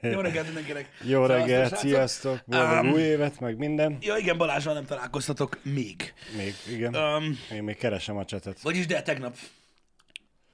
Jó 0.00 0.20
reggelt 0.20 0.44
mindenkinek. 0.46 0.88
Jó 1.02 1.26
reggelt, 1.26 1.68
srácok. 1.68 1.78
sziasztok, 1.78 2.40
boldog 2.46 2.84
Um, 2.84 2.92
új 2.92 3.00
évet, 3.00 3.40
meg 3.40 3.56
minden. 3.56 3.98
Ja, 4.00 4.16
igen, 4.16 4.36
Balázsral 4.38 4.74
nem 4.74 4.84
találkoztatok 4.84 5.58
még. 5.62 6.14
Még, 6.36 6.54
igen. 6.68 6.94
Um, 6.94 7.38
Én 7.52 7.62
még 7.62 7.76
keresem 7.76 8.16
a 8.16 8.24
csetet. 8.24 8.60
vagyis 8.60 8.86
de 8.86 9.02
tegnap. 9.02 9.36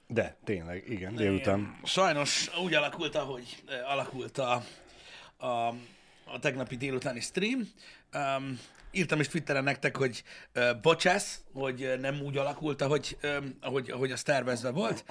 De, 0.07 0.35
tényleg, 0.43 0.83
igen, 0.89 1.15
délután. 1.15 1.59
Igen. 1.59 1.79
Sajnos 1.83 2.49
úgy 2.63 2.73
alakult, 2.73 3.15
ahogy 3.15 3.63
eh, 3.67 3.91
alakult 3.91 4.37
a, 4.37 4.63
a, 5.37 5.47
a 6.25 6.39
tegnapi 6.41 6.75
délutáni 6.77 7.19
stream. 7.19 7.69
Um, 8.13 8.59
írtam 8.91 9.19
is 9.19 9.27
Twitteren 9.27 9.63
nektek, 9.63 9.97
hogy 9.97 10.23
uh, 10.55 10.81
bocsász, 10.81 11.41
hogy 11.53 11.93
nem 11.99 12.21
úgy 12.21 12.37
alakult, 12.37 12.81
ahogy, 12.81 13.17
um, 13.23 13.57
ahogy, 13.61 13.91
ahogy 13.91 14.11
az 14.11 14.23
tervezve 14.23 14.69
volt. 14.69 15.05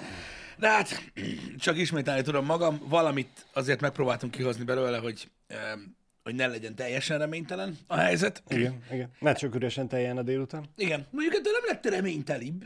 De 0.57 0.69
hát 0.69 1.11
csak 1.57 1.77
ismételni 1.77 2.21
tudom 2.21 2.45
magam, 2.45 2.79
valamit 2.87 3.45
azért 3.53 3.81
megpróbáltunk 3.81 4.31
kihozni 4.31 4.63
belőle, 4.63 4.97
hogy, 4.97 5.29
um, 5.73 5.97
hogy 6.23 6.35
ne 6.35 6.47
legyen 6.47 6.75
teljesen 6.75 7.17
reménytelen 7.17 7.77
a 7.87 7.95
helyzet. 7.95 8.43
Igen, 8.47 8.83
igen. 8.91 9.11
Ne 9.19 9.33
csak 9.33 9.55
üresen 9.55 9.87
teljen 9.87 10.17
a 10.17 10.23
délután. 10.23 10.65
Igen, 10.75 11.07
mondjuk 11.11 11.35
ettől 11.35 11.53
nem 11.53 11.63
lett 11.65 11.85
reménytelibb 11.85 12.65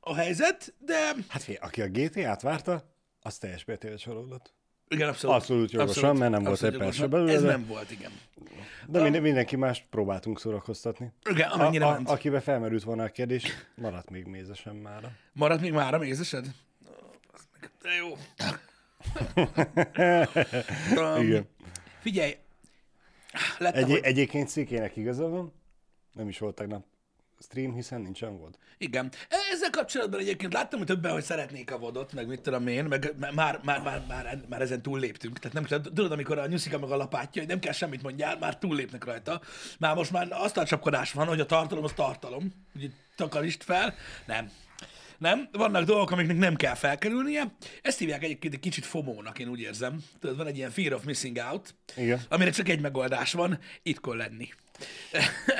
a 0.00 0.14
helyzet, 0.14 0.74
de 0.78 1.12
Hát 1.28 1.42
figyelj, 1.42 1.66
aki 1.66 1.82
a 1.82 1.88
GTA-t 1.88 2.42
várta, 2.42 2.94
az 3.20 3.38
teljes 3.38 3.64
mértékben 3.64 3.98
csalódott. 3.98 4.54
Igen, 4.92 5.08
abszolút. 5.08 5.36
Abszolút 5.36 5.70
jogosan, 5.70 6.16
mert 6.16 6.30
nem 6.30 6.42
volt 6.42 6.76
perc 6.76 6.94
se 6.94 7.06
belőle, 7.06 7.32
Ez 7.32 7.42
nem 7.42 7.66
volt, 7.66 7.90
igen. 7.90 8.10
De 8.86 9.02
minden, 9.02 9.22
mindenki 9.22 9.56
más 9.56 9.86
próbáltunk 9.90 10.40
szórakoztatni. 10.40 11.12
Igen, 11.30 11.50
A, 11.50 11.54
amennyire 11.54 11.86
a, 11.86 11.90
ment. 11.90 12.08
akibe 12.08 12.40
felmerült 12.40 12.82
volna 12.82 13.02
a 13.02 13.08
kérdés, 13.08 13.44
maradt 13.74 14.10
még 14.10 14.26
mézesen 14.26 14.76
mára. 14.76 15.10
Maradt 15.32 15.60
még 15.60 15.72
már 15.72 15.94
a 15.94 15.98
mézesed? 15.98 16.46
De 17.82 17.88
jó. 17.98 18.16
um, 21.16 21.22
Igen. 21.22 21.48
Figyelj, 22.00 22.36
Egy, 23.58 23.82
ahogy... 23.82 24.00
egyébként 24.02 24.48
szikének 24.48 24.96
igaza 24.96 25.28
van, 25.28 25.52
nem 26.12 26.28
is 26.28 26.38
volt 26.38 26.54
tegnap 26.54 26.84
stream, 27.42 27.74
hiszen 27.74 28.00
nincsen 28.00 28.38
volt. 28.38 28.58
Igen. 28.78 29.12
Ezzel 29.52 29.70
kapcsolatban 29.70 30.20
egyébként 30.20 30.52
láttam, 30.52 30.78
hogy 30.78 30.88
többen, 30.88 31.12
hogy 31.12 31.22
szeretnék 31.22 31.72
a 31.72 31.78
vodot, 31.78 32.12
meg 32.12 32.26
mit 32.26 32.40
tudom 32.40 32.66
én, 32.66 32.84
meg 32.84 33.14
már, 33.18 33.34
már, 33.34 33.60
már, 33.62 34.02
már, 34.08 34.40
már, 34.48 34.60
ezen 34.60 34.82
túl 34.82 34.98
léptünk. 34.98 35.38
Tehát 35.38 35.52
nem 35.52 35.64
kell, 35.64 35.80
tudod, 35.80 36.12
amikor 36.12 36.38
a 36.38 36.46
nyuszika 36.46 36.78
meg 36.78 36.90
a 36.90 36.96
lapátja, 36.96 37.42
hogy 37.42 37.50
nem 37.50 37.60
kell 37.60 37.72
semmit 37.72 38.02
mondjál, 38.02 38.38
már 38.38 38.58
túllépnek 38.58 39.04
rajta. 39.04 39.40
Már 39.78 39.94
most 39.94 40.10
már 40.10 40.26
azt 40.30 40.56
a 40.56 40.64
csapkodás 40.64 41.12
van, 41.12 41.26
hogy 41.26 41.40
a 41.40 41.46
tartalom 41.46 41.84
az 41.84 41.92
tartalom. 41.92 42.52
Ugye 42.74 42.88
takarítsd 43.16 43.62
fel. 43.62 43.94
Nem. 44.26 44.50
Nem, 45.18 45.48
vannak 45.52 45.84
dolgok, 45.84 46.10
amiknek 46.10 46.36
nem 46.36 46.54
kell 46.54 46.74
felkerülnie. 46.74 47.54
Ezt 47.82 47.98
hívják 47.98 48.22
egyébként 48.22 48.54
egy 48.54 48.60
kicsit 48.60 48.84
fomónak, 48.84 49.38
én 49.38 49.48
úgy 49.48 49.60
érzem. 49.60 50.04
Tudod, 50.20 50.36
van 50.36 50.46
egy 50.46 50.56
ilyen 50.56 50.70
fear 50.70 50.92
of 50.92 51.04
missing 51.04 51.36
out, 51.50 51.74
Igen. 51.96 52.20
amire 52.28 52.50
csak 52.50 52.68
egy 52.68 52.80
megoldás 52.80 53.32
van, 53.32 53.58
ittkor 53.82 54.16
lenni. 54.16 54.48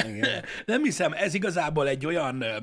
Igen. 0.06 0.44
nem 0.64 0.82
hiszem, 0.82 1.12
ez 1.12 1.34
igazából 1.34 1.88
egy 1.88 2.06
olyan, 2.06 2.40
ö, 2.40 2.56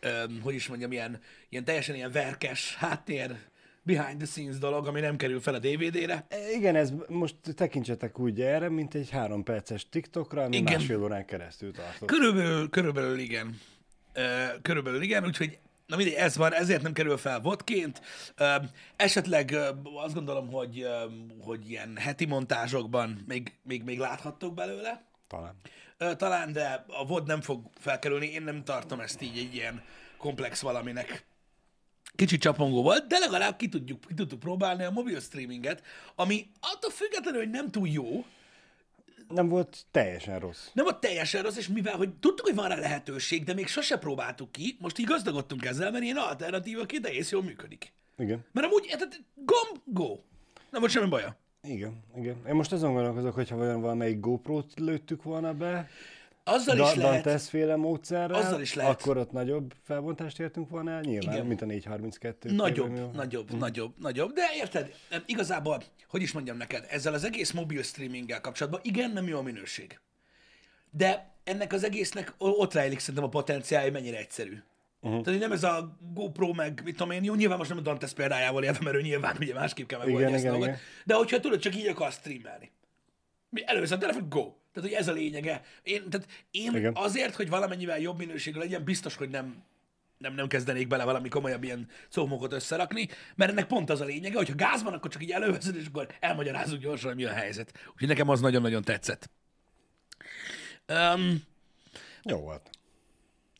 ö, 0.00 0.24
hogy 0.42 0.54
is 0.54 0.68
mondjam, 0.68 0.92
ilyen, 0.92 1.20
ilyen 1.48 1.64
teljesen 1.64 1.94
ilyen 1.94 2.12
verkes 2.12 2.74
háttér, 2.74 3.36
behind 3.82 4.16
the 4.16 4.26
scenes 4.26 4.58
dolog, 4.58 4.86
ami 4.86 5.00
nem 5.00 5.16
kerül 5.16 5.40
fel 5.40 5.54
a 5.54 5.58
DVD-re. 5.58 6.26
E, 6.28 6.50
Igen, 6.50 6.76
ez 6.76 6.92
most 7.08 7.36
tekintsetek 7.54 8.18
úgy 8.18 8.40
erre, 8.40 8.68
mint 8.68 8.94
egy 8.94 9.10
három 9.10 9.42
perces 9.42 9.88
TikTokra, 9.88 10.42
ami 10.42 10.56
Igen. 10.56 10.72
Másfél 10.72 11.02
órán 11.02 11.24
keresztül 11.24 11.72
tartott. 11.72 12.08
Körülbelül, 12.08 12.70
körülbelül 12.70 13.18
igen. 13.18 13.60
Körülbelül 14.62 15.02
igen, 15.02 15.24
úgyhogy 15.24 15.58
na 15.86 15.96
mindegy, 15.96 16.14
ez 16.14 16.36
van, 16.36 16.52
ezért 16.54 16.82
nem 16.82 16.92
kerül 16.92 17.16
fel 17.16 17.40
vodként. 17.40 18.00
Esetleg 18.96 19.56
azt 20.04 20.14
gondolom, 20.14 20.50
hogy, 20.52 20.86
hogy 21.40 21.70
ilyen 21.70 21.96
heti 21.96 22.24
montázsokban 22.24 23.24
még, 23.26 23.52
még, 23.62 23.82
még 23.82 23.98
láthattok 23.98 24.54
belőle. 24.54 25.04
Talán. 25.26 25.54
Ö, 25.98 26.14
talán, 26.16 26.52
de 26.52 26.84
a 26.88 27.06
VOD 27.06 27.26
nem 27.26 27.40
fog 27.40 27.66
felkerülni. 27.78 28.26
Én 28.26 28.42
nem 28.42 28.64
tartom 28.64 29.00
ezt 29.00 29.22
így 29.22 29.38
egy 29.38 29.54
ilyen 29.54 29.82
komplex 30.16 30.60
valaminek. 30.60 31.26
Kicsit 32.16 32.40
csapongó 32.40 32.82
volt, 32.82 33.06
de 33.06 33.18
legalább 33.18 33.56
ki 33.56 33.68
tudjuk, 33.68 34.00
ki 34.06 34.14
tudtuk 34.14 34.38
próbálni 34.38 34.84
a 34.84 34.90
mobil 34.90 35.20
streaminget, 35.20 35.82
ami 36.14 36.50
attól 36.60 36.90
függetlenül, 36.90 37.40
hogy 37.40 37.50
nem 37.50 37.70
túl 37.70 37.88
jó, 37.88 38.24
Nem 39.28 39.48
volt 39.48 39.86
teljesen 39.90 40.38
rossz. 40.38 40.68
nem 40.72 40.86
a 40.86 40.98
teljesen 40.98 41.42
rossz, 41.42 41.56
és 41.56 41.68
mivel 41.68 41.96
hogy 41.96 42.10
tudtuk, 42.14 42.46
hogy 42.46 42.54
van 42.54 42.68
rá 42.68 42.74
lehetőség, 42.76 43.44
de 43.44 43.54
még 43.54 43.66
sose 43.66 43.98
próbáltuk 43.98 44.52
ki, 44.52 44.76
most 44.80 44.98
így 44.98 45.06
gazdagodtunk 45.06 45.64
ezzel, 45.64 45.90
mert 45.90 46.04
ilyen 46.04 46.16
alternatívaként 46.16 47.06
egész 47.06 47.30
jól 47.30 47.42
működik. 47.42 47.92
Igen. 48.18 48.44
Mert 48.52 48.66
amúgy, 48.66 48.86
tehát 48.90 49.20
gomb, 49.34 49.80
go. 49.84 50.18
Nem 50.70 50.80
volt 50.80 50.92
semmi 50.92 51.08
baja. 51.08 51.36
Igen, 51.64 52.02
igen. 52.16 52.36
Én 52.48 52.54
most 52.54 52.72
azon 52.72 52.92
gondolkozok, 52.92 53.34
hogyha 53.34 53.56
vajon 53.56 53.80
valamelyik 53.80 54.20
GoPro-t 54.20 54.72
lőttük 54.78 55.22
volna 55.22 55.52
be, 55.54 55.88
Azzal 56.46 56.76
da- 56.76 56.90
is 56.90 56.94
lehet. 56.94 57.24
Dantes 57.24 57.48
féle 57.48 57.76
módszerrel, 57.76 58.34
Azzal 58.40 58.60
is 58.60 58.74
lehet. 58.74 59.00
akkor 59.00 59.16
ott 59.16 59.32
nagyobb 59.32 59.74
felbontást 59.82 60.40
értünk 60.40 60.68
volna 60.68 60.90
el, 60.90 61.00
nyilván, 61.00 61.34
Igen. 61.34 61.46
mint 61.46 61.62
a 61.62 61.64
432. 61.64 62.52
Nagyobb, 62.52 62.86
Premium. 62.86 63.10
nagyobb, 63.14 63.50
nagyobb, 63.58 63.92
nagyobb. 64.00 64.32
De 64.32 64.42
érted, 64.56 64.94
igazából, 65.26 65.82
hogy 66.08 66.22
is 66.22 66.32
mondjam 66.32 66.56
neked, 66.56 66.86
ezzel 66.90 67.14
az 67.14 67.24
egész 67.24 67.50
mobil 67.52 67.82
streaminggel 67.82 68.40
kapcsolatban, 68.40 68.80
igen, 68.84 69.10
nem 69.10 69.26
jó 69.28 69.38
a 69.38 69.42
minőség. 69.42 70.00
De 70.90 71.34
ennek 71.44 71.72
az 71.72 71.84
egésznek 71.84 72.34
ott 72.38 72.72
rejlik 72.72 72.98
szerintem 72.98 73.24
a 73.24 73.28
potenciálja, 73.28 73.90
hogy 73.90 74.00
mennyire 74.00 74.18
egyszerű. 74.18 74.62
Uh-huh. 75.04 75.22
Tehát 75.22 75.40
nem 75.40 75.52
ez 75.52 75.64
a 75.64 75.98
GoPro, 76.14 76.52
meg 76.52 76.80
mit 76.84 76.96
tudom 76.96 77.12
én, 77.12 77.24
jó, 77.24 77.34
nyilván 77.34 77.58
most 77.58 77.70
nem 77.70 77.78
a 77.78 77.82
Dantes 77.82 78.12
példájával 78.12 78.64
élve, 78.64 78.78
mert 78.82 78.96
ő 78.96 79.00
nyilván 79.00 79.36
ugye 79.40 79.54
másképp 79.54 79.86
kell 79.86 79.98
megoldani 79.98 80.24
Igen, 80.24 80.34
ezt 80.34 80.44
igen, 80.44 80.58
dolgot. 80.58 80.78
De 81.04 81.14
hogyha 81.14 81.40
tudod, 81.40 81.60
csak 81.60 81.76
így 81.76 81.86
akarsz 81.86 82.18
streamelni. 82.18 82.70
Mi 83.48 83.62
először 83.66 83.96
a 83.96 84.00
telefon, 84.00 84.28
go. 84.28 84.52
Tehát, 84.72 84.88
hogy 84.88 84.98
ez 84.98 85.08
a 85.08 85.12
lényege. 85.12 85.62
Én, 85.82 86.10
tehát 86.10 86.28
én 86.50 86.74
Igen. 86.74 86.92
azért, 86.94 87.34
hogy 87.34 87.48
valamennyivel 87.48 87.98
jobb 87.98 88.18
minőségű 88.18 88.58
legyen, 88.58 88.84
biztos, 88.84 89.16
hogy 89.16 89.28
nem, 89.28 89.64
nem, 90.18 90.34
nem 90.34 90.46
kezdenék 90.46 90.86
bele 90.86 91.04
valami 91.04 91.28
komolyabb 91.28 91.64
ilyen 91.64 91.88
szómokot 92.08 92.52
összerakni, 92.52 93.08
mert 93.34 93.50
ennek 93.50 93.66
pont 93.66 93.90
az 93.90 94.00
a 94.00 94.04
lényege, 94.04 94.36
hogyha 94.36 94.54
gáz 94.54 94.82
van, 94.82 94.92
akkor 94.92 95.10
csak 95.10 95.22
így 95.22 95.30
előveszed, 95.30 95.76
és 95.76 95.86
akkor 95.86 96.06
elmagyarázunk 96.20 96.82
gyorsan, 96.82 97.08
hogy 97.08 97.16
mi 97.16 97.24
a 97.24 97.32
helyzet. 97.32 97.72
Úgyhogy 97.92 98.08
nekem 98.08 98.28
az 98.28 98.40
nagyon-nagyon 98.40 98.82
tetszett. 98.82 99.30
Um, 100.88 101.42
Jó 102.22 102.38
volt. 102.38 102.70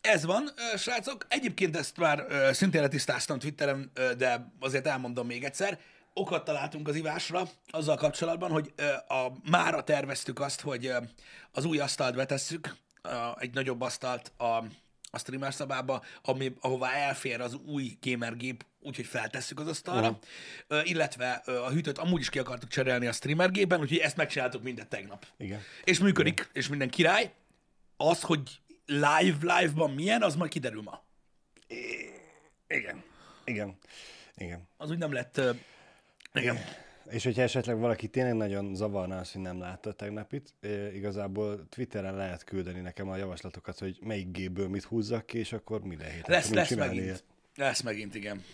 Ez 0.05 0.25
van, 0.25 0.51
srácok. 0.77 1.27
Egyébként 1.29 1.77
ezt 1.77 1.97
már 1.97 2.27
szintén 2.53 2.81
letisztáztam 2.81 3.39
Twitteren, 3.39 3.91
de 4.17 4.53
azért 4.61 4.87
elmondom 4.87 5.27
még 5.27 5.45
egyszer. 5.45 5.79
Okat 6.13 6.45
találtunk 6.45 6.89
az 6.89 6.95
ivásra 6.95 7.49
azzal 7.71 7.97
kapcsolatban, 7.97 8.51
hogy 8.51 8.75
a, 9.09 9.27
mára 9.51 9.85
terveztük 9.85 10.41
azt, 10.41 10.61
hogy 10.61 10.93
az 11.53 11.65
új 11.65 11.79
asztalt 11.79 12.15
betesszük, 12.15 12.75
egy 13.39 13.55
nagyobb 13.55 13.81
asztalt 13.81 14.33
a, 14.37 14.45
a 15.11 15.19
streamer 15.19 15.55
szabába, 15.55 16.03
ami, 16.23 16.53
ahová 16.61 16.93
elfér 16.93 17.41
az 17.41 17.55
új 17.67 17.99
gamergép, 18.01 18.65
úgyhogy 18.81 19.07
feltesszük 19.07 19.61
az 19.61 19.67
asztalra, 19.67 20.19
ö, 20.67 20.81
illetve 20.83 21.33
a 21.45 21.71
hűtőt 21.71 21.99
amúgy 21.99 22.21
is 22.21 22.29
ki 22.29 22.39
akartuk 22.39 22.69
cserélni 22.69 23.07
a 23.07 23.13
streamer 23.13 23.51
gépen, 23.51 23.81
úgyhogy 23.81 23.99
ezt 23.99 24.17
megcsináltuk 24.17 24.63
mindet 24.63 24.89
tegnap. 24.89 25.27
Igen. 25.37 25.61
És 25.85 25.99
működik, 25.99 26.49
és 26.53 26.69
minden 26.69 26.91
király. 26.91 27.33
Az, 27.97 28.21
hogy 28.21 28.61
live, 28.87 29.37
live-ban 29.61 29.91
milyen, 29.91 30.23
az 30.23 30.37
majd 30.37 30.51
kiderül 30.51 30.83
ma. 30.83 31.03
Igen. 32.69 33.03
Igen. 33.45 33.79
Igen. 34.37 34.69
Az 34.77 34.91
úgy 34.91 34.99
nem 34.99 35.13
lett... 35.13 35.41
igen. 36.33 36.59
És 37.11 37.25
hogyha 37.25 37.43
esetleg 37.43 37.79
valaki 37.79 38.09
tényleg 38.09 38.35
nagyon 38.35 38.75
zavarná 38.75 39.21
azt, 39.21 39.33
hogy 39.33 39.43
nem 39.43 39.59
látta 39.59 39.91
a 39.91 39.93
tegnapit, 39.93 40.55
igazából 40.95 41.69
Twitteren 41.69 42.17
lehet 42.17 42.45
küldeni 42.45 42.81
nekem 42.81 43.09
a 43.09 43.17
javaslatokat, 43.17 43.79
hogy 43.79 43.99
melyik 44.01 44.31
gépből 44.31 44.69
mit 44.69 44.85
húzzak 44.85 45.27
ki, 45.27 45.39
és 45.39 45.53
akkor 45.53 45.81
minden 45.83 46.11
héten 46.11 46.25
Lesz, 46.27 46.51
lesz 46.51 46.75
megint. 46.75 47.03
ilyet. 47.05 47.25
Lesz 47.57 47.81
megint, 47.81 48.15
igen. 48.15 48.45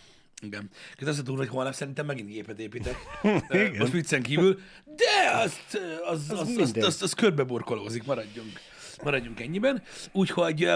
Igen. 0.43 0.71
Két 0.95 1.09
azt 1.09 1.19
tudom, 1.19 1.37
hogy 1.37 1.49
holnap 1.49 1.75
szerintem 1.75 2.07
megint 2.07 2.29
gépet 2.29 2.59
építek. 2.59 2.97
Most 3.79 3.93
viccen 3.93 4.23
kívül. 4.23 4.61
De 4.85 5.31
azt, 5.33 5.79
az, 6.07 6.31
az, 6.31 6.39
az, 6.39 6.57
az, 6.57 6.77
az, 6.85 7.03
az 7.03 7.13
körbe 7.13 7.43
burkolózik, 7.43 8.05
maradjunk. 8.05 8.61
Maradjunk 9.03 9.41
ennyiben. 9.41 9.83
Úgyhogy, 10.13 10.71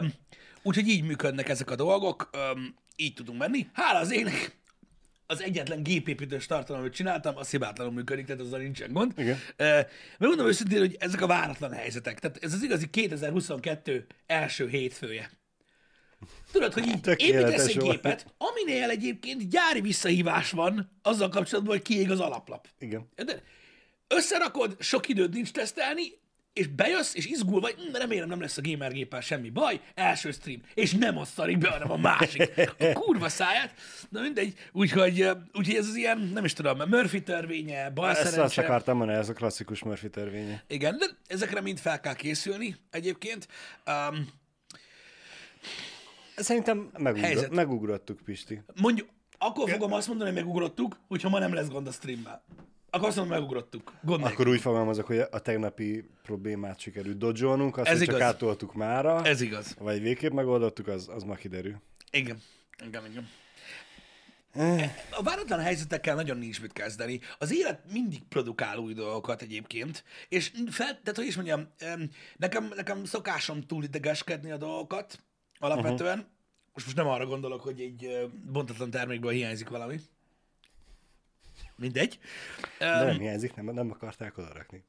úgyhogy 0.63 0.89
így 0.89 1.03
működnek 1.03 1.49
ezek 1.49 1.71
a 1.71 1.77
dolgok. 1.77 2.31
Így 2.97 3.15
tudunk 3.15 3.39
menni. 3.39 3.67
Hála 3.73 3.99
az 3.99 4.13
ének, 4.13 4.59
az 5.27 5.43
egyetlen 5.43 5.83
gépépítős 5.83 6.47
tartalom, 6.47 6.81
amit 6.81 6.95
csináltam, 6.95 7.37
az 7.37 7.51
hibátlanul 7.51 7.93
működik, 7.93 8.27
tehát 8.27 8.41
azzal 8.41 8.59
nincsen 8.59 8.93
gond. 8.93 9.13
Igen. 9.17 9.39
Mert 9.57 9.91
mondom 10.19 10.47
őszintén, 10.47 10.79
hogy 10.79 10.97
ezek 10.99 11.21
a 11.21 11.27
váratlan 11.27 11.73
helyzetek. 11.73 12.19
Tehát 12.19 12.45
ez 12.45 12.53
az 12.53 12.63
igazi 12.63 12.91
2022 12.91 14.07
első 14.27 14.69
hétfője. 14.69 15.31
Tudod, 16.53 16.73
hogy 16.73 16.87
így 16.87 17.09
építesz 17.17 17.67
egy 17.67 17.79
gépet, 17.79 18.35
aminél 18.39 18.91
egyébként 18.91 19.49
gyári 19.49 19.81
visszahívás 19.81 20.51
van 20.51 20.99
azzal 21.03 21.29
kapcsolatban, 21.29 21.75
hogy 21.75 21.85
kiég 21.85 22.11
az 22.11 22.21
alaplap. 22.21 22.69
Igen. 22.79 23.09
De 23.15 23.43
összerakod, 24.09 24.77
sok 24.81 25.09
időd 25.09 25.33
nincs 25.33 25.51
tesztelni, 25.51 26.03
és 26.55 26.67
bejössz, 26.67 27.15
és 27.15 27.27
izgul 27.27 27.61
vagy, 27.61 27.75
"Hm, 27.75 27.95
remélem 27.97 28.29
nem 28.29 28.41
lesz 28.41 28.57
a 28.57 28.61
gamer 28.63 28.93
géppel 28.93 29.21
semmi 29.21 29.51
baj, 29.51 29.81
első 29.95 30.31
stream, 30.31 30.61
és 30.75 30.93
nem 30.93 31.19
azt 31.19 31.33
szarik 31.33 31.59
be, 31.59 31.69
hanem 31.71 31.91
a 31.91 31.97
másik. 31.97 32.53
A 32.79 32.93
kurva 32.93 33.29
száját. 33.29 33.75
Na 34.09 34.21
mindegy, 34.21 34.55
úgyhogy, 34.73 35.29
úgyhogy 35.53 35.75
ez 35.75 35.89
az 35.89 35.95
ilyen, 35.97 36.19
nem 36.19 36.45
is 36.45 36.53
tudom, 36.53 36.79
Murphy 36.89 37.23
törvénye, 37.23 37.91
bal 37.91 38.11
Ezt 38.11 38.21
azt 38.21 38.31
szerencse. 38.31 38.63
akartam 38.63 38.97
mondani, 38.97 39.19
ez 39.19 39.29
a 39.29 39.33
klasszikus 39.33 39.83
Murphy 39.83 40.11
törvénye. 40.11 40.65
Igen, 40.69 40.99
de 40.99 41.07
ezekre 41.27 41.61
mind 41.61 41.79
fel 41.79 42.01
kell 42.01 42.15
készülni 42.15 42.77
egyébként. 42.91 43.49
Um, 43.87 44.29
Szerintem 46.37 46.91
Helyzet. 46.93 47.21
megugrott, 47.21 47.51
megugrottuk, 47.55 48.21
Pisti. 48.25 48.63
mondjuk, 48.81 49.09
akkor 49.39 49.71
fogom 49.71 49.93
azt 49.93 50.09
mondani, 50.09 50.31
hogy 50.31 50.39
megugrottuk, 50.39 50.97
hogyha 51.09 51.29
ma 51.29 51.39
nem 51.39 51.55
lesz 51.55 51.69
gond 51.69 51.87
a 51.87 51.93
streammel. 51.93 52.45
Akkor 52.95 53.09
azt 53.09 53.17
mondom, 53.17 53.37
megugrottuk. 53.37 53.93
Gond. 54.03 54.25
Akkor 54.25 54.49
úgy 54.49 54.61
fogalmazok, 54.61 55.07
hogy 55.07 55.19
a 55.19 55.39
tegnapi 55.39 56.05
problémát 56.23 56.79
sikerült 56.79 57.19
dodzsolnunk, 57.19 57.77
azt, 57.77 57.89
Ez 57.89 57.99
hogy 57.99 58.07
csak 58.07 58.17
igaz. 58.17 58.29
átoltuk 58.29 58.75
mára, 58.75 59.25
Ez 59.25 59.41
igaz. 59.41 59.75
vagy 59.79 60.01
végképp 60.01 60.33
megoldottuk, 60.33 60.87
az, 60.89 61.09
az 61.09 61.23
ma 61.23 61.35
kiderül. 61.35 61.81
Igen. 62.11 62.39
Igen, 62.87 63.03
igen. 63.11 63.29
A 65.11 65.23
váratlan 65.23 65.59
helyzetekkel 65.61 66.15
nagyon 66.15 66.39
nincs 66.39 66.61
mit 66.61 66.73
kezdeni. 66.73 67.21
Az 67.39 67.55
élet 67.55 67.93
mindig 67.93 68.23
produkál 68.29 68.79
új 68.79 68.93
dolgokat 68.95 69.43
egyébként, 69.43 70.05
és 70.29 70.53
fel, 70.71 70.87
tehát 70.87 71.17
hogy 71.17 71.27
is 71.27 71.35
mondjam, 71.37 71.69
em, 71.79 72.11
nekem, 72.37 72.73
nekem 72.77 73.05
szokásom 73.05 73.61
túl 73.63 73.85
idegeskedni 73.85 74.51
a 74.51 74.57
dolgokat 74.57 75.23
alapvetően. 75.59 76.19
Uh-huh. 76.19 76.33
Most, 76.73 76.87
most 76.87 76.97
nem 76.97 77.07
arra 77.07 77.27
gondolok, 77.27 77.61
hogy 77.61 77.81
egy 77.81 78.29
bontatlan 78.53 78.91
termékből 78.91 79.33
hiányzik 79.33 79.69
valami. 79.69 80.01
Mindegy. 81.77 82.19
De 82.79 83.01
Um, 83.01 83.07
nem 83.07 83.19
hiányzik, 83.19 83.55
nem, 83.55 83.65
nem 83.65 83.91
akarták 83.91 84.39
odarakni. 84.39 84.85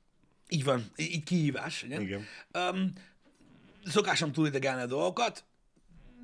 így 0.50 0.64
van, 0.64 0.92
így 0.96 1.24
kihívás. 1.24 1.84
Igen. 1.84 2.02
Igen. 2.02 2.26
Um, 2.54 2.94
szokásom 3.86 4.32
túl 4.32 4.48
idegelni 4.48 4.82
a 4.82 4.86
dolgokat, 4.86 5.44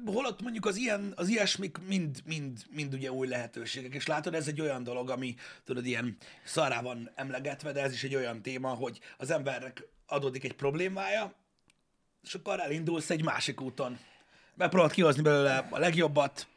holott 0.06 0.42
mondjuk 0.42 0.66
az, 0.66 0.75
ilyen, 0.75 1.13
az 1.16 1.28
ilyesmik 1.28 1.78
mind, 1.88 2.22
mind, 2.25 2.66
mind 2.69 2.94
ugye 2.94 3.12
új 3.12 3.28
lehetőségek, 3.28 3.94
és 3.94 4.08
látod, 4.08 4.34
ez 4.34 4.48
egy 4.48 4.62
olyan 4.62 4.84
dolog, 4.84 5.10
ami 5.10 5.36
tudod, 5.63 5.86
ilyen 5.86 6.18
szará 6.44 6.81
van 6.81 7.12
emlegetve, 7.16 7.72
de 7.72 7.81
ez 7.81 7.94
is 7.94 8.04
egy 8.04 8.16
olyan 8.16 8.42
téma, 8.42 8.69
hogy 8.69 9.00
az 9.18 9.31
embernek 9.31 9.88
adódik 10.06 10.44
egy 10.44 10.54
problémája, 10.54 11.34
és 12.24 12.34
akkor 12.34 12.60
elindulsz 12.60 13.10
egy 13.10 13.24
másik 13.24 13.62
úton. 13.62 14.00
Megpróbálod 14.56 14.94
kihozni 14.94 15.22
belőle 15.22 15.68
a 15.69 15.80
legjobbat, 15.80 16.48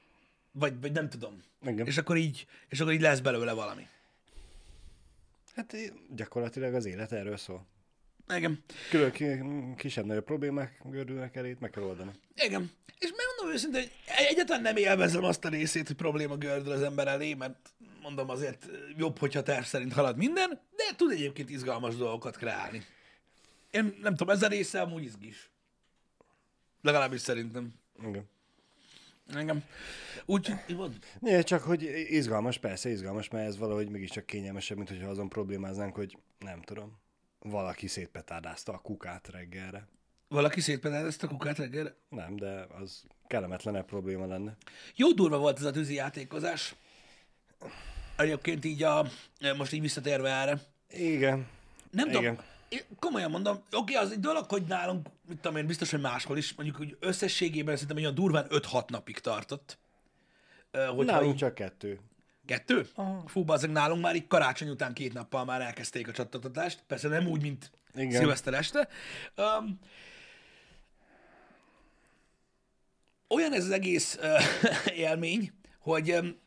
vagy, 0.54 0.80
vagy 0.80 0.92
nem 0.92 1.08
tudom. 1.08 1.42
Igen. 1.66 1.86
És 1.86 1.98
akkor 1.98 2.16
így, 2.16 2.46
és 2.68 2.80
akkor 2.80 2.92
így 2.92 3.00
lesz 3.00 3.20
belőle 3.20 3.52
valami. 3.52 3.86
Hát 5.54 5.76
gyakorlatilag 6.14 6.74
az 6.74 6.84
élet 6.84 7.12
erről 7.12 7.36
szól. 7.36 7.66
Igen. 8.28 8.62
Külön 8.90 9.10
ki, 9.10 9.24
kisebb-nagyobb 9.76 10.24
problémák 10.24 10.80
gördülnek 10.84 11.36
elét, 11.36 11.60
meg 11.60 11.70
kell 11.70 11.82
oldani. 11.82 12.10
Igen. 12.34 12.70
És 12.98 13.10
megmondom 13.16 13.54
őszintén, 13.54 13.80
hogy 13.80 13.92
egyáltalán 14.26 14.62
nem 14.62 14.76
élvezem 14.76 15.24
azt 15.24 15.44
a 15.44 15.48
részét, 15.48 15.86
hogy 15.86 15.96
probléma 15.96 16.36
gördül 16.36 16.72
az 16.72 16.82
ember 16.82 17.06
elé, 17.06 17.34
mert 17.34 17.70
mondom 18.02 18.30
azért 18.30 18.68
jobb, 18.96 19.18
hogyha 19.18 19.42
terv 19.42 19.64
szerint 19.64 19.92
halad 19.92 20.16
minden, 20.16 20.60
de 20.76 20.96
tud 20.96 21.10
egyébként 21.10 21.50
izgalmas 21.50 21.96
dolgokat 21.96 22.36
kreálni. 22.36 22.84
Én 23.70 23.96
nem 24.02 24.16
tudom, 24.16 24.34
ez 24.34 24.42
a 24.42 24.48
része 24.48 24.80
amúgy 24.80 25.04
izgis. 25.04 25.50
Legalábbis 26.82 27.20
szerintem. 27.20 27.74
Igen. 28.06 28.28
Engem. 29.32 29.64
Úgy, 30.26 30.54
né, 31.20 31.42
csak 31.42 31.62
hogy 31.62 31.82
izgalmas, 32.08 32.58
persze 32.58 32.90
izgalmas, 32.90 33.28
mert 33.28 33.46
ez 33.46 33.58
valahogy 33.58 33.88
mégiscsak 33.88 34.26
kényelmesebb, 34.26 34.76
mint 34.76 34.88
hogyha 34.88 35.08
azon 35.08 35.28
problémáznánk, 35.28 35.94
hogy 35.94 36.18
nem 36.38 36.62
tudom, 36.62 36.98
valaki 37.38 37.86
szétpetárdázta 37.86 38.72
a 38.72 38.78
kukát 38.78 39.28
reggelre. 39.28 39.88
Valaki 40.28 40.60
szétpetárdázta 40.60 41.26
a 41.26 41.30
kukát 41.30 41.58
reggelre? 41.58 41.96
Nem, 42.08 42.36
de 42.36 42.66
az 42.78 43.02
kellemetlenebb 43.26 43.86
probléma 43.86 44.26
lenne. 44.26 44.56
Jó 44.94 45.12
durva 45.12 45.38
volt 45.38 45.58
ez 45.58 45.64
a 45.64 45.70
tűzi 45.70 45.94
játékozás. 45.94 46.74
Egyébként 48.16 48.64
így 48.64 48.82
a, 48.82 49.06
most 49.56 49.72
így 49.72 49.80
visszatérve 49.80 50.30
erre. 50.30 50.60
Igen. 50.88 51.46
Nem 51.90 52.08
Igen. 52.08 52.20
tudom, 52.20 52.44
én 52.74 52.96
komolyan 52.98 53.30
mondom, 53.30 53.62
oké, 53.72 53.94
az 53.94 54.10
egy 54.10 54.20
dolog, 54.20 54.50
hogy 54.50 54.62
nálunk, 54.62 55.08
mit 55.28 55.38
tudom 55.38 55.56
én, 55.56 55.66
biztos, 55.66 55.90
hogy 55.90 56.00
máshol 56.00 56.36
is, 56.36 56.54
mondjuk, 56.54 56.76
hogy 56.76 56.96
összességében 57.00 57.74
szerintem 57.74 57.96
olyan 57.96 58.14
durván 58.14 58.46
5-6 58.48 58.88
napig 58.90 59.18
tartott. 59.18 59.78
Ö, 60.70 60.84
Hogyha 60.86 61.12
Nálunk 61.12 61.32
így, 61.32 61.38
csak 61.38 61.54
kettő. 61.54 62.00
kettő? 62.46 62.86
Fú, 63.26 63.44
azok 63.46 63.72
nálunk 63.72 64.02
már 64.02 64.14
így 64.16 64.26
karácsony 64.26 64.68
után 64.68 64.92
két 64.94 65.12
nappal 65.12 65.44
már 65.44 65.60
elkezdték 65.60 66.08
a 66.08 66.12
csattatást. 66.12 66.82
Persze 66.86 67.08
nem 67.08 67.26
úgy, 67.26 67.42
mint 67.42 67.70
Igen. 67.94 68.10
szilveszter 68.10 68.54
este. 68.54 68.88
Um, 69.36 69.78
olyan 73.28 73.52
ez 73.52 73.64
az 73.64 73.70
egész 73.70 74.18
uh, 74.22 74.96
élmény, 75.06 75.52
hogy 75.78 76.12
um, 76.12 76.38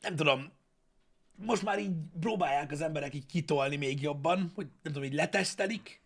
nem 0.00 0.16
tudom, 0.16 0.52
most 1.46 1.62
már 1.62 1.78
így 1.78 1.92
próbálják 2.20 2.72
az 2.72 2.80
emberek 2.80 3.14
így 3.14 3.26
kitolni 3.26 3.76
még 3.76 4.02
jobban, 4.02 4.52
hogy 4.54 4.66
nem 4.82 4.92
tudom, 4.92 5.08
így 5.08 5.14
letesztelik, 5.14 6.00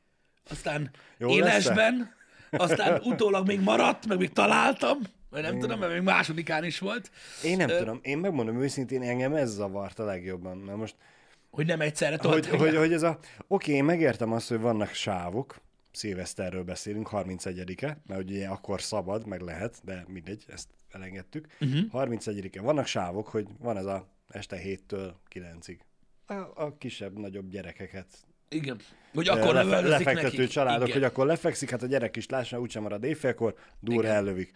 aztán 0.50 0.90
Jó 1.18 1.30
élesben, 1.30 2.14
aztán 2.50 3.00
utólag 3.04 3.46
még 3.46 3.60
maradt, 3.60 4.06
meg 4.06 4.18
még 4.18 4.32
találtam, 4.32 4.98
vagy 5.30 5.42
nem 5.42 5.58
tudom, 5.58 5.78
mert 5.78 5.92
még 5.92 6.02
másodikán 6.02 6.64
is 6.64 6.78
volt, 6.78 7.10
Én 7.44 7.56
nem 7.56 7.68
tudom, 7.68 7.98
én 8.02 8.18
megmondom 8.18 8.62
őszintén, 8.62 9.02
engem 9.02 9.34
ez 9.34 9.50
zavart 9.50 9.98
a 9.98 10.04
legjobban, 10.04 10.56
mert 10.56 10.78
most, 10.78 10.94
hogy 11.50 11.66
nem 11.66 11.80
egyszerre 11.80 12.16
hogy, 12.20 12.30
tolták 12.30 12.60
hogy, 12.60 12.72
le. 12.72 12.78
hogy 12.78 12.92
ez 12.92 13.02
a, 13.02 13.18
oké, 13.46 13.72
én 13.72 13.84
megértem 13.84 14.32
azt, 14.32 14.48
hogy 14.48 14.60
vannak 14.60 14.92
sávok, 14.92 15.60
szilveszterről 15.92 16.62
beszélünk, 16.62 17.08
31-e, 17.12 17.98
mert 18.06 18.20
ugye 18.20 18.46
akkor 18.46 18.82
szabad, 18.82 19.26
meg 19.26 19.40
lehet, 19.40 19.80
de 19.84 20.04
mindegy, 20.08 20.44
ezt 20.48 20.68
elengedtük. 20.90 21.46
Mhm. 21.58 21.70
Uh-huh. 21.70 22.04
31-e, 22.04 22.60
vannak 22.60 22.86
sávok, 22.86 23.28
hogy 23.28 23.46
van 23.58 23.76
ez 23.76 23.84
a 23.84 24.08
este 24.32 24.60
7-től 24.64 25.12
9-ig. 25.34 25.78
A, 26.26 26.34
a 26.54 26.76
kisebb, 26.78 27.18
nagyobb 27.18 27.48
gyerekeket 27.48 28.06
Igen. 28.48 28.80
Hogy 29.14 29.28
akkor 29.28 29.54
lefe- 29.54 29.82
lefektető 29.88 30.36
nekik. 30.36 30.48
családok, 30.48 30.88
Igen. 30.88 31.00
hogy 31.00 31.10
akkor 31.10 31.26
lefekszik, 31.26 31.70
hát 31.70 31.82
a 31.82 31.86
gyerek 31.86 32.16
is 32.16 32.28
lássa, 32.28 32.60
úgysem 32.60 32.82
marad 32.82 33.04
éjfélkor, 33.04 33.54
durra 33.80 34.02
Igen. 34.02 34.14
ellövik. 34.14 34.50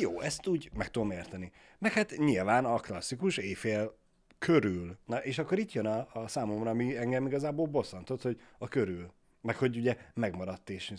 Jó, 0.00 0.20
ezt 0.20 0.46
úgy 0.46 0.70
meg 0.76 0.90
tudom 0.90 1.10
érteni. 1.10 1.52
Meg 1.78 1.92
hát 1.92 2.16
nyilván 2.16 2.64
a 2.64 2.76
klasszikus 2.76 3.36
éjfél 3.36 3.98
körül. 4.38 4.96
Na, 5.06 5.16
és 5.24 5.38
akkor 5.38 5.58
itt 5.58 5.72
jön 5.72 5.86
a, 5.86 6.08
a 6.12 6.28
számomra, 6.28 6.70
ami 6.70 6.96
engem 6.96 7.26
igazából 7.26 7.66
bosszantott, 7.66 8.22
hogy 8.22 8.40
a 8.58 8.68
körül. 8.68 9.12
Meg 9.42 9.56
hogy 9.56 9.76
ugye 9.76 9.96
megmaradt 10.14 10.70
és... 10.70 10.92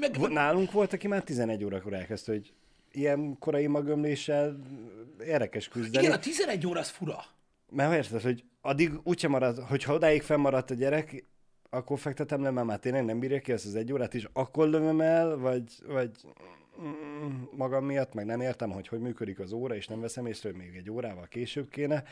Meg, 0.00 0.14
Vo- 0.18 0.32
Nálunk 0.32 0.72
volt, 0.72 0.92
aki 0.92 1.08
már 1.08 1.22
11 1.22 1.64
órakor 1.64 1.92
elkezdte, 1.92 2.32
hogy 2.32 2.52
ilyen 2.92 3.38
korai 3.38 3.66
magömléssel 3.66 4.58
érdekes 5.26 5.68
küzdeni. 5.68 6.04
igen, 6.04 6.16
a 6.16 6.20
11 6.20 6.66
óra 6.66 6.80
az 6.80 6.88
fura. 6.88 7.24
Mert 7.70 7.92
érted, 7.94 8.22
hogy 8.22 8.44
addig 8.60 8.92
úgysem 9.02 9.30
marad, 9.30 9.58
hogyha 9.58 9.94
odáig 9.94 10.22
fennmaradt 10.22 10.70
a 10.70 10.74
gyerek, 10.74 11.24
akkor 11.70 11.98
fektetem 11.98 12.42
le, 12.42 12.50
mert 12.50 12.66
már 12.66 12.78
tényleg 12.78 13.04
nem 13.04 13.18
bírja 13.18 13.40
ki 13.40 13.52
ezt 13.52 13.66
az 13.66 13.74
egy 13.74 13.92
órát, 13.92 14.14
és 14.14 14.28
akkor 14.32 14.68
lövöm 14.68 15.00
el, 15.00 15.36
vagy, 15.36 15.62
vagy 15.86 16.10
mm, 16.82 17.42
magam 17.56 17.84
miatt, 17.84 18.14
meg 18.14 18.26
nem 18.26 18.40
értem, 18.40 18.70
hogy 18.70 18.88
hogy 18.88 19.00
működik 19.00 19.38
az 19.38 19.52
óra, 19.52 19.74
és 19.74 19.86
nem 19.86 20.00
veszem 20.00 20.26
észre, 20.26 20.48
hogy 20.48 20.58
még 20.58 20.76
egy 20.76 20.90
órával 20.90 21.26
később 21.28 21.68
kéne. 21.68 22.04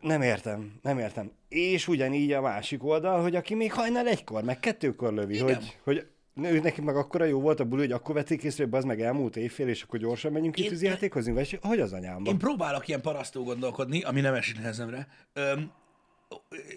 Nem 0.00 0.22
értem, 0.22 0.78
nem 0.82 0.98
értem. 0.98 1.32
És 1.48 1.88
ugyanígy 1.88 2.32
a 2.32 2.40
másik 2.40 2.84
oldal, 2.84 3.22
hogy 3.22 3.36
aki 3.36 3.54
még 3.54 3.72
hajnal 3.72 4.06
egykor, 4.06 4.42
meg 4.42 4.60
kettőkor 4.60 5.12
lövi, 5.12 5.34
Igen. 5.34 5.46
hogy, 5.46 5.78
hogy 5.82 6.06
ő 6.42 6.60
neki 6.60 6.80
meg 6.80 6.96
akkora 6.96 7.24
jó 7.24 7.40
volt 7.40 7.60
a 7.60 7.64
buli, 7.64 7.80
hogy 7.80 7.92
akkor 7.92 8.14
vették 8.14 8.42
észre, 8.42 8.64
hogy 8.64 8.74
az 8.74 8.84
meg 8.84 9.00
elmúlt 9.00 9.36
évfél, 9.36 9.68
és 9.68 9.82
akkor 9.82 9.98
gyorsan 9.98 10.32
menjünk 10.32 10.58
itt 10.58 10.80
játékozni, 10.80 11.32
vagy 11.32 11.58
hogy 11.62 11.80
az 11.80 11.92
anyámba? 11.92 12.30
Én 12.30 12.38
próbálok 12.38 12.88
ilyen 12.88 13.00
parasztó 13.00 13.42
gondolkodni, 13.42 14.02
ami 14.02 14.20
nem 14.20 14.34
esik 14.34 14.56
nehezemre. 14.56 15.08
Öm, 15.32 15.72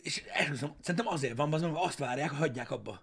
és 0.02 0.24
esküszöm, 0.34 0.76
szerintem 0.82 1.08
azért 1.08 1.38
van, 1.38 1.54
az, 1.54 1.62
mert 1.62 1.74
azt 1.78 1.98
várják, 1.98 2.30
hogy 2.30 2.40
hagyják 2.40 2.72
abba. 2.72 3.02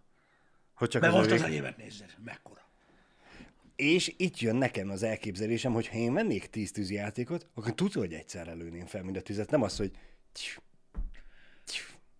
Hogy 0.74 0.88
csak 0.88 1.02
Mert 1.02 1.14
az 1.14 1.18
most 1.18 1.30
az 1.30 1.42
enyémet 1.42 1.76
nézzed, 1.76 2.14
mekkora. 2.24 2.60
És 3.76 4.14
itt 4.16 4.38
jön 4.38 4.56
nekem 4.56 4.90
az 4.90 5.02
elképzelésem, 5.02 5.72
hogy 5.72 5.88
ha 5.88 5.96
én 5.96 6.12
vennék 6.12 6.46
10 6.46 6.72
tűzijátékot, 6.72 7.46
akkor 7.54 7.74
tudod, 7.74 7.92
hogy 7.92 8.12
egyszer 8.12 8.56
lőném 8.56 8.86
fel 8.86 9.02
mind 9.02 9.16
a 9.16 9.20
tüzet. 9.20 9.50
Nem 9.50 9.62
az, 9.62 9.76
hogy. 9.76 9.90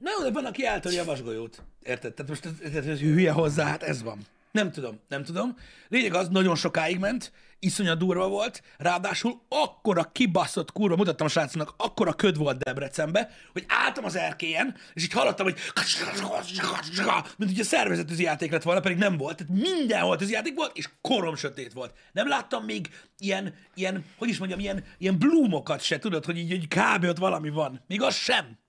Na 0.04 0.10
jó, 0.18 0.24
de 0.24 0.30
van, 0.30 0.44
aki 0.44 0.66
eltöri 0.66 0.98
a 0.98 1.04
vasgolyót. 1.04 1.62
Érted? 1.82 2.14
Tehát 2.14 2.30
most 2.30 2.44
ez, 2.44 2.74
ez, 2.74 2.86
ez 2.86 2.98
hülye 2.98 3.32
hozzá, 3.32 3.64
hát 3.64 3.82
ez 3.82 4.02
van. 4.02 4.18
Nem 4.50 4.72
tudom, 4.72 5.00
nem 5.08 5.24
tudom. 5.24 5.56
Lényeg 5.88 6.14
az, 6.14 6.28
nagyon 6.28 6.56
sokáig 6.56 6.98
ment, 6.98 7.32
iszonyat 7.58 7.98
durva 7.98 8.28
volt, 8.28 8.62
ráadásul 8.78 9.40
akkora 9.48 10.10
kibaszott 10.12 10.72
kurva, 10.72 10.96
mutattam 10.96 11.26
a 11.26 11.30
srácnak, 11.30 11.74
akkora 11.76 12.12
köd 12.12 12.36
volt 12.36 12.58
Debrecenbe, 12.58 13.30
hogy 13.52 13.64
álltam 13.68 14.04
az 14.04 14.16
erkélyen, 14.16 14.74
és 14.94 15.04
így 15.04 15.12
hallottam, 15.12 15.46
hogy 15.46 15.58
mint 17.36 17.50
ugye 17.50 17.64
szervezett 17.64 18.18
játék 18.18 18.50
lett 18.50 18.62
volna, 18.62 18.80
pedig 18.80 18.96
nem 18.96 19.16
volt. 19.16 19.36
Tehát 19.36 19.62
mindenhol 19.62 20.18
játék 20.28 20.54
volt, 20.54 20.76
és 20.76 20.88
korom 21.00 21.36
sötét 21.36 21.72
volt. 21.72 21.94
Nem 22.12 22.28
láttam 22.28 22.64
még 22.64 22.88
ilyen, 23.18 23.54
ilyen 23.74 24.04
hogy 24.18 24.28
is 24.28 24.38
mondjam, 24.38 24.60
ilyen, 24.60 24.84
ilyen 24.98 25.18
blúmokat 25.18 25.80
se, 25.82 25.98
tudod, 25.98 26.24
hogy 26.24 26.38
így, 26.38 26.50
így 26.50 26.68
kb. 26.68 27.04
ott 27.04 27.18
valami 27.18 27.50
van. 27.50 27.80
Még 27.86 28.02
az 28.02 28.14
sem. 28.14 28.62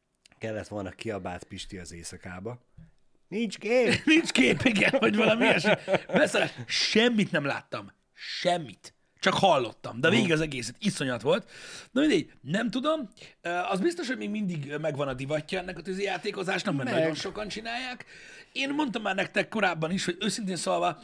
Kellett 0.45 0.67
volna 0.67 0.89
kiabált 0.89 1.43
Pisti 1.43 1.77
az 1.77 1.93
éjszakába. 1.93 2.59
Nincs 3.27 3.57
kép. 3.57 4.01
Nincs 4.05 4.31
kép, 4.31 4.61
igen, 4.63 4.93
vagy 4.99 5.15
valami 5.15 5.45
ilyesmi. 5.45 5.71
Beszarás. 6.07 6.51
Semmit 6.67 7.31
nem 7.31 7.45
láttam. 7.45 7.91
Semmit. 8.13 8.93
Csak 9.19 9.33
hallottam, 9.33 9.99
de 9.99 10.09
végig 10.09 10.31
az 10.31 10.41
egészet 10.41 10.75
iszonyat 10.79 11.21
volt. 11.21 11.51
Na 11.91 12.01
mindegy, 12.01 12.31
nem 12.41 12.69
tudom. 12.69 13.09
Az 13.69 13.79
biztos, 13.79 14.07
hogy 14.07 14.17
még 14.17 14.29
mindig 14.29 14.75
megvan 14.81 15.07
a 15.07 15.13
divatja 15.13 15.59
ennek 15.59 15.77
a 15.77 15.81
tűzi 15.81 16.03
játékozásnak, 16.03 16.75
mert 16.75 16.89
Meg. 16.89 16.99
nagyon 16.99 17.15
sokan 17.15 17.47
csinálják. 17.47 18.05
Én 18.51 18.69
mondtam 18.69 19.01
már 19.01 19.15
nektek 19.15 19.47
korábban 19.47 19.91
is, 19.91 20.05
hogy 20.05 20.17
őszintén 20.19 20.55
szólva, 20.55 20.99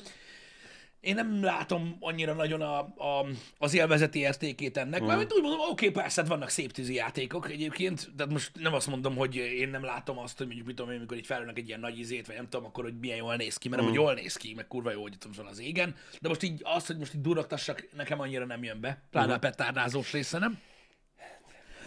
én 1.01 1.15
nem 1.15 1.43
látom 1.43 1.97
annyira 1.99 2.33
nagyon 2.33 2.61
a, 2.61 2.79
a, 2.79 3.25
az 3.57 3.73
élvezeti 3.73 4.19
értékét 4.19 4.77
ennek. 4.77 5.01
Mármint 5.01 5.33
úgy 5.33 5.41
mondom, 5.41 5.59
oké, 5.69 5.89
persze, 5.89 6.21
hát 6.21 6.29
vannak 6.29 6.49
szép 6.49 6.71
tűzi 6.71 6.93
játékok 6.93 7.51
egyébként, 7.51 8.15
de 8.15 8.25
most 8.25 8.51
nem 8.59 8.73
azt 8.73 8.87
mondom, 8.87 9.15
hogy 9.15 9.35
én 9.35 9.69
nem 9.69 9.83
látom 9.83 10.17
azt, 10.17 10.37
hogy 10.37 10.45
mondjuk 10.45 10.67
mit 10.67 10.75
tudom 10.75 10.91
én, 10.91 10.97
amikor 10.97 11.17
így 11.17 11.25
felülnek 11.25 11.57
egy 11.57 11.67
ilyen 11.67 11.79
nagy 11.79 11.99
izét, 11.99 12.27
vagy 12.27 12.35
nem 12.35 12.49
tudom, 12.49 12.65
akkor 12.65 12.83
hogy 12.83 12.99
milyen 12.99 13.17
jól 13.17 13.35
néz 13.35 13.57
ki, 13.57 13.69
mert 13.69 13.81
nem, 13.81 13.91
hogy 13.91 13.99
jól 13.99 14.13
néz 14.13 14.35
ki, 14.35 14.53
meg 14.55 14.67
kurva 14.67 14.91
jó, 14.91 15.01
hogy 15.01 15.13
itt 15.13 15.35
van 15.35 15.45
az 15.45 15.59
égen. 15.59 15.95
De 16.19 16.27
most 16.27 16.43
így 16.43 16.61
az, 16.63 16.85
hogy 16.85 16.97
most 16.97 17.13
így 17.13 17.21
durogtassak, 17.21 17.87
nekem 17.95 18.19
annyira 18.19 18.45
nem 18.45 18.63
jön 18.63 18.79
be. 18.81 19.01
Pláne 19.11 19.33
a 19.33 19.39
petárdázós 19.39 20.11
része, 20.11 20.37
nem? 20.39 20.59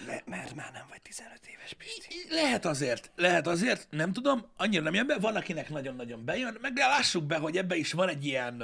Mert, 0.07 0.27
mert 0.27 0.55
már 0.55 0.73
nem 0.73 0.87
vagy 0.89 1.03
15 1.03 1.41
éves, 1.53 1.73
Pisti. 1.73 2.15
Lehet 2.31 2.65
azért, 2.65 3.11
lehet 3.17 3.47
azért, 3.47 3.87
nem 3.91 4.13
tudom, 4.13 4.47
annyira 4.57 4.83
nem 4.83 4.95
jön 4.95 5.07
be, 5.07 5.19
van, 5.19 5.37
akinek 5.37 5.69
nagyon-nagyon 5.69 6.25
bejön, 6.25 6.59
meg 6.61 6.73
de 6.73 6.87
lássuk 6.87 7.25
be, 7.25 7.37
hogy 7.37 7.57
ebbe 7.57 7.77
is 7.77 7.93
van 7.93 8.09
egy 8.09 8.25
ilyen, 8.25 8.63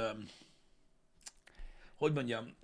hogy 1.95 2.13
mondjam, 2.13 2.55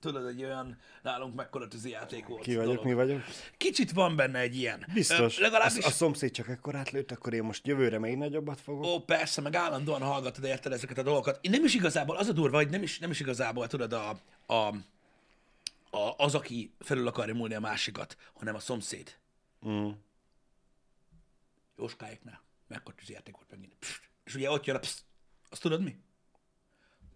tudod, 0.00 0.26
egy 0.26 0.44
olyan 0.44 0.78
nálunk 1.02 1.34
mekkora 1.34 1.68
tűzi 1.68 1.90
játék 1.90 2.26
volt. 2.26 2.42
Ki 2.42 2.54
vagyok, 2.56 2.66
dolog. 2.66 2.84
mi 2.84 2.92
vagyok? 2.92 3.22
Kicsit 3.56 3.92
van 3.92 4.16
benne 4.16 4.38
egy 4.38 4.56
ilyen. 4.56 4.86
Biztos. 4.94 5.38
Ö, 5.38 5.42
legalábbis, 5.42 5.84
A, 5.84 5.88
a 5.88 5.90
szomszéd 5.90 6.30
csak 6.30 6.48
ekkor 6.48 6.74
átlőtt, 6.74 7.10
akkor 7.10 7.32
én 7.34 7.42
most 7.42 7.66
jövőre 7.66 7.98
még 7.98 8.16
nagyobbat 8.16 8.60
fogok. 8.60 8.84
ó, 8.84 9.00
persze, 9.00 9.40
meg 9.40 9.54
állandóan 9.54 10.02
hallgatod, 10.02 10.44
érted 10.44 10.72
ezeket 10.72 10.98
a 10.98 11.02
dolgokat. 11.02 11.38
Én 11.42 11.50
nem 11.50 11.64
is 11.64 11.74
igazából, 11.74 12.16
az 12.16 12.28
a 12.28 12.32
durva, 12.32 12.56
hogy 12.56 12.70
nem 12.70 12.82
is, 12.82 12.98
nem 12.98 13.10
is 13.10 13.20
igazából, 13.20 13.66
tudod, 13.66 13.92
a, 13.92 14.08
a, 14.46 14.74
a, 15.94 16.14
az, 16.16 16.34
aki 16.34 16.74
felül 16.78 17.06
akarja 17.06 17.34
múlni 17.34 17.54
a 17.54 17.60
másikat, 17.60 18.16
hanem 18.32 18.54
a 18.54 18.58
szomszéd. 18.58 19.18
Mm. 19.68 19.90
Jóskáéknál. 21.76 22.42
Mekkora 22.68 22.96
tűzi 22.96 23.12
játék 23.12 23.34
volt 23.36 23.50
megint. 23.50 23.74
Pst. 23.78 24.10
És 24.24 24.34
ugye 24.34 24.50
ott 24.50 24.64
jön 24.64 24.76
a 24.76 24.78
pszt. 24.78 25.04
Azt 25.50 25.60
tudod 25.60 25.82
mi? 25.82 25.96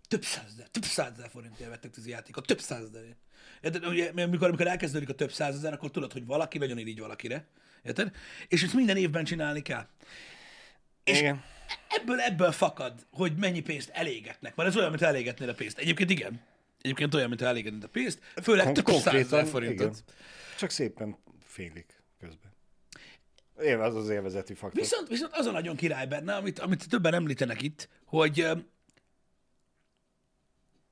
Több 0.09 0.25
százezer, 0.25 0.69
több 0.69 0.85
százezer 0.85 1.31
forintért 1.31 1.71
vettek 1.71 1.91
tűzi 1.91 2.11
játékot, 2.11 2.47
több 2.47 2.61
százezer. 2.61 3.17
Érted? 3.61 3.87
Ugye, 3.87 4.11
amikor, 4.23 4.47
amikor 4.47 4.67
elkezdődik 4.67 5.09
a 5.09 5.15
több 5.15 5.33
százezer, 5.33 5.73
akkor 5.73 5.91
tudod, 5.91 6.13
hogy 6.13 6.27
valaki 6.27 6.59
nagyon 6.59 6.79
irigy 6.79 7.01
valakire. 7.01 7.49
Érted? 7.83 8.17
És 8.49 8.63
ezt 8.63 8.75
minden 8.75 8.97
évben 8.97 9.25
csinálni 9.25 9.63
kell. 9.63 9.89
És 11.05 11.19
Igen. 11.19 11.45
ebből, 11.89 12.21
ebből 12.21 12.53
fakad, 12.53 13.07
hogy 13.11 13.37
mennyi 13.37 13.61
pénzt 13.61 13.89
elégetnek. 13.89 14.55
Mert 14.55 14.69
ez 14.69 14.77
olyan, 14.77 14.91
mint 14.91 15.03
elégetnél 15.03 15.49
a 15.49 15.55
pénzt. 15.55 15.79
Egyébként 15.79 16.11
igen. 16.11 16.41
Egyébként 16.87 17.15
olyan, 17.15 17.29
mint 17.29 17.43
elégetnél 17.43 17.85
a 17.85 17.89
pénzt. 17.89 18.21
Főleg 18.43 18.65
Kon- 18.65 18.85
több 18.85 18.95
százezer 18.95 19.47
forintot. 19.47 19.87
igen. 19.87 20.03
Csak 20.59 20.71
szépen 20.71 21.17
félik 21.45 22.03
közben. 22.19 22.53
Élve 23.61 23.85
az 23.85 23.95
az 23.95 24.09
élvezeti 24.09 24.55
faktor. 24.55 24.81
Viszont, 24.81 25.09
viszont 25.09 25.33
az 25.35 25.47
a 25.47 25.51
nagyon 25.51 25.77
király 25.77 26.07
benne, 26.07 26.35
amit, 26.35 26.59
amit 26.59 26.89
többen 26.89 27.15
említenek 27.15 27.63
itt, 27.63 27.89
hogy 28.05 28.49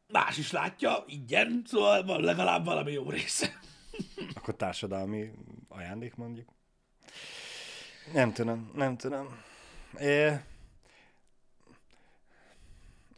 más 0.08 0.38
is 0.38 0.52
látja, 0.52 1.04
ingyen, 1.06 1.62
szóval 1.66 2.04
van 2.04 2.20
legalább 2.20 2.64
valami 2.64 2.92
jó 2.92 3.10
része. 3.10 3.60
Akkor 4.34 4.56
társadalmi 4.56 5.30
ajándék 5.68 6.14
mondjuk. 6.14 6.48
Nem 8.12 8.32
tudom, 8.32 8.70
nem 8.74 8.96
tudom. 8.96 9.42
É... 10.00 10.32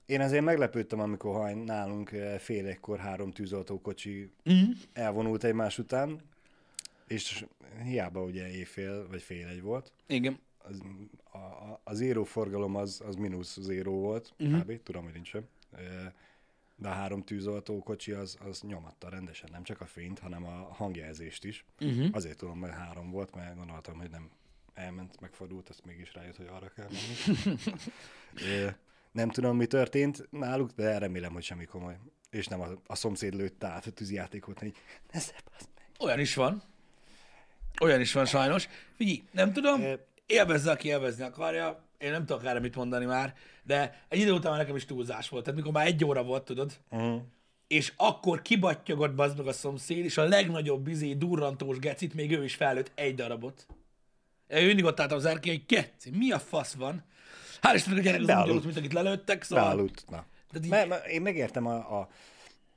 Én 0.07 0.21
azért 0.21 0.45
meglepődtem, 0.45 1.01
amikor 1.01 1.51
nálunk 1.55 2.13
eh, 2.13 2.39
fél 2.39 2.67
egykor 2.67 2.99
három 2.99 3.31
tűzoltókocsi 3.31 4.31
Mm. 4.51 4.71
elvonult 4.93 5.45
egymás 5.45 5.79
után, 5.79 6.21
és 7.07 7.45
hiába 7.85 8.23
ugye 8.23 8.51
éjfél 8.51 9.09
vagy 9.09 9.23
fél 9.23 9.47
egy 9.47 9.63
volt. 9.63 9.93
Igen. 10.07 10.39
Az, 10.59 10.83
a, 11.31 11.37
a, 11.39 11.81
a 11.85 11.95
zéró 11.95 12.25
forgalom 12.25 12.77
az, 12.77 13.03
az 13.07 13.15
mínusz 13.15 13.59
zéró 13.61 14.01
volt, 14.01 14.33
uh-huh. 14.39 14.61
kb. 14.61 14.83
Tudom, 14.83 15.05
hogy 15.05 15.13
nincs 15.13 15.29
sem. 15.29 15.43
Eh, 15.73 16.13
De 16.79 16.89
a 16.89 16.93
három 16.93 17.23
tűzoltókocsi 17.25 18.13
az, 18.13 18.39
az 18.49 18.61
nyomatta 18.61 19.09
rendesen, 19.09 19.49
nem 19.53 19.63
csak 19.63 19.81
a 19.81 19.87
fényt, 19.87 20.19
hanem 20.19 20.45
a 20.45 20.69
hangjelzést 20.73 21.45
is. 21.45 21.65
Uh-huh. 21.81 22.09
Azért 22.13 22.37
tudom, 22.39 22.61
hogy 22.61 22.71
három 22.71 23.11
volt, 23.11 23.35
mert 23.35 23.57
gondoltam, 23.57 23.99
hogy 23.99 24.11
nem 24.11 24.31
elment, 24.75 25.21
megfordult, 25.21 25.69
azt 25.69 25.85
mégis 25.85 26.15
rájött, 26.15 26.37
hogy 26.37 26.47
arra 26.51 26.73
kell 26.77 26.89
menni. 26.89 27.57
Nem 29.17 29.31
tudom, 29.31 29.57
mi 29.57 29.67
történt 29.67 30.29
náluk, 30.31 30.71
de 30.71 30.99
remélem, 30.99 31.33
hogy 31.33 31.43
semmi 31.43 31.65
komoly. 31.65 31.97
És 32.31 32.47
nem 32.47 32.61
a, 32.61 32.67
a 32.87 32.95
szomszéd 32.95 33.35
lőtt 33.35 33.65
át 33.65 33.87
a 33.87 33.91
tűzjátékot, 33.91 34.59
hogy 34.59 34.75
ne 35.13 35.19
szepasd 35.21 35.69
meg. 35.75 35.85
Olyan 35.99 36.21
is 36.21 36.35
van. 36.35 36.63
Olyan 37.81 38.01
is 38.01 38.13
van 38.13 38.25
sajnos. 38.25 38.69
Figyelj, 38.97 39.23
nem 39.33 39.53
tudom, 39.53 39.83
élvezze, 40.27 40.71
aki 40.71 40.89
élvezni 40.89 41.23
akarja. 41.25 41.85
Én 41.99 42.11
nem 42.11 42.27
tudok 42.27 42.45
erre 42.45 42.61
mit 42.61 42.75
mondani 42.77 43.05
már, 43.05 43.35
de 43.63 44.05
egy 44.09 44.19
idő 44.19 44.33
után 44.33 44.51
már 44.51 44.61
nekem 44.61 44.77
is 44.77 44.85
túlzás 44.85 45.29
volt. 45.29 45.45
Tehát 45.45 45.59
mikor 45.59 45.73
már 45.73 45.87
egy 45.87 46.05
óra 46.05 46.23
volt, 46.23 46.45
tudod, 46.45 46.73
Uh-huh. 46.91 47.23
és 47.67 47.93
akkor 47.97 48.43
kibattyogott 48.43 49.15
bazd 49.15 49.37
meg 49.39 49.47
a 49.47 49.53
szomszéd, 49.53 50.05
és 50.05 50.17
a 50.19 50.25
legnagyobb 50.25 50.83
bizé 50.83 51.15
durrantós 51.15 51.79
gecit 51.79 52.15
még 52.15 52.33
ő 52.33 52.45
is 52.45 52.55
felőtt 52.55 52.91
egy 52.95 53.15
darabot. 53.15 53.67
Én 54.49 54.67
mindig 54.67 54.85
ott 54.85 55.01
álltam 55.01 55.17
az 55.17 55.25
erkély, 55.25 55.57
hogy 55.57 55.67
keci, 55.67 56.11
mi 56.11 56.31
a 56.31 56.39
fasz 56.39 56.75
van? 56.75 57.05
Hál' 57.62 57.75
Istennek 57.75 57.99
a 57.99 58.02
gyerek 58.02 58.21
az 58.21 58.21
úgy 58.21 58.26
Bealudt. 58.26 58.50
aludt, 58.50 58.64
mint 58.64 58.76
akit 58.76 58.93
lelőttek, 58.93 59.43
szóval... 59.43 59.64
Bealudt, 59.64 60.05
na. 60.11 60.25
Tehát 60.50 60.64
így- 60.64 60.71
Me, 60.71 60.85
me, 60.85 60.97
én 61.11 61.23
megértem 61.23 61.66
a, 61.66 61.75
a 62.00 62.09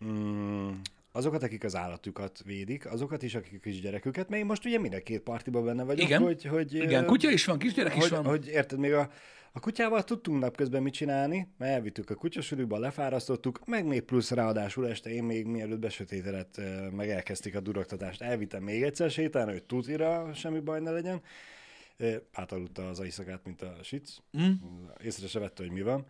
mm, 0.05 0.69
azokat, 1.11 1.43
akik 1.43 1.63
az 1.63 1.75
állatukat 1.75 2.41
védik, 2.45 2.91
azokat 2.91 3.23
is, 3.23 3.35
akik 3.35 3.53
a 3.57 3.59
kisgyereküket, 3.61 4.29
mert 4.29 4.41
én 4.41 4.47
most 4.47 4.65
ugye 4.65 4.79
mind 4.79 4.93
a 4.93 4.99
két 5.03 5.21
partiban 5.21 5.65
benne 5.65 5.83
vagyok, 5.83 6.05
Igen. 6.05 6.21
hogy, 6.21 6.45
hogy 6.45 6.73
Igen, 6.73 7.05
kutya 7.05 7.29
is 7.31 7.45
van, 7.45 7.57
kisgyerek 7.59 7.95
is 7.95 8.01
hogy, 8.01 8.09
van. 8.11 8.25
hogy 8.25 8.47
érted, 8.47 8.79
még 8.79 8.93
a, 8.93 9.09
a 9.51 9.59
kutyával 9.59 10.03
tudtunk 10.03 10.39
napközben 10.41 10.83
mit 10.83 10.93
csinálni, 10.93 11.47
mert 11.57 11.71
elvittük 11.73 12.09
a 12.09 12.15
kutyasülőbe, 12.15 12.77
lefárasztottuk, 12.77 13.59
meg 13.65 13.85
még 13.85 14.01
plusz 14.01 14.31
ráadásul 14.31 14.87
este 14.87 15.09
én 15.09 15.23
még 15.23 15.45
mielőtt 15.45 15.79
besötétedett, 15.79 16.61
meg 16.95 17.09
elkezdték 17.09 17.55
a 17.55 17.59
durogtatást, 17.59 18.21
elvittem 18.21 18.63
még 18.63 18.83
egyszer 18.83 19.11
sétálni, 19.11 19.51
hogy 19.51 19.63
tutira 19.63 20.33
semmi 20.33 20.59
baj 20.59 20.79
ne 20.79 20.91
legyen. 20.91 21.21
Átaludta 22.31 22.89
az 22.89 22.99
éjszakát, 22.99 23.45
mint 23.45 23.61
a 23.61 23.75
sic. 23.81 24.17
Mm. 24.37 24.51
Észre 25.03 25.27
se 25.27 25.39
vette, 25.39 25.63
hogy 25.63 25.71
mi 25.71 25.81
van. 25.81 26.05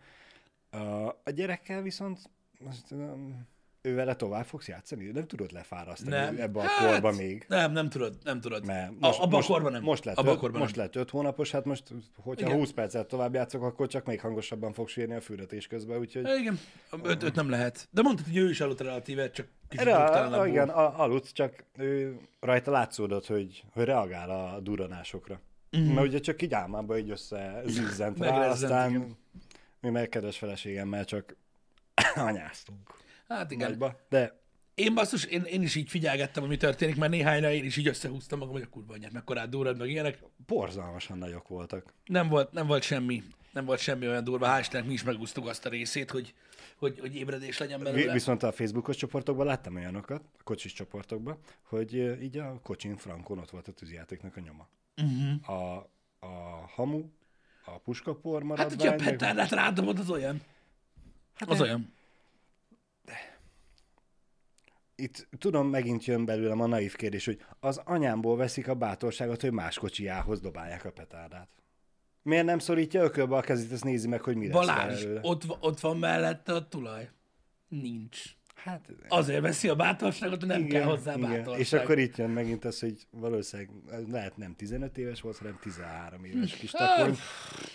A, 0.70 1.30
gyerekkel 1.30 1.82
viszont 1.82 2.18
azt 2.66 2.86
tudom, 2.88 3.48
ő 3.82 3.94
vele 3.94 4.14
tovább 4.14 4.44
fogsz 4.44 4.68
játszani? 4.68 5.04
Nem 5.04 5.26
tudod 5.26 5.52
lefárasztani 5.52 6.10
Nem. 6.10 6.36
ebbe 6.38 6.60
a 6.60 6.62
Hát, 6.62 6.90
korba 6.90 7.12
még. 7.16 7.44
Nem, 7.48 7.72
nem 7.72 7.88
tudod, 7.88 8.16
nem 8.24 8.40
tudod. 8.40 8.66
Mert 8.66 8.92
a, 9.00 9.22
abban 9.22 9.42
a 9.42 9.44
korban 9.44 9.72
nem. 9.72 9.82
Most 9.82 10.04
lett, 10.04 10.16
abban 10.16 10.30
a 10.30 10.34
öt, 10.34 10.40
korban 10.40 10.60
most 10.60 10.76
nem. 10.76 10.84
lett 10.84 10.96
öt 10.96 11.10
hónapos, 11.10 11.50
hát 11.50 11.64
most, 11.64 11.84
hogyha 12.16 12.46
Igen. 12.46 12.58
20 12.58 12.70
percet 12.70 13.06
tovább 13.06 13.34
játszok, 13.34 13.62
akkor 13.62 13.86
csak 13.86 14.04
még 14.04 14.20
hangosabban 14.20 14.72
fog 14.72 14.88
sírni 14.88 15.14
a 15.14 15.20
fürdetés 15.20 15.66
közben, 15.66 15.98
úgyhogy... 15.98 16.28
Igen, 16.38 16.58
öt, 17.02 17.22
öt 17.22 17.34
nem 17.34 17.50
lehet. 17.50 17.88
De 17.90 18.02
mondtad, 18.02 18.26
hogy 18.26 18.36
ő 18.36 18.50
is 18.50 18.60
aludt 18.60 18.80
relatíve, 18.80 19.30
csak 19.30 19.48
kicsit 19.68 19.86
Erre, 19.86 19.96
a, 19.96 20.46
igen, 20.46 20.68
a, 20.68 21.00
aludt, 21.00 21.32
csak 21.32 21.64
ő, 21.76 22.20
rajta 22.40 22.70
látszódott, 22.70 23.26
hogy, 23.26 23.64
hogy 23.72 23.84
reagál 23.84 24.30
a 24.30 24.60
duranásokra. 24.60 25.40
Mm. 25.78 25.92
Mert 25.92 26.06
ugye 26.06 26.18
csak 26.18 26.42
így 26.42 26.54
álmában 26.54 26.98
így 26.98 27.10
össze 27.10 27.62
zizzent 27.66 28.18
rá, 28.24 28.48
aztán 28.48 28.90
igen. 28.90 29.16
mi 29.80 29.90
meg 29.90 30.08
kedves 30.08 30.38
feleségemmel 30.38 31.04
csak 31.04 31.36
anyáztunk 32.14 32.98
Hát 33.28 33.50
igen. 33.50 33.68
nagyba. 33.68 34.00
De 34.08 34.38
Én 34.74 34.94
basszus, 34.94 35.24
én, 35.24 35.42
én 35.42 35.62
is 35.62 35.74
így 35.74 35.88
figyelgettem, 35.88 36.42
hogy 36.42 36.50
mi 36.50 36.56
történik, 36.56 36.96
mert 36.96 37.12
néhányra 37.12 37.52
én 37.52 37.64
is 37.64 37.76
így 37.76 37.86
összehúztam 37.86 38.38
magam, 38.38 38.54
hogy 38.54 38.62
a 38.62 38.68
kurva 38.68 38.92
anyját, 38.92 39.12
mekkorát 39.12 39.48
durrad, 39.48 39.78
meg 39.78 39.90
ilyenek. 39.90 40.18
borzalmasan 40.46 41.18
nagyok 41.18 41.48
voltak. 41.48 41.94
Nem 42.04 42.28
volt, 42.28 42.52
nem 42.52 42.66
volt 42.66 42.82
semmi, 42.82 43.22
nem 43.52 43.64
volt 43.64 43.78
semmi 43.78 44.08
olyan 44.08 44.24
durva. 44.24 44.46
Hál' 44.46 44.60
Istennek 44.60 44.86
mi 44.86 44.92
is 44.92 45.02
megúsztuk 45.02 45.46
azt 45.46 45.66
a 45.66 45.68
részét, 45.68 46.10
hogy, 46.10 46.34
hogy, 46.76 46.98
hogy 47.00 47.16
ébredés 47.16 47.58
legyen 47.58 47.82
belőle. 47.82 48.12
Viszont 48.12 48.42
a 48.42 48.52
Facebookos 48.52 48.96
csoportokban 48.96 49.46
láttam 49.46 49.74
olyanokat, 49.74 50.22
a 50.38 50.42
kocsis 50.42 50.72
csoportokban, 50.72 51.38
hogy 51.62 52.22
így 52.22 52.38
a 52.38 52.60
kocsin 52.62 52.96
frankon 52.96 53.38
ott 53.38 53.50
volt 53.50 53.68
a 53.68 53.72
tűzjátéknak 53.72 54.36
a 54.36 54.40
nyoma. 54.40 54.68
Uh-huh. 55.02 55.50
A, 55.50 55.90
a 56.18 56.26
hamu, 56.74 57.04
a 57.64 57.78
puskapor 57.78 58.38
Hát, 58.40 58.48
maradvány. 58.48 58.76
hogyha 58.78 58.92
a 58.92 58.96
meg- 58.96 59.08
petárdát 59.10 59.50
rádobod, 59.50 59.98
az 59.98 60.10
olyan. 60.10 60.40
Hát 61.34 61.48
Az 61.50 61.56
de- 61.58 61.62
olyan. 61.64 61.92
Itt 64.94 65.28
tudom, 65.38 65.68
megint 65.68 66.04
jön 66.04 66.24
belőlem 66.24 66.60
a 66.60 66.66
naív 66.66 66.96
kérdés, 66.96 67.24
hogy 67.24 67.44
az 67.60 67.80
anyámból 67.84 68.36
veszik 68.36 68.68
a 68.68 68.74
bátorságot, 68.74 69.40
hogy 69.40 69.52
más 69.52 69.78
kocsijához 69.78 70.40
dobálják 70.40 70.84
a 70.84 70.90
petárdát. 70.92 71.48
Miért 72.22 72.44
nem 72.44 72.58
szorítja 72.58 73.02
ökölbe 73.02 73.36
a 73.36 73.40
kezét, 73.40 73.72
ezt 73.72 73.84
nézi 73.84 74.08
meg, 74.08 74.20
hogy 74.20 74.36
mi 74.36 74.46
lesz 74.46 74.54
Balázs, 74.54 75.02
belőle. 75.02 75.20
ott, 75.22 75.42
ott 75.60 75.80
van 75.80 75.98
mellette 75.98 76.54
a 76.54 76.68
tulaj. 76.68 77.10
Nincs. 77.68 78.22
Hát, 78.64 78.88
Azért 79.08 79.40
veszi 79.40 79.68
a 79.68 79.74
bátorságot, 79.74 80.38
hogy 80.38 80.48
nem 80.48 80.66
kell 80.66 80.82
hozzá 80.82 81.16
bátorság. 81.16 81.60
És 81.60 81.72
akkor 81.72 81.98
itt 81.98 82.16
jön 82.16 82.30
megint 82.30 82.64
az, 82.64 82.80
hogy 82.80 83.06
valószínűleg 83.10 83.70
lehet 84.10 84.36
nem 84.36 84.54
15 84.56 84.98
éves 84.98 85.20
volt, 85.20 85.38
hanem 85.38 85.58
13 85.62 86.24
éves 86.24 86.52
kis 86.52 86.70
takony. 86.70 87.16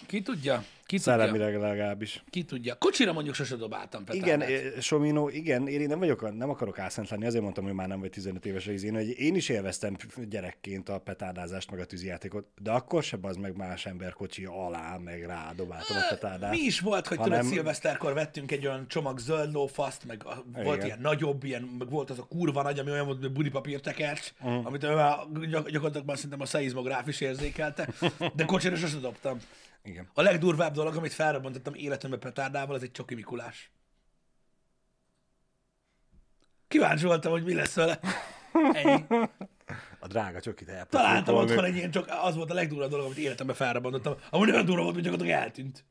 Ki 0.06 0.22
tudja? 0.22 0.63
Ki 0.88 0.96
tudja? 0.98 1.12
Szellemileg 1.12 1.56
legalábbis. 1.60 2.24
Ki 2.30 2.44
tudja? 2.44 2.75
Kocsira 2.75 3.13
mondjuk 3.13 3.36
sose 3.36 3.56
dobáltam 3.56 4.04
Igen, 4.12 4.39
petárdát. 4.39 4.74
eh, 4.75 4.82
Somino, 4.82 5.27
igen, 5.30 5.68
én 5.68 5.88
nem 5.88 6.00
vagyok, 6.00 6.38
nem 6.38 6.50
akarok 6.50 6.80
álszent 6.80 7.10
lenni, 7.10 7.25
azért 7.25 7.44
mondtam, 7.44 7.63
hogy 7.63 7.74
már 7.74 7.88
nem 7.88 8.00
vagy 8.00 8.10
15 8.10 8.46
éves 8.46 8.68
az 8.68 8.84
én, 8.84 8.94
hogy 8.94 9.20
én 9.20 9.36
is 9.36 9.50
élveztem 9.50 9.96
gyerekként 10.30 10.89
a 10.89 11.00
petárdázást, 11.00 11.72
meg 11.72 11.80
a 11.80 11.86
tűzijátékot, 11.86 12.46
de 12.62 12.72
akkor 12.72 13.04
se 13.04 13.18
az 13.22 13.36
meg 13.36 13.56
más 13.58 13.86
ember 13.86 14.13
kocsi 14.13 14.46
alá, 14.46 14.98
meg 14.98 15.25
rá 15.25 15.51
dobáltam 15.56 15.98
a 15.98 16.06
petárdát. 16.10 16.51
Mi 16.51 16.58
is 16.60 16.80
volt, 16.80 17.08
hogy 17.08 17.18
hanem- 17.18 17.39
tudod, 17.39 17.54
szilveszterkor 17.54 18.13
vettünk 18.13 18.51
egy 18.51 18.65
olyan 18.68 18.88
csomag 18.88 19.20
zöld 19.20 19.51
lófaszt, 19.54 20.06
meg 20.06 20.22
a, 20.25 20.44
volt 20.63 20.75
Igen. 20.75 20.86
ilyen 20.86 21.00
nagyobb, 21.01 21.44
ilyen, 21.44 21.62
meg 21.80 21.89
volt 21.89 22.10
az 22.10 22.20
a 22.20 22.24
kurva 22.24 22.62
nagy, 22.62 22.80
ami 22.80 22.92
olyan 22.92 23.06
volt, 23.06 23.20
mint 23.22 23.34
budipapírtekercs, 23.34 24.32
Mhm. 24.39 24.54
uh. 24.56 24.65
amit 24.65 24.84
ő 24.84 24.94
már 24.94 25.18
gyak- 25.50 25.70
gyakorlatilag 25.70 26.06
már 26.08 26.15
szerintem 26.15 26.42
a 26.42 26.46
szeizmográf 26.46 27.08
is 27.08 27.22
érzékelte, 27.22 27.89
de 28.36 28.46
kocsira 28.46 28.75
sose 28.75 28.98
dobtam. 28.98 29.38
Igen. 29.86 30.10
A 30.13 30.22
legdurvább 30.22 30.74
dolog, 30.74 30.96
amit 30.96 31.13
felrobbantottam 31.13 31.74
életembe 31.74 32.18
petárdával, 32.18 32.75
az 32.75 32.84
egy 32.84 32.92
csoki 32.92 33.15
Mikulás. 33.15 33.72
Kíváncsi 36.68 37.06
voltam, 37.06 37.32
hogy 37.32 37.44
mi 37.44 37.54
lesz 37.54 37.74
vele. 37.74 38.00
Ennyi. 38.74 39.06
A 40.00 40.08
drága 40.08 40.39
csokit 40.39 40.70
elpotoltam. 40.70 41.08
Találtam 41.08 41.36
otthon 41.36 41.63
egy 41.63 41.75
ilyen 41.75 41.92
csak, 41.92 42.08
az 42.22 42.36
volt 42.36 42.51
a 42.51 42.54
legdurvább 42.54 42.89
dolog, 42.89 43.06
amit 43.06 43.18
életemben 43.18 43.56
felrobbantottam. 43.56 44.15
Amúgy 44.30 44.51
olyan 44.51 44.65
durva 44.65 44.82
volt, 44.82 44.94
hogy 44.94 45.04
gyakorlatilag 45.04 45.42
eltűnt. 45.42 45.86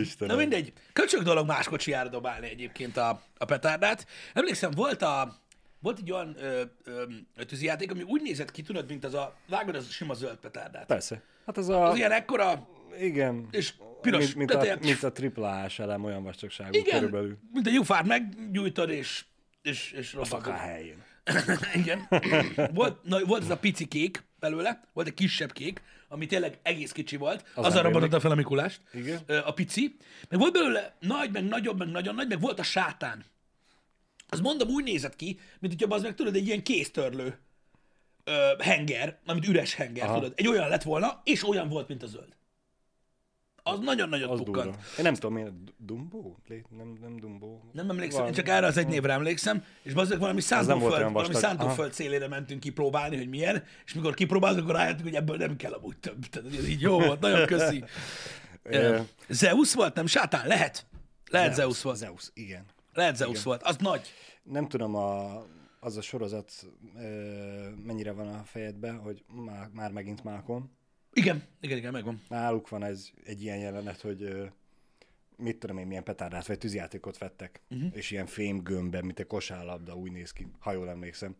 Istenem. 0.00 0.36
Na 0.36 0.40
mindegy. 0.40 0.72
Köcsög 0.92 1.22
dolog 1.22 1.46
más 1.46 1.68
kocsijára 1.68 2.08
dobálni 2.08 2.48
egyébként 2.48 2.96
a, 2.96 3.22
a 3.36 3.44
petárdát. 3.44 4.06
Emlékszem, 4.32 4.70
volt 4.70 5.02
a, 5.02 5.43
volt 5.84 5.98
egy 5.98 6.12
olyan 6.12 6.34
ö, 6.38 6.62
ö, 6.84 7.02
tűzijáték, 7.46 7.90
ami 7.90 8.02
úgy 8.02 8.22
nézett 8.22 8.50
ki, 8.50 8.62
tudod, 8.62 8.88
mint 8.88 9.04
az 9.04 9.14
a, 9.14 9.36
vágod 9.48 9.74
az 9.74 9.86
a 9.88 9.90
sima 9.90 10.14
zöld 10.14 10.36
petárdát. 10.36 10.86
Persze. 10.86 11.22
Hát 11.46 11.56
az 11.56 11.68
a... 11.68 11.88
Az 11.88 11.96
ilyen 11.96 12.12
ekkora, 12.12 12.68
Igen. 13.00 13.48
és 13.50 13.74
piros, 14.00 14.24
mint, 14.24 14.34
mint, 14.34 14.50
a, 14.54 14.64
ilyen- 14.64 14.78
mint 14.82 15.02
a 15.02 15.12
triplás 15.12 15.78
elem 15.78 16.04
olyan 16.04 16.22
vastagságú 16.22 16.70
igen, 16.72 16.92
körülbelül. 16.98 17.38
mint 17.52 17.66
a 17.66 17.70
jufát 17.70 18.06
meggyújtod, 18.06 18.90
és, 18.90 19.24
és, 19.62 19.92
és 19.92 20.14
A 20.14 20.16
robbantod. 20.16 20.52
helyén. 20.54 21.02
Igen. 21.80 22.08
Volt, 22.74 23.04
na, 23.04 23.24
volt 23.24 23.42
ez 23.42 23.50
a 23.50 23.56
pici 23.58 23.86
kék 23.86 24.22
belőle, 24.38 24.80
volt 24.92 25.06
egy 25.06 25.14
kisebb 25.14 25.52
kék, 25.52 25.82
ami 26.08 26.26
tényleg 26.26 26.58
egész 26.62 26.92
kicsi 26.92 27.16
volt. 27.16 27.44
Az 27.54 27.64
Azzal 27.64 27.82
robbantotta 27.82 28.20
fel 28.20 28.30
a 28.30 28.34
Mikulást. 28.34 28.80
Igen. 28.92 29.18
A 29.44 29.52
pici. 29.52 29.96
Meg 30.28 30.38
volt 30.38 30.52
belőle 30.52 30.96
nagy, 31.00 31.30
meg 31.32 31.44
nagyobb, 31.44 31.78
meg 31.78 31.88
nagyon 31.88 32.14
nagy, 32.14 32.28
meg 32.28 32.40
volt 32.40 32.58
a 32.58 32.62
sátán. 32.62 33.24
Az 34.28 34.40
mondom 34.40 34.68
úgy 34.68 34.84
nézett 34.84 35.16
ki, 35.16 35.38
mint 35.58 35.72
hogyha 35.78 35.94
az 35.94 36.02
meg 36.02 36.14
tudod, 36.14 36.34
egy 36.34 36.46
ilyen 36.46 36.62
kéztörlő 36.62 37.38
ö, 38.24 38.32
henger, 38.58 39.18
amit 39.26 39.48
üres 39.48 39.74
henger, 39.74 40.04
Aha. 40.04 40.14
tudod. 40.14 40.32
Egy 40.36 40.46
olyan 40.48 40.68
lett 40.68 40.82
volna, 40.82 41.20
és 41.24 41.48
olyan 41.48 41.68
volt, 41.68 41.88
mint 41.88 42.02
a 42.02 42.06
zöld. 42.06 42.36
Az 43.66 43.78
nagyon-nagyon 43.78 44.30
Az 44.30 44.38
pukkant. 44.42 44.64
durva. 44.66 44.80
Én 44.98 45.04
nem 45.04 45.14
tudom, 45.14 45.36
én 45.36 45.62
Dumbo? 45.78 46.34
Nem, 46.68 46.98
nem 47.00 47.16
Dumbo. 47.16 47.58
Nem 47.72 47.90
emlékszem, 47.90 48.18
Van. 48.20 48.28
én 48.28 48.34
csak 48.34 48.48
erre 48.48 48.66
az 48.66 48.76
egy 48.76 48.86
névre 48.86 49.12
emlékszem, 49.12 49.64
és 49.82 49.92
bazdmeg 49.92 50.18
valami 50.18 50.40
szántóföld, 50.40 51.12
valami 51.12 51.34
szántóföld 51.34 51.92
szélére 51.92 52.28
mentünk 52.28 52.60
kipróbálni, 52.60 53.16
hogy 53.16 53.28
milyen, 53.28 53.64
és 53.84 53.94
mikor 53.94 54.14
kipróbáltuk, 54.14 54.62
akkor 54.62 54.74
rájöttünk, 54.74 55.02
hogy 55.02 55.14
ebből 55.14 55.36
nem 55.36 55.56
kell 55.56 55.72
amúgy 55.72 55.96
több. 55.96 56.26
Tehát 56.26 56.54
ez 56.54 56.68
így 56.68 56.80
jó 56.80 56.98
volt, 57.00 57.20
nagyon 57.20 57.46
köszi. 57.46 57.84
Zeus 59.28 59.74
volt, 59.74 59.94
nem 59.94 60.06
sátán? 60.06 60.46
Lehet. 60.46 60.86
Lehet 61.30 61.54
Zeus 61.54 61.82
volt. 61.82 61.96
Zeus, 61.96 62.30
igen. 62.34 62.64
Lehet 62.94 63.16
Zeus 63.16 63.42
volt. 63.42 63.62
Az 63.62 63.76
nagy. 63.76 64.08
Nem 64.42 64.68
tudom, 64.68 64.94
a, 64.94 65.42
az 65.80 65.96
a 65.96 66.00
sorozat 66.00 66.52
ö, 66.96 67.68
mennyire 67.84 68.12
van 68.12 68.28
a 68.28 68.42
fejedben, 68.44 68.98
hogy 68.98 69.24
már, 69.44 69.68
már 69.72 69.92
megint 69.92 70.24
Malcolm. 70.24 70.70
Igen, 71.12 71.42
igen, 71.60 71.76
igen, 71.76 71.92
megvan. 71.92 72.22
Náluk 72.28 72.68
van 72.68 72.84
ez 72.84 73.10
egy 73.24 73.42
ilyen 73.42 73.58
jelenet, 73.58 74.00
hogy 74.00 74.22
ö, 74.22 74.44
mit 75.36 75.58
tudom 75.58 75.78
én, 75.78 75.86
milyen 75.86 76.04
petárdát 76.04 76.46
vagy 76.46 76.58
tűzjátékot 76.58 77.18
vettek, 77.18 77.60
uh-huh. 77.70 77.90
és 77.92 78.10
ilyen 78.10 78.26
fém 78.26 78.62
gömbben, 78.62 79.04
mint 79.04 79.18
egy 79.18 79.26
kosárlabda, 79.26 79.94
úgy 79.94 80.12
néz 80.12 80.32
ki, 80.32 80.46
ha 80.58 80.72
jól 80.72 80.88
emlékszem. 80.88 81.36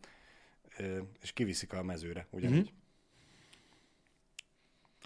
Ö, 0.77 0.99
és 1.21 1.31
kiviszik 1.31 1.73
a 1.73 1.83
mezőre, 1.83 2.27
ugyanígy. 2.29 2.59
Uh-huh. 2.59 2.73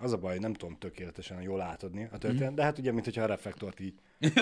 Az 0.01 0.13
a 0.13 0.17
baj, 0.17 0.37
nem 0.37 0.53
tudom 0.53 0.77
tökéletesen 0.77 1.41
jól 1.41 1.61
átadni 1.61 2.03
a 2.03 2.17
történet, 2.17 2.39
uh-huh. 2.39 2.55
de 2.55 2.63
hát 2.63 2.77
ugye, 2.77 2.91
mint 2.91 3.05
hogyha 3.05 3.23
a 3.23 3.25
reflektort 3.25 3.79
így 3.79 3.93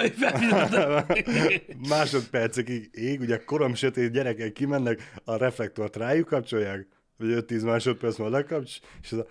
másodpercekig 1.90 2.90
ég, 2.94 3.20
ugye 3.20 3.44
korom 3.44 3.76
sötét 3.76 4.12
gyerekek 4.12 4.54
kimennek, 4.54 5.14
a 5.24 5.36
reflektort 5.36 5.96
rájuk 5.96 6.28
kapcsolják, 6.28 6.88
vagy 7.18 7.30
5-10 7.32 7.64
másodperc 7.64 8.18
múlva 8.18 8.38
lekapcs, 8.38 8.80
és 9.02 9.12
az 9.12 9.18
a 9.18 9.28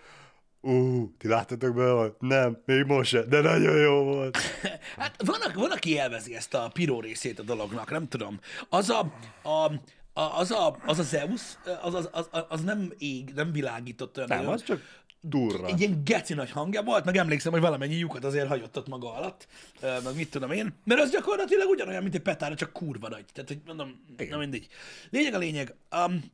Ú, 0.60 1.10
ti 1.18 1.28
láttatok 1.28 1.74
be, 1.74 2.12
nem, 2.18 2.62
még 2.64 2.84
most 2.84 3.10
se, 3.10 3.22
de 3.22 3.40
nagyon 3.40 3.76
jó 3.76 4.02
volt. 4.02 4.38
Hát 4.96 5.22
van, 5.24 5.38
van, 5.54 5.70
aki 5.70 5.90
élvezi 5.90 6.34
ezt 6.34 6.54
a 6.54 6.70
piró 6.72 7.00
részét 7.00 7.38
a 7.38 7.42
dolognak, 7.42 7.90
nem 7.90 8.08
tudom. 8.08 8.40
Az 8.68 8.90
a, 8.90 9.12
a, 9.42 9.72
a, 10.12 10.38
az, 10.38 10.50
a, 10.50 10.76
az 10.86 10.98
a 10.98 11.02
Zeus, 11.02 11.42
az, 11.82 11.94
az, 11.94 12.08
az, 12.12 12.28
az 12.48 12.60
nem 12.60 12.92
ég, 12.98 13.32
nem 13.34 13.52
világított 13.52 14.16
olyan 14.16 14.28
Nem, 14.28 14.38
nagyon. 14.38 14.52
az 14.52 14.62
csak 14.62 14.80
durra. 15.28 15.66
egy 15.66 15.80
ilyen 15.80 16.04
geci 16.04 16.34
nagy 16.34 16.50
hangja 16.50 16.82
volt, 16.82 17.04
meg 17.04 17.16
emlékszem, 17.16 17.52
hogy 17.52 17.60
valamennyi 17.60 17.96
lyukat 17.96 18.24
azért 18.24 18.48
hagyott 18.48 18.76
ott 18.76 18.88
maga 18.88 19.14
alatt, 19.14 19.46
meg 19.80 20.14
mit 20.14 20.30
tudom 20.30 20.50
én, 20.50 20.74
mert 20.84 21.00
az 21.00 21.10
gyakorlatilag 21.10 21.68
ugyanolyan, 21.68 22.02
mint 22.02 22.14
egy 22.14 22.20
petárda, 22.20 22.56
csak 22.56 22.72
kurva 22.72 23.08
nagy. 23.08 23.24
Tehát, 23.32 23.48
hogy 23.48 23.60
mondom, 23.66 24.04
Igen. 24.18 24.28
na 24.28 24.36
mindegy. 24.36 24.66
Lényeg 25.10 25.34
a 25.34 25.38
lényeg, 25.38 25.74
um, 26.06 26.24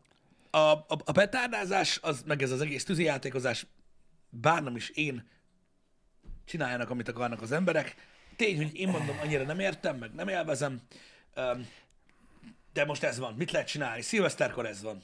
a, 0.51 0.59
a, 0.59 0.85
a 1.05 1.13
petárdázás, 1.13 1.99
az, 2.03 2.23
meg 2.27 2.43
ez 2.43 2.51
az 2.51 2.61
egész 2.61 2.85
tűzijátékozás, 2.85 3.67
bár 4.31 4.63
nem 4.63 4.77
is 4.77 4.89
én, 4.89 5.29
csináljanak, 6.45 6.91
amit 6.91 7.09
akarnak 7.09 7.43
az 7.43 7.53
emberek. 7.53 7.95
Tény, 8.37 8.57
hogy 8.57 8.75
én 8.75 8.89
mondom, 8.89 9.19
annyira 9.23 9.45
nem 9.45 9.59
értem, 9.59 9.97
meg 9.97 10.15
nem 10.15 10.29
élvezem, 10.29 10.81
um, 11.37 11.69
de 12.73 12.85
most 12.85 13.03
ez 13.03 13.19
van. 13.19 13.35
Mit 13.35 13.51
lehet 13.51 13.69
csinálni? 13.69 14.03
Szilveszterkor 14.03 14.67
ez 14.67 14.83
van. 14.83 15.03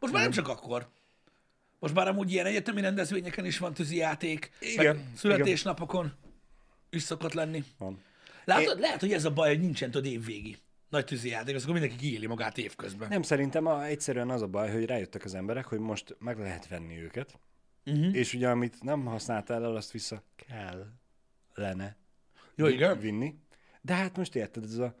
Most 0.00 0.12
már 0.12 0.22
nem 0.22 0.32
csak 0.32 0.48
akkor. 0.48 0.88
Most 1.78 1.94
már 1.94 2.08
amúgy 2.08 2.32
ilyen 2.32 2.46
egyetemi 2.46 2.80
rendezvényeken 2.80 3.44
is 3.44 3.58
van 3.58 3.74
tűzijáték, 3.74 4.50
Igen, 4.60 5.12
születésnapokon 5.14 6.12
is 6.90 7.02
szokott 7.02 7.32
lenni. 7.32 7.64
Van. 7.78 8.02
Látod, 8.44 8.74
Én... 8.74 8.80
lehet, 8.80 9.00
hogy 9.00 9.12
ez 9.12 9.24
a 9.24 9.32
baj, 9.32 9.48
hogy 9.48 9.60
nincsen 9.60 9.90
tudod 9.90 10.12
évvégi 10.12 10.56
nagy 10.88 11.04
tűzijáték, 11.04 11.54
az 11.54 11.62
akkor 11.62 11.72
mindenki 11.72 11.96
kiéli 11.96 12.26
magát 12.26 12.58
évközben. 12.58 13.08
Nem, 13.08 13.22
szerintem 13.22 13.66
a, 13.66 13.84
egyszerűen 13.84 14.30
az 14.30 14.42
a 14.42 14.46
baj, 14.46 14.70
hogy 14.70 14.84
rájöttek 14.84 15.24
az 15.24 15.34
emberek, 15.34 15.64
hogy 15.64 15.78
most 15.78 16.16
meg 16.18 16.38
lehet 16.38 16.68
venni 16.68 17.02
őket, 17.02 17.38
uh-huh. 17.86 18.14
és 18.16 18.34
ugye 18.34 18.48
amit 18.48 18.82
nem 18.82 19.04
használtál 19.04 19.64
el, 19.64 19.76
azt 19.76 19.90
vissza 19.90 20.22
kell 20.36 20.86
lenne 21.54 21.96
Jó, 22.54 22.66
igen. 22.66 22.98
vinni. 22.98 23.34
De 23.80 23.94
hát 23.94 24.16
most 24.16 24.36
érted, 24.36 24.64
ez 24.64 24.78
a 24.78 24.94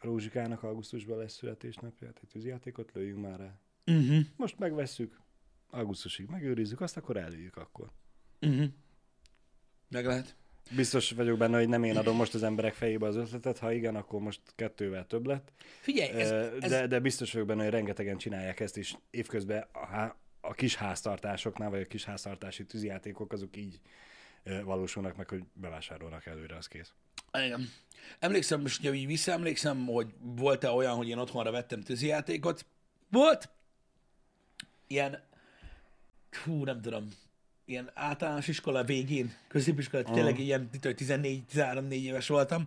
Rózsikának 0.00 0.62
augusztusban 0.62 1.18
lesz 1.18 1.32
születésnapja, 1.32 1.98
tehát 1.98 2.18
egy 2.22 2.28
tűzjátékot 2.28 2.92
lőjünk 2.92 3.20
már 3.20 3.38
rá. 3.38 3.58
Uh-huh. 3.86 4.18
Most 4.36 4.58
megvesszük, 4.58 5.20
augusztusig 5.70 6.26
megőrizzük, 6.28 6.80
azt 6.80 6.96
akkor 6.96 7.16
előjük 7.16 7.56
akkor. 7.56 7.90
Uh-huh. 8.40 8.66
Meg 9.88 10.06
lehet. 10.06 10.36
Biztos 10.76 11.10
vagyok 11.10 11.38
benne, 11.38 11.58
hogy 11.58 11.68
nem 11.68 11.84
én 11.84 11.96
adom 11.96 12.16
most 12.16 12.34
az 12.34 12.42
emberek 12.42 12.74
fejébe 12.74 13.06
az 13.06 13.16
ötletet, 13.16 13.58
ha 13.58 13.72
igen, 13.72 13.96
akkor 13.96 14.20
most 14.20 14.40
kettővel 14.54 15.06
több 15.06 15.26
lett. 15.26 15.52
Figyelj, 15.80 16.10
ez, 16.10 16.30
ez, 16.30 16.70
de, 16.70 16.86
de 16.86 17.00
biztos 17.00 17.32
vagyok 17.32 17.46
benne, 17.46 17.62
hogy 17.62 17.72
rengetegen 17.72 18.18
csinálják 18.18 18.60
ezt 18.60 18.76
is 18.76 18.96
évközben 19.10 19.66
a, 19.72 20.16
a 20.40 20.54
kis 20.54 20.74
háztartásoknál, 20.74 21.70
vagy 21.70 21.80
a 21.80 21.86
kis 21.86 22.04
háztartási 22.04 22.66
tűzjátékok, 22.66 23.32
azok 23.32 23.56
így 23.56 23.80
valósulnak 24.64 25.16
meg, 25.16 25.28
hogy 25.28 25.42
bevásárolnak 25.52 26.26
előre, 26.26 26.56
az 26.56 26.68
kész. 26.68 26.92
Igen. 27.32 27.68
Emlékszem, 28.18 28.60
most 28.60 28.78
ugye 28.78 28.94
így 28.94 29.06
visszaemlékszem, 29.06 29.86
hogy 29.86 30.14
volt-e 30.20 30.70
olyan, 30.70 30.96
hogy 30.96 31.08
én 31.08 31.18
otthonra 31.18 31.50
vettem 31.50 31.80
tűzijátékot. 31.80 32.66
Volt. 33.10 33.48
Ilyen, 34.86 35.22
hú, 36.44 36.64
nem 36.64 36.80
tudom, 36.80 37.08
ilyen 37.64 37.90
általános 37.94 38.48
iskola 38.48 38.84
végén, 38.84 39.34
középiskola, 39.48 40.02
uh. 40.02 40.14
tényleg 40.14 40.38
ilyen 40.38 40.68
14-13-4 40.72 41.90
éves 41.90 42.28
voltam, 42.28 42.66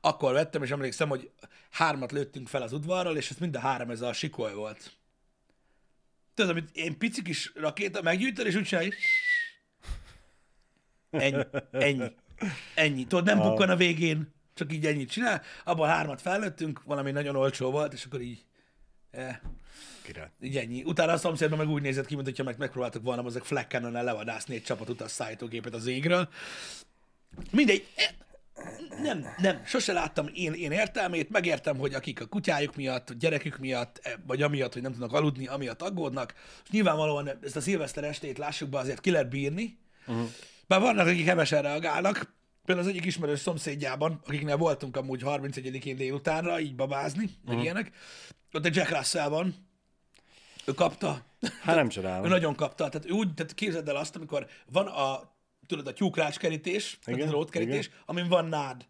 akkor 0.00 0.32
vettem, 0.32 0.62
és 0.62 0.70
emlékszem, 0.70 1.08
hogy 1.08 1.30
hármat 1.70 2.12
lőttünk 2.12 2.48
fel 2.48 2.62
az 2.62 2.72
udvarról, 2.72 3.16
és 3.16 3.30
ez 3.30 3.36
mind 3.36 3.56
a 3.56 3.60
három 3.60 3.90
ez 3.90 4.00
a 4.00 4.12
sikoly 4.12 4.54
volt. 4.54 4.92
Tudod, 6.34 6.50
amit 6.50 6.70
én 6.72 6.98
pici 6.98 7.22
kis 7.22 7.52
rakéta 7.54 8.02
meggyűjtöd, 8.02 8.46
és 8.46 8.54
úgy 8.54 8.64
csinálj. 8.64 8.90
Ennyi. 11.10 11.42
Ennyi. 11.70 12.12
Ennyi. 12.74 13.06
Tudod, 13.06 13.24
nem 13.24 13.38
bukkan 13.38 13.70
a 13.70 13.76
végén, 13.76 14.32
csak 14.54 14.72
így 14.72 14.86
ennyit 14.86 15.10
csinál. 15.10 15.42
Abban 15.64 15.88
hármat 15.88 16.20
fellőttünk, 16.20 16.82
valami 16.84 17.10
nagyon 17.10 17.36
olcsó 17.36 17.70
volt, 17.70 17.92
és 17.92 18.04
akkor 18.04 18.20
így, 18.20 18.44
eh, 19.10 19.38
Király. 20.02 20.28
így 20.40 20.56
ennyi. 20.56 20.82
Utána 20.82 21.12
a 21.12 21.16
szomszédban 21.16 21.58
meg 21.58 21.68
úgy 21.68 21.82
nézett 21.82 22.06
ki, 22.06 22.14
mint 22.14 22.26
hogyha 22.26 22.44
meg 22.44 22.58
megpróbáltak 22.58 23.02
volna 23.02 23.26
ezek 23.26 23.42
Flack 23.42 23.70
cannon 23.70 24.04
levadászni 24.04 24.54
egy 24.54 24.62
csapat 24.62 24.88
utas 24.88 25.10
szállítógépet 25.10 25.74
az 25.74 25.86
égről. 25.86 26.28
Mindegy. 27.50 27.86
Eh, 27.94 28.08
nem, 29.02 29.26
nem, 29.38 29.62
sose 29.64 29.92
láttam 29.92 30.28
én, 30.34 30.52
én 30.52 30.70
értelmét, 30.70 31.30
megértem, 31.30 31.76
hogy 31.76 31.94
akik 31.94 32.20
a 32.20 32.26
kutyájuk 32.26 32.76
miatt, 32.76 33.10
a 33.10 33.14
gyerekük 33.14 33.58
miatt, 33.58 34.00
e, 34.02 34.18
vagy 34.26 34.42
amiatt, 34.42 34.72
hogy 34.72 34.82
nem 34.82 34.92
tudnak 34.92 35.12
aludni, 35.12 35.46
amiatt 35.46 35.82
aggódnak, 35.82 36.34
és 36.64 36.70
nyilvánvalóan 36.70 37.30
ezt 37.42 37.56
a 37.56 37.60
szilveszter 37.60 38.04
estét 38.04 38.38
lássuk 38.38 38.68
be, 38.68 38.78
azért 38.78 39.00
ki 39.00 39.10
lehet 39.10 39.28
bírni, 39.28 39.78
uh-huh. 40.06 40.28
bár 40.66 40.80
vannak, 40.80 41.06
akik 41.06 41.26
hevesen 41.26 41.62
reagálnak, 41.62 42.34
például 42.64 42.86
az 42.86 42.92
egyik 42.92 43.04
ismerős 43.04 43.40
szomszédjában, 43.40 44.20
akiknél 44.26 44.56
voltunk 44.56 44.96
amúgy 44.96 45.22
31-én 45.24 45.96
délutánra, 45.96 46.60
így 46.60 46.74
babázni, 46.74 47.24
uh-huh. 47.24 47.54
meg 47.54 47.62
ilyenek, 47.62 47.90
ott 48.52 48.66
egy 48.66 48.76
Jack 48.76 48.90
Russell 48.90 49.28
van, 49.28 49.54
ő 50.64 50.72
kapta, 50.72 51.24
Hát 51.62 51.74
nem 51.76 51.84
ő 51.84 51.88
csodálom. 51.88 52.28
nagyon 52.28 52.54
kapta, 52.54 52.88
tehát 52.88 53.06
ő 53.06 53.10
úgy, 53.10 53.34
tehát 53.34 53.54
képzeld 53.54 53.88
el 53.88 53.96
azt, 53.96 54.16
amikor 54.16 54.46
van 54.72 54.86
a, 54.86 55.32
tudod, 55.66 55.86
a 55.86 55.92
tyúkrácskerítés, 55.92 56.98
tehát 57.04 57.18
Igen, 57.18 57.28
a 57.28 57.30
drótkerítés, 57.30 57.90
amin 58.06 58.28
van 58.28 58.46
nád, 58.46 58.86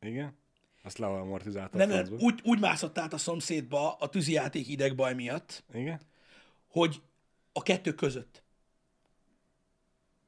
Igen? 0.00 0.36
Azt 0.82 0.98
leamortizálta 0.98 1.76
nem, 1.76 1.88
nem, 1.88 2.06
úgy, 2.18 2.40
úgy 2.44 2.60
mászott 2.60 2.98
át 2.98 3.12
a 3.12 3.18
szomszédba 3.18 3.92
a 3.94 4.08
tűzijáték 4.08 4.68
idegbaj 4.68 5.14
miatt, 5.14 5.64
Igen? 5.72 6.00
hogy 6.68 7.02
a 7.52 7.62
kettő 7.62 7.94
között. 7.94 8.42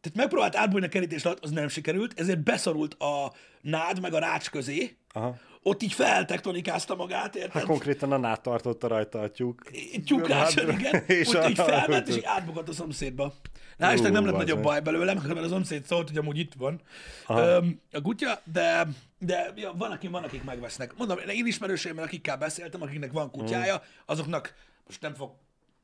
Tehát 0.01 0.19
megpróbált 0.19 0.57
átbújni 0.57 0.87
a 0.87 0.89
kerítés 0.89 1.25
alatt, 1.25 1.45
az 1.45 1.51
nem 1.51 1.69
sikerült, 1.69 2.21
ezért 2.21 2.43
beszorult 2.43 2.95
a 2.95 3.33
nád 3.61 4.01
meg 4.01 4.15
a 4.15 4.19
rács 4.19 4.51
közé, 4.51 4.97
Aha. 5.13 5.39
Ott 5.62 5.83
így 5.83 5.92
feltektonikázta 5.92 6.94
magát, 6.94 7.37
érted? 7.37 7.53
Hát 7.53 7.64
konkrétan 7.64 8.12
a 8.12 8.16
nát 8.16 8.40
tartotta 8.40 8.88
rajta 8.88 9.21
a 9.21 9.31
tyúk. 9.31 9.62
Egy 9.92 10.03
tyúkrácsod, 10.07 10.68
igen, 10.68 10.94
És 11.07 11.16
és 11.16 11.35
úgy 11.35 11.49
így 11.51 11.57
felment, 11.57 12.09
és 12.09 12.16
így 12.16 12.25
átbukott 12.25 12.68
a 12.68 12.73
szomszédba. 12.73 13.35
Na, 13.77 13.92
Isten 13.92 14.12
nem 14.12 14.25
lett 14.27 14.37
nagyobb 14.37 14.62
baj 14.62 14.81
belőlem, 14.81 15.23
mert 15.27 15.44
a 15.44 15.49
szomszéd 15.49 15.85
szólt, 15.85 16.09
hogy 16.09 16.18
amúgy 16.18 16.38
itt 16.38 16.53
van. 16.55 16.81
Öm, 17.29 17.81
a 17.92 18.01
kutya, 18.01 18.40
de, 18.53 18.87
de 19.18 19.53
ja, 19.57 19.73
van, 19.79 19.90
aki, 19.90 20.09
van, 20.09 20.25
akik 20.25 20.44
megvesznek. 20.44 20.97
Mondom, 20.97 21.18
én 21.18 21.47
ismerőseimmel, 21.47 22.05
akikkel 22.05 22.37
beszéltem, 22.37 22.83
akiknek 22.83 23.12
van 23.12 23.31
kutyája, 23.31 23.83
azoknak 24.07 24.55
most 24.87 25.01
nem 25.01 25.14
fog, 25.14 25.31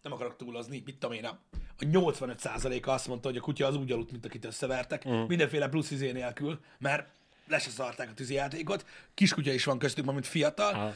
nem 0.02 0.12
akarok 0.12 0.36
túlozni, 0.36 0.82
mit 0.84 0.98
tudom 0.98 1.16
én, 1.16 1.24
a 1.24 1.38
a 1.78 1.84
85%-a 1.84 2.90
azt 2.90 3.08
mondta, 3.08 3.28
hogy 3.28 3.36
a 3.36 3.40
kutya 3.40 3.66
az 3.66 3.76
úgy 3.76 3.92
aludt, 3.92 4.10
mint 4.10 4.24
akit 4.24 4.44
összevertek, 4.44 5.04
mindenféle 5.26 5.68
plusz 5.68 5.90
izé 5.90 6.10
nélkül, 6.10 6.60
mert 6.78 7.08
le 7.46 7.58
se 7.58 7.70
szarták 7.70 8.10
a 8.10 8.14
tűzijátékot. 8.14 8.86
Kiskutya 9.14 9.52
is 9.52 9.64
van 9.64 9.78
köztük, 9.78 10.04
mint 10.04 10.26
fiatal. 10.26 10.72
Aha. 10.74 10.92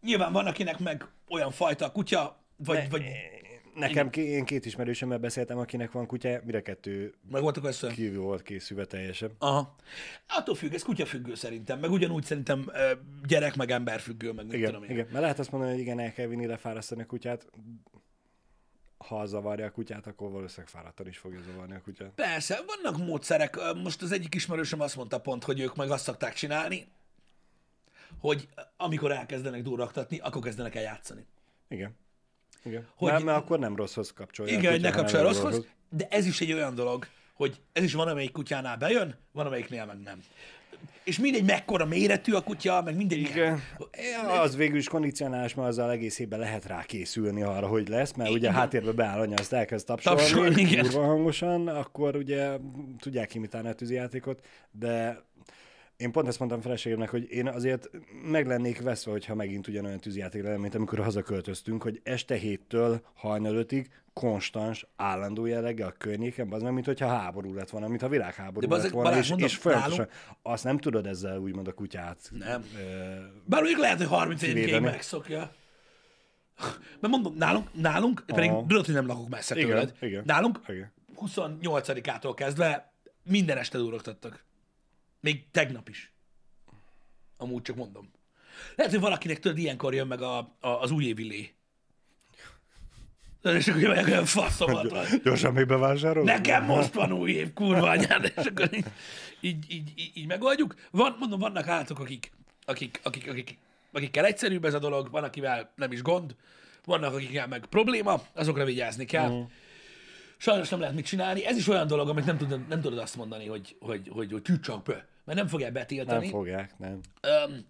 Nyilván 0.00 0.32
van, 0.32 0.46
akinek 0.46 0.78
meg 0.78 1.04
olyan 1.28 1.50
fajta 1.50 1.84
a 1.84 1.92
kutya, 1.92 2.44
vagy, 2.56 2.90
vagy 2.90 3.04
Nekem 3.74 4.10
ké- 4.10 4.26
én 4.26 4.44
két 4.44 4.66
ismerősömmel 4.66 5.18
beszéltem, 5.18 5.58
akinek 5.58 5.92
van 5.92 6.06
kutyája, 6.06 6.40
mire 6.44 6.62
kettő 6.62 7.14
meg 7.30 7.42
voltak 7.42 7.64
össze. 7.64 7.88
kívül 7.88 8.22
volt 8.22 8.42
készülve 8.42 8.84
teljesen. 8.84 9.30
Aha. 9.38 9.76
Attól 10.28 10.54
függ, 10.54 10.72
ez 10.72 10.82
kutyafüggő 10.82 11.34
szerintem, 11.34 11.78
meg 11.78 11.90
ugyanúgy 11.90 12.24
szerintem 12.24 12.70
gyerek, 13.26 13.56
meg 13.56 13.70
ember 13.70 14.00
függő, 14.00 14.32
meg 14.32 14.46
Igen, 14.52 14.66
tudom 14.66 14.82
én. 14.84 14.90
igen. 14.90 15.06
Mert 15.10 15.20
lehet 15.20 15.38
azt 15.38 15.50
mondani, 15.50 15.72
hogy 15.72 15.80
igen, 15.80 15.98
el 16.00 16.12
kell 16.12 16.26
vinni 16.26 16.46
lefárasztani 16.46 17.02
a 17.02 17.06
kutyát. 17.06 17.46
Ha 19.06 19.26
zavarja 19.26 19.66
a 19.66 19.70
kutyát, 19.70 20.06
akkor 20.06 20.30
valószínűleg 20.30 20.70
fáradtan 20.70 21.06
is 21.06 21.18
fogja 21.18 21.40
zavarni 21.42 21.74
a 21.74 21.80
kutyát. 21.80 22.10
Persze, 22.10 22.60
vannak 22.66 23.06
módszerek. 23.06 23.58
Most 23.82 24.02
az 24.02 24.12
egyik 24.12 24.34
ismerősöm 24.34 24.80
azt 24.80 24.96
mondta 24.96 25.20
pont, 25.20 25.44
hogy 25.44 25.60
ők 25.60 25.76
meg 25.76 25.90
azt 25.90 26.04
szokták 26.04 26.34
csinálni, 26.34 26.88
hogy 28.18 28.48
amikor 28.76 29.12
elkezdenek 29.12 29.62
durraktatni, 29.62 30.18
akkor 30.18 30.42
kezdenek 30.42 30.74
el 30.74 30.82
játszani. 30.82 31.26
Igen. 31.68 31.96
Igen. 32.64 32.86
Hogy-. 32.96 33.12
Mert, 33.12 33.24
mert 33.24 33.38
akkor 33.38 33.58
nem 33.58 33.76
rosszhoz 33.76 34.12
kapcsolja. 34.12 34.58
Igen, 34.58 34.70
hogy 34.70 34.80
ne 34.80 34.90
kapcsolja 34.90 35.26
a 35.26 35.28
rosszhoz, 35.28 35.66
de 35.88 36.06
ez 36.10 36.26
is 36.26 36.40
egy 36.40 36.52
olyan 36.52 36.74
dolog, 36.74 37.06
hogy 37.32 37.60
ez 37.72 37.82
is 37.82 37.94
van, 37.94 38.08
amelyik 38.08 38.32
kutyánál 38.32 38.76
bejön, 38.76 39.16
van, 39.32 39.46
amelyiknél 39.46 39.84
meg 39.84 40.00
nem. 40.00 40.22
És 41.04 41.18
mindegy, 41.18 41.44
mekkora 41.44 41.84
méretű 41.86 42.32
a 42.32 42.40
kutya, 42.40 42.82
meg 42.82 42.96
mindegy. 42.96 43.18
Igen. 43.18 43.62
Ja, 44.12 44.40
az 44.40 44.56
végül 44.56 44.76
is 44.78 44.88
kondicionálás, 44.88 45.54
mert 45.54 45.68
azzal 45.68 45.90
egész 45.90 46.18
évben 46.18 46.38
lehet 46.38 46.66
rá 46.66 46.82
készülni 46.82 47.42
arra, 47.42 47.66
hogy 47.66 47.88
lesz, 47.88 48.12
mert 48.12 48.30
ugye 48.30 48.38
Igen. 48.38 48.52
háttérbe 48.52 48.92
beáll 48.92 49.20
anya, 49.20 49.36
azt 49.36 49.52
elkezd 49.52 49.86
tapsolni, 49.86 50.20
Tapsolni, 50.20 50.60
igen. 50.60 50.84
kurva 50.84 51.04
hangosan, 51.04 51.68
akkor 51.68 52.16
ugye 52.16 52.56
tudják 52.98 53.34
imitálni 53.34 53.68
a 53.68 53.72
tűzijátékot, 53.72 54.46
de 54.70 55.22
én 55.96 56.12
pont 56.12 56.28
ezt 56.28 56.38
mondtam 56.38 56.60
feleségemnek, 56.60 57.10
hogy 57.10 57.30
én 57.30 57.48
azért 57.48 57.90
meg 58.30 58.46
lennék 58.46 58.82
veszve, 58.82 59.10
hogyha 59.10 59.34
megint 59.34 59.68
ugyanolyan 59.68 59.98
tűzijáték 59.98 60.42
lenne, 60.42 60.56
mint 60.56 60.74
amikor 60.74 60.98
hazaköltöztünk, 60.98 61.82
hogy 61.82 62.00
este 62.02 62.34
héttől 62.34 63.00
hajnal 63.14 63.56
ötig 63.56 63.88
konstans, 64.12 64.86
állandó 64.96 65.46
jelleggel 65.46 65.88
a 65.88 65.92
környéken, 65.98 66.52
az 66.52 66.62
meg, 66.62 66.72
mint 66.72 66.86
hogyha 66.86 67.06
háború 67.08 67.54
lett 67.54 67.70
volna, 67.70 67.88
mint 67.88 68.00
ha 68.00 68.08
világháború 68.08 68.68
De 68.68 68.76
lett 68.76 68.90
volna, 68.90 69.08
Balázs, 69.08 69.24
és, 69.24 69.28
mondom, 69.30 69.48
és 69.48 69.56
folyamatosan 69.56 70.08
azt 70.42 70.64
nem 70.64 70.78
tudod 70.78 71.06
ezzel 71.06 71.38
úgymond 71.38 71.68
a 71.68 71.72
kutyát 71.72 72.30
Nem. 72.30 72.64
ö, 72.76 72.80
Bár 73.44 73.60
mondjuk 73.60 73.80
lehet, 73.80 73.98
hogy 73.98 74.06
31 74.06 74.48
game 74.50 74.60
Kivédeni. 74.60 74.84
megszokja. 74.84 75.52
Mert 77.00 77.08
mondom, 77.08 77.34
nálunk, 77.34 77.68
nálunk 77.74 78.22
pedig 78.26 78.50
Aha. 78.50 78.66
tudod, 78.66 78.84
hogy 78.84 78.94
nem 78.94 79.06
lakok 79.06 79.28
messze 79.28 79.54
Igen, 79.56 79.68
tőled. 79.68 79.94
igen. 80.00 80.22
Nálunk 80.26 80.60
Igen. 80.68 80.92
28-ától 81.16 82.32
kezdve 82.36 82.92
minden 83.24 83.58
este 83.58 83.78
durogtattak. 83.78 84.44
Még 85.20 85.50
tegnap 85.50 85.88
is. 85.88 86.12
Amúgy 87.36 87.62
csak 87.62 87.76
mondom. 87.76 88.10
Lehet, 88.76 88.92
hogy 88.92 89.00
valakinek 89.00 89.38
tudod, 89.38 89.58
ilyenkor 89.58 89.94
jön 89.94 90.06
meg 90.06 90.20
a, 90.22 90.38
a, 90.38 90.68
az 90.68 90.90
újévi 90.90 91.22
lé. 91.28 91.54
És 93.42 93.68
akkor 93.68 93.80
jön 93.80 94.04
olyan 94.04 94.24
faszomat 94.24 94.90
van. 94.90 95.04
Gyorsan 95.24 95.52
még 95.52 95.66
bevásárolod? 95.66 96.26
Nekem 96.26 96.64
most 96.64 96.94
van 96.94 97.12
új 97.12 97.30
év, 97.30 97.52
kurva 97.52 97.88
anyád, 97.88 98.32
és 98.36 98.44
akkor 98.44 98.68
így, 98.72 98.86
így, 99.40 99.64
így, 99.68 100.10
így, 100.14 100.26
megoldjuk. 100.26 100.74
Van, 100.90 101.16
mondom, 101.18 101.38
vannak 101.38 101.68
állatok, 101.68 101.98
akik, 101.98 102.32
akik, 102.64 103.00
akik, 103.02 103.28
akik, 103.28 103.58
akikkel 103.92 104.24
egyszerűbb 104.24 104.64
ez 104.64 104.74
a 104.74 104.78
dolog, 104.78 105.10
van, 105.10 105.24
akivel 105.24 105.72
nem 105.76 105.92
is 105.92 106.02
gond, 106.02 106.36
vannak, 106.84 107.14
akikkel 107.14 107.46
meg 107.46 107.66
probléma, 107.66 108.22
azokra 108.34 108.64
vigyázni 108.64 109.04
kell. 109.04 109.28
Uh-huh. 109.28 109.50
Sajnos 110.36 110.68
nem 110.68 110.80
lehet 110.80 110.94
mit 110.94 111.06
csinálni. 111.06 111.46
Ez 111.46 111.56
is 111.56 111.68
olyan 111.68 111.86
dolog, 111.86 112.08
amit 112.08 112.24
nem 112.24 112.36
tudod, 112.36 112.68
nem 112.68 112.80
tudod 112.80 112.98
azt 112.98 113.16
mondani, 113.16 113.46
hogy, 113.46 113.76
hogy, 113.80 114.08
hogy, 114.08 114.32
hogy 114.32 114.42
tűcsang 114.42 114.82
pö, 114.82 114.94
mert 115.24 115.38
nem 115.38 115.46
fogják 115.46 115.72
betiltani. 115.72 116.20
Nem 116.20 116.30
fogják, 116.30 116.78
nem. 116.78 117.00
Öm, 117.20 117.66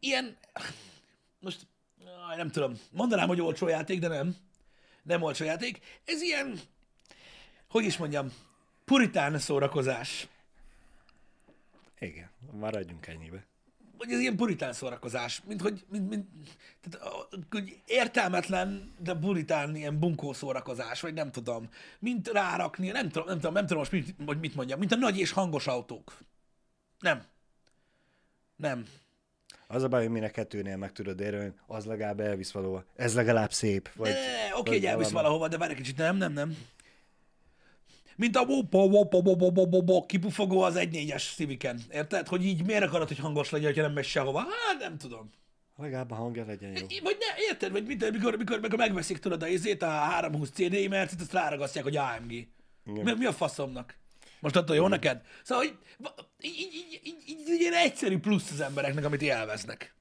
ilyen, 0.00 0.36
most 1.40 1.66
nem 2.36 2.50
tudom, 2.50 2.72
mondanám, 2.90 3.28
hogy 3.28 3.40
olcsó 3.40 3.68
játék, 3.68 4.00
de 4.00 4.08
nem. 4.08 4.36
Nem 5.02 5.22
olcsó 5.22 5.44
játék. 5.44 5.80
Ez 6.04 6.22
ilyen, 6.22 6.60
hogy 7.68 7.84
is 7.84 7.96
mondjam, 7.96 8.32
puritán 8.84 9.38
szórakozás. 9.38 10.28
Igen, 11.98 12.30
maradjunk 12.50 13.06
ennyibe. 13.06 13.44
Vagy 13.98 14.12
ez 14.12 14.20
ilyen 14.20 14.36
puritán 14.36 14.72
szórakozás, 14.72 15.42
mint 15.46 15.60
hogy, 15.60 15.84
mint, 15.88 16.08
mint, 16.08 16.26
tehát, 16.80 17.28
hogy 17.50 17.80
értelmetlen, 17.86 18.92
de 18.98 19.14
puritán 19.14 19.76
ilyen 19.76 19.98
bunkó 19.98 20.32
szórakozás, 20.32 21.00
vagy 21.00 21.14
nem 21.14 21.30
tudom, 21.30 21.68
mint 21.98 22.28
rárakni, 22.28 22.88
nem 22.88 23.08
tudom, 23.08 23.26
nem 23.26 23.36
tudom, 23.36 23.52
nem 23.52 23.62
tudom 23.62 23.78
most 23.78 23.92
mit, 23.92 24.14
hogy 24.26 24.38
mit 24.38 24.54
mondjam, 24.54 24.78
mint 24.78 24.92
a 24.92 24.96
nagy 24.96 25.18
és 25.18 25.30
hangos 25.30 25.66
autók. 25.66 26.18
Nem. 26.98 27.24
Nem. 28.56 28.86
Az 29.72 29.82
a 29.82 29.88
baj, 29.88 30.02
hogy 30.02 30.12
minek 30.12 30.30
kettőnél 30.30 30.76
meg 30.76 30.92
tudod 30.92 31.20
érni, 31.20 31.52
az 31.66 31.84
legalább 31.84 32.20
elvisz 32.20 32.50
valahova. 32.50 32.84
Ez 32.96 33.14
legalább 33.14 33.52
szép. 33.52 33.90
Vagy, 33.94 34.10
Ne, 34.10 34.14
ne, 34.14 34.48
ne, 34.48 34.56
Oké, 34.56 34.70
hogy 34.70 34.86
elvisz 34.86 35.10
valahova, 35.10 35.48
de 35.48 35.58
várj 35.58 35.70
egy 35.70 35.76
kicsit, 35.76 35.96
nem, 35.96 36.16
nem, 36.16 36.32
nem. 36.32 36.56
Mint 38.16 38.36
a 38.36 38.40
wopo, 38.40 38.78
wopo, 38.78 39.16
wopo, 39.16 39.44
wopo, 39.44 39.76
wopo, 39.76 40.06
kipufogó 40.06 40.62
az 40.62 40.74
1.4-es 40.76 41.34
Civic-en. 41.34 41.80
Érted? 41.90 42.28
Hogy 42.28 42.44
így 42.44 42.64
miért 42.64 42.82
akarod, 42.82 43.08
hogy 43.08 43.18
hangos 43.18 43.50
legyen, 43.50 43.74
ha 43.74 43.80
nem 43.80 43.92
megy 43.92 44.04
sehova? 44.04 44.38
Hát 44.38 44.78
nem 44.78 44.98
tudom. 44.98 45.30
Legalább 45.76 46.10
a 46.10 46.14
hangja 46.14 46.44
legyen 46.44 46.70
jó. 46.70 46.86
Vagy 47.02 47.16
ne, 47.18 47.42
érted? 47.48 47.72
Vagy 47.72 47.86
mit, 47.86 48.10
mikor, 48.10 48.36
mikor, 48.36 48.60
mikor 48.60 48.78
megveszik 48.78 49.18
tudod 49.18 49.42
a 49.42 49.46
izét, 49.46 49.82
a 49.82 49.88
320 49.88 50.50
CD, 50.50 50.88
mert 50.88 51.12
itt 51.12 51.20
azt 51.20 51.32
ráragasztják, 51.32 51.84
hogy 51.84 51.96
AMG. 51.96 52.46
Mi, 52.84 53.12
mi 53.18 53.24
a 53.24 53.32
faszomnak? 53.32 54.00
Most 54.42 54.56
attól 54.56 54.76
jó 54.76 54.88
neked? 54.88 55.20
Szóval, 55.42 55.64
így, 55.64 55.74
így, 56.40 56.56
így, 56.74 57.00
így, 57.04 57.22
így, 57.26 57.48
így 57.48 57.60
ilyen 57.60 57.72
egyszerű 57.72 58.18
plusz 58.18 58.50
az 58.50 58.60
embereknek, 58.60 59.04
amit 59.04 59.22
élveznek. 59.22 59.94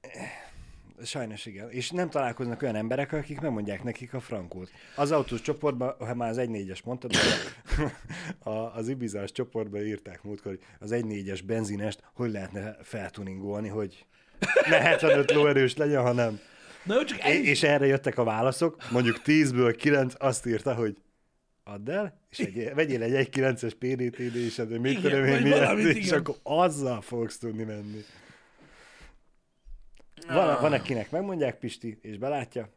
Sajnos 1.04 1.46
igen. 1.46 1.70
És 1.72 1.90
nem 1.90 2.10
találkoznak 2.10 2.62
olyan 2.62 2.76
emberek, 2.76 3.14
akik 3.14 3.40
megmondják 3.40 3.84
nekik 3.84 4.14
a 4.14 4.20
frankót. 4.20 4.70
Az 4.96 5.12
autós 5.12 5.42
csoportban, 5.42 5.96
ha 6.00 6.16
már 6.16 6.30
az 6.30 6.38
1.4-es 6.40 6.84
mondtad, 6.84 7.12
a, 8.40 8.50
az 8.50 8.88
Ibizás 8.88 9.32
csoportban 9.32 9.86
írták 9.86 10.24
múltkor, 10.24 10.52
hogy 10.52 10.62
az 10.80 10.92
1.4-es 10.94 11.40
benzinest 11.46 12.04
hogy 12.14 12.32
lehetne 12.32 12.78
feltuningolni, 12.84 13.68
hogy 13.68 14.06
ne 14.70 14.82
75 14.82 15.32
lóerős 15.32 15.76
legyen, 15.76 16.02
hanem 16.02 16.40
Na 16.84 16.96
jó, 16.96 17.04
csak 17.04 17.20
ennyi. 17.22 17.48
és 17.48 17.64
erre 17.64 17.86
jöttek 17.86 18.18
a 18.18 18.24
válaszok, 18.24 18.92
mondjuk 18.92 19.22
10-ből 19.26 19.76
9 19.78 20.14
azt 20.18 20.46
írta, 20.46 20.74
hogy 20.74 20.98
add 21.72 21.90
el, 21.90 22.20
és 22.30 22.40
egy, 22.40 22.74
vegyél 22.74 23.04
egy 23.04 23.28
1.9-es 23.32 23.74
PDTD, 23.80 24.36
és 24.36 24.56
de 24.56 24.80
mit 24.80 24.92
Igen, 24.92 25.02
tudom 25.02 25.26
én 25.26 25.42
miért, 25.42 25.78
és 25.78 26.06
igen. 26.06 26.20
akkor 26.20 26.36
azzal 26.44 27.02
fogsz 27.02 27.38
tudni 27.38 27.64
menni. 27.64 28.04
Van, 30.28 30.62
van 30.62 30.74
akinek 30.74 31.12
megmondják 31.12 31.60
Pisti, 31.60 31.98
és 32.02 32.18
belátja. 32.18 32.70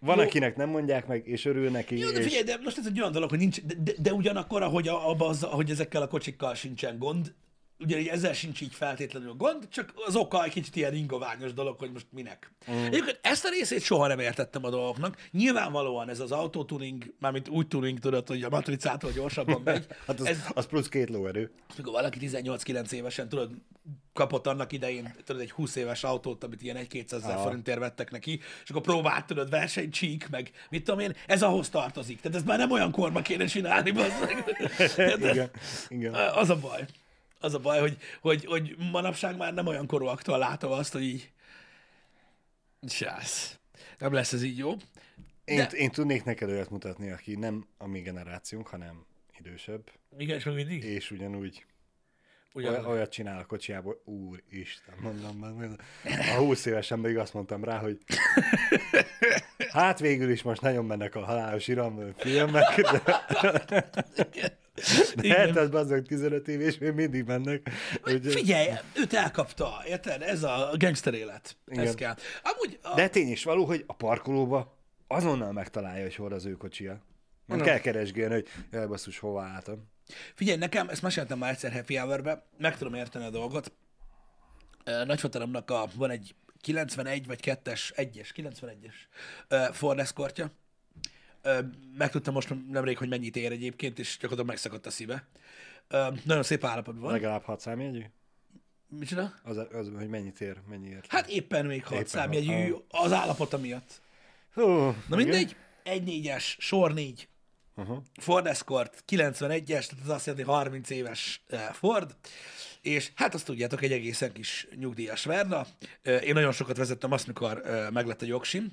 Van, 0.00 0.16
Jó. 0.16 0.22
akinek 0.22 0.56
nem 0.56 0.68
mondják 0.68 1.06
meg, 1.06 1.26
és 1.26 1.44
örül 1.44 1.70
neki. 1.70 1.98
Jó, 1.98 2.10
de 2.10 2.18
és... 2.18 2.24
figyelj, 2.24 2.42
de 2.42 2.58
most 2.62 2.78
ez 2.78 2.86
egy 2.86 3.00
olyan 3.00 3.12
dolog, 3.12 3.28
hogy 3.28 3.38
nincs, 3.38 3.62
de, 3.62 3.74
de, 3.84 3.92
de 3.98 4.12
ugyanakkor, 4.12 4.62
ahogy, 4.62 4.88
a, 4.88 5.10
abba 5.10 5.28
az, 5.28 5.42
ahogy 5.42 5.70
ezekkel 5.70 6.02
a 6.02 6.08
kocsikkal 6.08 6.54
sincsen 6.54 6.98
gond, 6.98 7.34
ugye 7.82 7.98
így 7.98 8.06
ezzel 8.06 8.32
sincs 8.32 8.60
így 8.60 8.74
feltétlenül 8.74 9.32
gond, 9.32 9.68
csak 9.68 9.92
az 10.06 10.16
oka 10.16 10.44
egy 10.44 10.52
kicsit 10.52 10.76
ilyen 10.76 10.94
ingoványos 10.94 11.52
dolog, 11.52 11.78
hogy 11.78 11.92
most 11.92 12.06
minek. 12.10 12.52
Mm. 12.70 12.84
Egyébként 12.84 13.18
ezt 13.22 13.44
a 13.44 13.48
részét 13.48 13.82
soha 13.82 14.06
nem 14.06 14.18
értettem 14.18 14.64
a 14.64 14.70
dolgoknak. 14.70 15.16
Nyilvánvalóan 15.30 16.08
ez 16.08 16.20
az 16.20 16.32
autotuning, 16.32 17.14
mármint 17.18 17.48
úgy 17.48 17.68
tuning, 17.68 17.98
tudod, 17.98 18.28
hogy 18.28 18.42
a 18.42 18.48
matricától 18.48 19.10
gyorsabban 19.12 19.60
megy. 19.72 19.86
Hát 20.06 20.20
az, 20.20 20.26
ez, 20.26 20.38
az 20.54 20.66
plusz 20.66 20.88
két 20.88 21.10
lóerő. 21.10 21.50
mikor 21.76 21.92
valaki 21.92 22.18
18-9 22.22 22.92
évesen, 22.92 23.28
tudod, 23.28 23.50
kapott 24.12 24.46
annak 24.46 24.72
idején, 24.72 25.14
tudod, 25.24 25.42
egy 25.42 25.50
20 25.50 25.76
éves 25.76 26.04
autót, 26.04 26.44
amit 26.44 26.62
ilyen 26.62 26.76
1-200 26.90 27.12
ezer 27.12 27.38
forintért 27.38 27.78
vettek 27.78 28.10
neki, 28.10 28.40
és 28.62 28.70
akkor 28.70 28.82
próbált, 28.82 29.26
tudod, 29.26 29.50
versenycsík, 29.50 30.28
meg 30.30 30.50
mit 30.70 30.84
tudom 30.84 31.00
én, 31.00 31.14
ez 31.26 31.42
ahhoz 31.42 31.68
tartozik. 31.68 32.20
Tehát 32.20 32.38
ez 32.38 32.44
már 32.44 32.58
nem 32.58 32.70
olyan 32.70 32.90
korba 32.90 33.22
kéne 33.22 33.44
csinálni, 33.44 33.90
bazzeg. 33.90 34.44
Igen, 35.30 35.50
igen. 35.88 36.14
Az 36.14 36.50
a 36.50 36.56
baj. 36.56 36.84
Az 37.42 37.54
a 37.54 37.58
baj, 37.58 37.80
hogy, 37.80 37.96
hogy, 38.20 38.44
hogy 38.44 38.76
manapság 38.90 39.36
már 39.36 39.54
nem 39.54 39.66
olyan 39.66 39.86
korúaktól 39.86 40.38
látom 40.38 40.72
azt, 40.72 40.92
hogy 40.92 41.02
így... 41.02 41.30
Sász. 42.88 43.58
Nem 43.98 44.12
lesz 44.12 44.32
ez 44.32 44.42
így 44.42 44.58
jó. 44.58 44.72
Én, 45.44 45.56
De- 45.56 45.68
én 45.68 45.90
tudnék 45.90 46.24
neked 46.24 46.48
olyat 46.50 46.70
mutatni, 46.70 47.10
aki 47.10 47.34
nem 47.34 47.66
a 47.78 47.86
mi 47.86 48.00
generációnk, 48.00 48.66
hanem 48.66 49.04
idősebb, 49.38 49.90
Igen, 50.18 50.36
és 50.36 50.44
mindig? 50.44 50.84
és 50.84 51.10
ugyanúgy 51.10 51.66
Ugyan, 52.54 52.74
oly- 52.74 52.86
olyat 52.86 53.10
csinál 53.10 53.38
a 53.40 53.44
kocsiából, 53.46 54.02
úristen, 54.04 54.94
mondom 55.00 55.36
meg. 55.56 55.80
A 56.04 56.34
20 56.38 56.64
évesen 56.66 56.98
még 56.98 57.18
azt 57.18 57.34
mondtam 57.34 57.64
rá, 57.64 57.78
hogy 57.78 57.98
hát 59.72 59.98
végül 59.98 60.30
is 60.30 60.42
most 60.42 60.60
nagyon 60.60 60.84
mennek 60.84 61.14
a 61.14 61.24
halálos 61.24 61.68
iram 61.68 62.12
filmek, 62.16 62.80
de, 62.80 64.60
de 65.16 65.22
Igen. 65.22 65.46
érted, 65.46 65.74
azok 65.74 66.06
15 66.06 66.48
év, 66.48 66.60
és 66.60 66.78
még 66.78 66.92
mindig 66.92 67.24
mennek. 67.24 67.70
Úgyhogy- 68.04 68.32
Figyelj, 68.32 68.68
őt 68.96 69.12
elkapta, 69.12 69.82
érted? 69.86 70.22
Ez 70.22 70.42
a 70.42 70.70
gangster 70.76 71.14
élet. 71.14 71.56
Ez 71.66 71.78
Igen. 71.78 71.94
kell. 71.94 72.14
Amúgy 72.42 72.78
a... 72.82 72.94
De 72.94 73.08
tény 73.08 73.28
is 73.30 73.44
való, 73.44 73.64
hogy 73.64 73.84
a 73.86 73.92
parkolóba 73.94 74.78
azonnal 75.06 75.52
megtalálja, 75.52 76.02
hogy 76.02 76.14
hol 76.14 76.32
az 76.32 76.44
ő 76.44 76.52
kocsia. 76.52 77.02
Nem 77.46 77.60
kell 77.60 77.78
keresgélni, 77.78 78.34
hogy 78.34 78.48
jaj, 78.70 78.86
basszus, 78.86 79.18
hova 79.18 79.42
álltam. 79.42 79.90
Figyelj, 80.34 80.58
nekem, 80.58 80.88
ezt 80.88 81.02
meséltem 81.02 81.38
már 81.38 81.50
egyszer 81.50 81.72
Happy 81.72 81.96
hour 81.96 82.42
meg 82.58 82.78
tudom 82.78 82.94
érteni 82.94 83.24
a 83.24 83.30
dolgot. 83.30 83.72
A, 85.66 85.86
van 85.94 86.10
egy 86.10 86.34
91 86.60 87.26
vagy 87.26 87.40
2-es, 87.42 87.90
1-es, 87.96 88.28
91-es 88.34 88.94
ö, 89.48 89.64
Ford 89.72 89.98
Escortja. 89.98 90.50
Megtudtam 91.96 92.34
most 92.34 92.54
nemrég, 92.70 92.98
hogy 92.98 93.08
mennyit 93.08 93.36
ér 93.36 93.52
egyébként, 93.52 93.98
és 93.98 94.12
gyakorlatilag 94.12 94.46
megszakadt 94.46 94.86
a 94.86 94.90
szíve. 94.90 95.26
Nagyon 96.24 96.42
szép 96.42 96.64
állapotban 96.64 97.02
van. 97.02 97.12
Legalább 97.12 97.42
6 97.42 97.60
számjegyű? 97.60 98.02
Micsoda? 98.88 99.34
Az, 99.42 99.56
az, 99.56 99.90
hogy 99.96 100.08
mennyit 100.08 100.40
ér, 100.40 100.56
mennyiért. 100.68 101.06
Hát 101.08 101.28
éppen 101.28 101.66
még 101.66 101.82
6 101.84 101.92
Éppen 101.92 102.06
számjegyű 102.06 102.70
hat. 102.70 102.84
az 102.88 103.12
állapota 103.12 103.58
miatt. 103.58 104.00
Hú, 104.54 104.62
Na 105.08 105.16
mindegy, 105.16 105.56
1-4-es, 105.84 106.44
sor 106.58 106.94
4. 106.94 107.28
Uh-huh. 107.76 108.02
Ford 108.20 108.46
Escort 108.46 109.04
91-es, 109.08 109.66
tehát 109.66 109.98
az 110.02 110.08
azt 110.08 110.26
jelenti 110.26 110.50
30 110.50 110.90
éves 110.90 111.44
Ford, 111.72 112.16
és 112.80 113.12
hát 113.14 113.34
azt 113.34 113.44
tudjátok, 113.44 113.82
egy 113.82 113.92
egészen 113.92 114.32
kis 114.32 114.68
nyugdíjas 114.76 115.24
Verna. 115.24 115.66
Én 116.02 116.34
nagyon 116.34 116.52
sokat 116.52 116.76
vezettem 116.76 117.12
azt, 117.12 117.26
mikor 117.26 117.62
meglett 117.92 118.22
a 118.22 118.26
jogsim, 118.26 118.72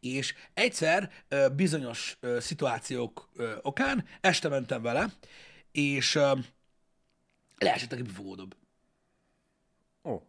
és 0.00 0.34
egyszer 0.54 1.10
bizonyos 1.52 2.18
szituációk 2.38 3.30
okán 3.62 4.04
este 4.20 4.48
mentem 4.48 4.82
vele, 4.82 5.12
és 5.72 6.18
leesett 7.58 7.92
a 7.92 7.96
kibufogódob. 7.96 8.54
Ó, 10.04 10.22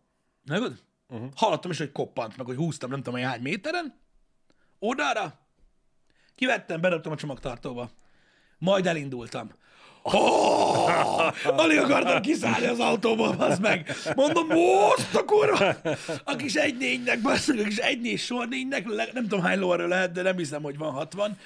Megod? 0.45 0.83
Uh-huh. 1.07 1.29
Hallottam 1.35 1.71
is, 1.71 1.77
hogy 1.77 1.91
koppant, 1.91 2.37
meg 2.37 2.45
hogy 2.45 2.55
húztam 2.55 2.89
nem 2.89 3.03
tudom, 3.03 3.19
hogy 3.19 3.29
hány 3.29 3.41
méteren. 3.41 3.99
Odára. 4.79 5.39
Kivettem, 6.35 6.81
bedobtam 6.81 7.11
a 7.11 7.15
csomagtartóba. 7.15 7.91
Majd 8.57 8.87
elindultam. 8.87 9.51
Oh, 10.11 11.31
alig 11.45 11.77
akartam 11.77 12.21
kiszállni 12.21 12.65
az 12.65 12.79
autóból, 12.79 13.35
az 13.39 13.59
meg. 13.59 13.95
Mondom, 14.15 14.47
most 14.47 15.15
a 15.15 15.25
kurva! 15.25 15.75
A 16.23 16.35
kis 16.35 16.53
egy 16.53 16.77
négynek, 16.77 17.21
bassz 17.21 17.47
meg, 17.47 17.59
a 17.59 17.63
kis 17.63 17.77
egy 17.77 18.01
négy 18.01 18.19
sor 18.19 18.47
négynek, 18.47 18.85
nem 19.13 19.27
tudom 19.27 19.41
hány 19.41 19.59
lóerő 19.59 19.87
lehet, 19.87 20.11
de 20.11 20.21
nem 20.21 20.37
hiszem, 20.37 20.61
hogy 20.61 20.77
van 20.77 20.91
60. 20.91 21.37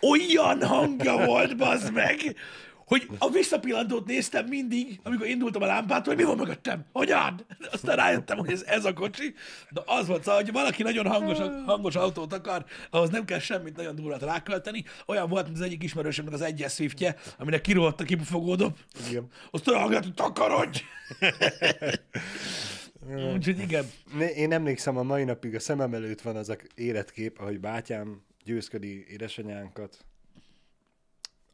Olyan 0.00 0.66
hangja 0.66 1.24
volt, 1.26 1.56
bazd 1.56 1.92
meg, 1.92 2.36
hogy 2.88 3.08
a 3.18 3.30
visszapillantót 3.30 4.06
néztem 4.06 4.46
mindig, 4.46 5.00
amikor 5.02 5.26
indultam 5.26 5.62
a 5.62 5.66
lámpától, 5.66 6.14
hogy 6.14 6.24
mi 6.24 6.28
van 6.28 6.36
mögöttem, 6.36 6.84
hogyan? 6.92 7.46
Aztán 7.72 7.96
rájöttem, 7.96 8.38
hogy 8.38 8.50
ez, 8.50 8.62
ez 8.62 8.84
a 8.84 8.92
kocsi. 8.92 9.34
De 9.70 9.82
az 9.86 10.06
volt, 10.06 10.22
szóval, 10.22 10.40
hogy 10.40 10.52
valaki 10.52 10.82
nagyon 10.82 11.06
hangos, 11.06 11.38
hangos 11.66 11.94
autót 11.94 12.32
akar, 12.32 12.64
ahhoz 12.90 13.10
nem 13.10 13.24
kell 13.24 13.38
semmit 13.38 13.76
nagyon 13.76 13.94
durvát 13.94 14.22
rákölteni. 14.22 14.84
Olyan 15.06 15.28
volt, 15.28 15.44
mint 15.44 15.56
az 15.56 15.62
egyik 15.62 15.82
ismerősömnek 15.82 16.34
az 16.34 16.40
egyes 16.40 16.72
Swiftje, 16.72 17.16
aminek 17.38 17.60
kirohadt 17.60 18.00
a 18.00 18.04
kibufogódob. 18.04 18.76
igen. 19.08 19.26
Azt 19.50 19.68
olyan 19.68 19.80
hangját, 19.80 20.04
hogy 20.04 20.14
takarodj! 20.14 20.82
Úgyhogy 23.34 23.58
igen. 23.58 23.90
Én 24.34 24.52
emlékszem, 24.52 24.96
a 24.96 25.02
mai 25.02 25.24
napig 25.24 25.54
a 25.54 25.60
szemem 25.60 25.94
előtt 25.94 26.20
van 26.20 26.36
az 26.36 26.48
a 26.48 26.56
életkép, 26.74 27.38
ahogy 27.38 27.60
bátyám 27.60 28.22
győzködi 28.44 29.06
édesanyánkat, 29.08 30.04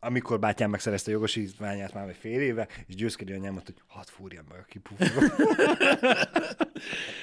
amikor 0.05 0.39
bátyám 0.39 0.71
megszerezte 0.71 1.11
a 1.11 1.13
jogosítványát 1.13 1.95
már 1.95 2.09
egy 2.09 2.17
fél 2.17 2.41
éve, 2.41 2.69
és 2.87 2.95
győzködi 2.95 3.33
anyámat, 3.33 3.65
hogy 3.65 3.83
hadd 3.87 4.07
fúrjam 4.07 4.45
meg 4.49 4.59
a 4.59 4.65
kipufogó. 4.65 5.27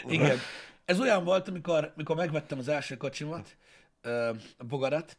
Igen. 0.15 0.38
Ez 0.86 1.00
olyan 1.00 1.24
volt, 1.24 1.48
amikor, 1.48 1.94
amikor 1.96 2.15
megvettem 2.15 2.58
az 2.58 2.67
első 2.67 2.98
kocsimat, 2.98 3.58
a 4.58 4.63
bogarat, 4.63 5.17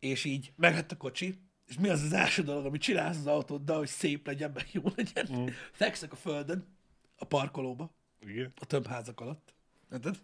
és 0.00 0.24
így 0.24 0.52
meglett 0.56 0.92
a 0.92 0.96
kocsi, 0.96 1.38
és 1.66 1.78
mi 1.78 1.88
az 1.88 2.02
az 2.02 2.12
első 2.12 2.42
dolog, 2.42 2.64
amit 2.66 2.82
csinálsz 2.82 3.18
az 3.18 3.26
autóddal, 3.26 3.78
hogy 3.78 3.88
szép 3.88 4.26
legyen, 4.26 4.50
meg 4.54 4.68
jó 4.72 4.82
legyen? 4.96 5.28
Mm. 5.32 5.46
Fekszek 5.72 6.12
a 6.12 6.16
földön, 6.16 6.76
a 7.16 7.24
parkolóba, 7.24 7.94
Igen. 8.20 8.52
a 8.60 8.64
tömbházak 8.64 9.20
alatt. 9.20 9.54
Érted? 9.92 10.16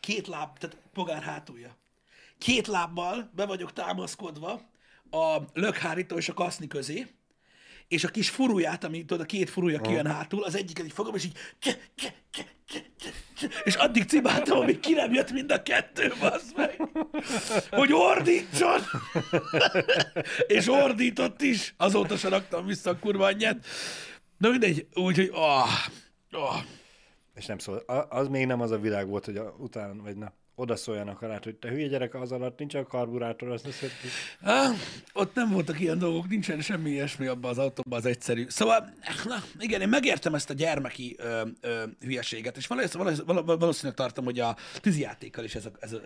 Két 0.00 0.26
láb, 0.26 0.58
tehát 0.58 0.76
bogár 0.94 1.22
hátulja. 1.22 1.76
Két 2.38 2.66
lábbal 2.66 3.30
be 3.34 3.46
vagyok 3.46 3.72
támaszkodva 3.72 4.60
a 5.10 5.42
lökhárító 5.52 6.16
és 6.16 6.28
a 6.28 6.34
kaszni 6.34 6.66
közé, 6.66 7.06
és 7.88 8.04
a 8.04 8.08
kis 8.08 8.30
furuját, 8.30 8.84
ami 8.84 9.04
tudod, 9.04 9.20
a 9.22 9.26
két 9.26 9.50
furúja 9.50 9.80
kijön 9.80 10.06
hátul, 10.06 10.44
az 10.44 10.56
egyiket 10.56 10.84
így 10.84 10.92
fogom, 10.92 11.14
és 11.14 11.24
így 11.24 11.38
és 13.64 13.74
addig 13.74 14.04
cibáltam, 14.04 14.58
amíg 14.58 14.80
ki 14.80 14.92
nem 14.92 15.12
jött 15.12 15.32
mind 15.32 15.50
a 15.50 15.62
kettő, 15.62 16.12
bassz 16.20 16.52
meg. 16.56 16.82
Hogy 17.70 17.92
ordítson! 17.92 18.80
és 20.46 20.68
ordított 20.68 21.42
is. 21.42 21.74
Azóta 21.76 22.16
se 22.16 22.28
raktam 22.28 22.66
vissza 22.66 22.90
a 22.90 22.98
kurva 22.98 23.24
anyját. 23.24 23.66
Na 24.38 24.48
mindegy, 24.48 24.86
úgyhogy 24.94 25.30
ah, 25.32 25.68
ah. 26.30 26.62
És 27.34 27.46
nem 27.46 27.58
szól. 27.58 27.76
Az 28.08 28.28
még 28.28 28.46
nem 28.46 28.60
az 28.60 28.70
a 28.70 28.78
világ 28.78 29.08
volt, 29.08 29.24
hogy 29.24 29.36
a, 29.36 29.54
után, 29.58 30.02
vagy 30.02 30.16
na, 30.16 30.32
oda 30.58 30.76
szóljanak 30.76 31.20
rá, 31.20 31.38
hogy 31.42 31.54
te 31.54 31.68
hülye 31.68 31.86
gyerek, 31.86 32.14
az 32.14 32.32
alatt 32.32 32.58
nincs 32.58 32.74
a 32.74 32.86
karburátor, 32.86 33.60
hiszed, 33.64 33.90
hogy... 34.00 34.10
Ah, 34.42 34.74
ott 35.12 35.34
nem 35.34 35.50
voltak 35.50 35.80
ilyen 35.80 35.98
dolgok, 35.98 36.28
nincsen 36.28 36.60
semmi 36.60 36.90
ilyesmi 36.90 37.26
abban 37.26 37.50
az 37.50 37.58
autóban, 37.58 37.98
az 37.98 38.06
egyszerű. 38.06 38.46
Szóval, 38.48 38.94
na, 39.24 39.36
igen, 39.58 39.80
én 39.80 39.88
megértem 39.88 40.34
ezt 40.34 40.50
a 40.50 40.54
gyermeki 40.54 41.16
ö, 41.18 41.42
ö, 41.60 41.82
hülyeséget, 42.00 42.56
és 42.56 42.66
valószínűleg, 42.66 43.44
valószínűleg, 43.44 43.96
tartom, 43.96 44.24
hogy 44.24 44.40
a 44.40 44.56
tűzijátékkal 44.80 45.44
is 45.44 45.54
ez 45.54 45.66
a, 45.66 45.70
ez 45.80 45.92
a, 45.92 46.00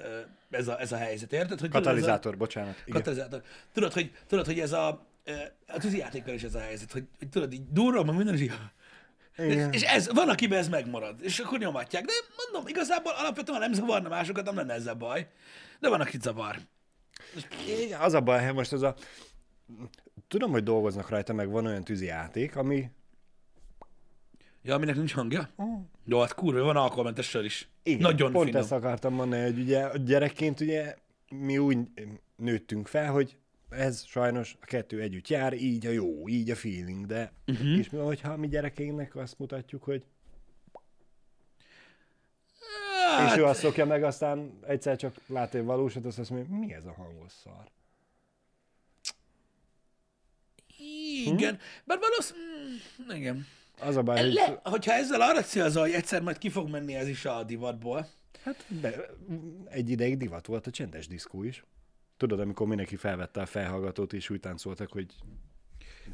ez 0.50 0.68
a, 0.68 0.80
ez 0.80 0.92
a 0.92 0.96
helyzet, 0.96 1.32
érted? 1.32 1.60
Hogy 1.60 1.70
tudod, 1.70 1.74
ez 1.74 1.86
a- 1.86 1.88
Katalizátor, 1.90 2.36
bocsánat. 2.36 2.82
Igen. 2.84 3.00
Katalizátor. 3.02 3.42
Tudod, 3.72 3.92
hogy, 3.92 4.10
tudod, 4.26 4.46
hogy 4.46 4.58
ez 4.60 4.72
a, 4.72 4.88
a 5.66 5.78
tűzijátékkal 5.78 6.34
is 6.34 6.42
ez 6.42 6.54
a 6.54 6.60
helyzet, 6.60 6.92
hogy, 6.92 7.04
hogy 7.18 7.28
tudod, 7.28 7.52
így 7.52 7.62
durva, 7.70 8.04
meg 8.04 8.16
minden, 8.16 8.34
és 8.34 8.40
így, 8.40 8.52
Igen. 9.38 9.72
és 9.72 9.82
ez, 9.82 10.12
van, 10.12 10.28
akiben 10.28 10.58
ez 10.58 10.68
megmarad, 10.68 11.16
és 11.22 11.38
akkor 11.38 11.58
nyomatják. 11.58 12.04
De 12.04 12.12
mondom, 12.36 12.68
igazából 12.68 13.12
alapvetően 13.16 13.58
ha 13.58 13.64
nem 13.64 13.72
zavarna 13.72 14.08
másokat, 14.08 14.44
nem 14.44 14.56
lenne 14.56 14.72
ezzel 14.72 14.94
baj. 14.94 15.28
De 15.80 15.88
van, 15.88 16.00
akit 16.00 16.22
zavar. 16.22 16.56
Igen, 17.66 18.00
az 18.00 18.14
a 18.14 18.20
baj, 18.20 18.44
hogy 18.44 18.54
most 18.54 18.72
az 18.72 18.82
a... 18.82 18.94
Tudom, 20.28 20.50
hogy 20.50 20.62
dolgoznak 20.62 21.08
rajta, 21.08 21.32
meg 21.32 21.50
van 21.50 21.66
olyan 21.66 21.84
tűzi 21.84 22.04
játék, 22.04 22.56
ami... 22.56 22.90
Ja, 24.62 24.74
aminek 24.74 24.96
nincs 24.96 25.12
hangja? 25.14 25.50
Jó, 26.04 26.20
hát 26.20 26.34
kurva, 26.34 26.62
van 26.62 26.76
alkoholmentes 26.76 27.28
sör 27.28 27.44
is. 27.44 27.68
Igen, 27.82 28.00
Nagyon 28.00 28.32
pont 28.32 28.46
finom. 28.46 28.62
ezt 28.62 28.72
akartam 28.72 29.14
mondani, 29.14 29.42
hogy 29.42 29.58
ugye 29.58 29.88
gyerekként 30.04 30.60
ugye 30.60 30.96
mi 31.28 31.58
úgy 31.58 31.78
nőttünk 32.36 32.86
fel, 32.86 33.10
hogy 33.10 33.36
ez 33.72 34.04
sajnos 34.04 34.56
a 34.61 34.64
kettő 34.64 35.00
együtt 35.00 35.28
jár, 35.28 35.52
így 35.52 35.87
a 35.87 35.90
jó, 35.90 36.28
így 36.28 36.50
a 36.50 36.56
feeling, 36.56 37.06
de 37.06 37.32
uh-huh. 37.46 37.78
és 37.78 37.90
mi, 37.90 37.98
hogyha 37.98 38.37
mi 38.37 38.48
gyerekeinknek 38.48 39.16
azt 39.16 39.38
mutatjuk, 39.38 39.82
hogy 39.82 40.04
Hát, 43.16 43.30
és 43.30 43.38
ő 43.38 43.44
azt 43.44 43.61
szokja 43.61 43.87
meg, 43.87 44.02
aztán 44.02 44.58
egyszer 44.66 44.96
csak 44.96 45.14
lát 45.26 45.54
egy 45.54 45.64
valósat, 45.64 46.06
azt 46.06 46.30
mondja, 46.30 46.56
mi 46.56 46.74
ez 46.74 46.87
a 46.87 46.92
hangos 46.92 47.32
szar? 47.32 47.70
igen. 51.24 51.58
Bár 51.85 51.98
valószínűleg... 51.98 53.18
Mm, 53.18 53.20
igen. 53.20 53.46
Az 53.80 53.96
a 53.96 54.02
baj, 54.02 54.20
hogy 54.20 54.32
Le, 54.32 54.61
hogyha 54.64 54.92
ezzel 54.92 55.20
arra 55.20 55.42
célzol, 55.42 55.82
hogy 55.82 55.92
egyszer 55.92 56.22
majd 56.22 56.38
ki 56.38 56.48
fog 56.48 56.68
menni 56.68 56.94
ez 56.94 57.08
is 57.08 57.24
a 57.24 57.42
divatból, 57.42 58.08
hát 58.42 58.64
de, 58.80 59.06
egy 59.64 59.90
ideig 59.90 60.16
divat 60.16 60.46
volt 60.46 60.66
a 60.66 60.70
csendes 60.70 61.06
diszkó 61.06 61.42
is. 61.42 61.64
Tudod, 62.22 62.40
amikor 62.40 62.66
mindenki 62.66 62.96
felvette 62.96 63.40
a 63.40 63.46
felhallgatót, 63.46 64.12
és 64.12 64.30
úgy 64.30 64.40
táncoltak, 64.40 64.92
hogy 64.92 65.06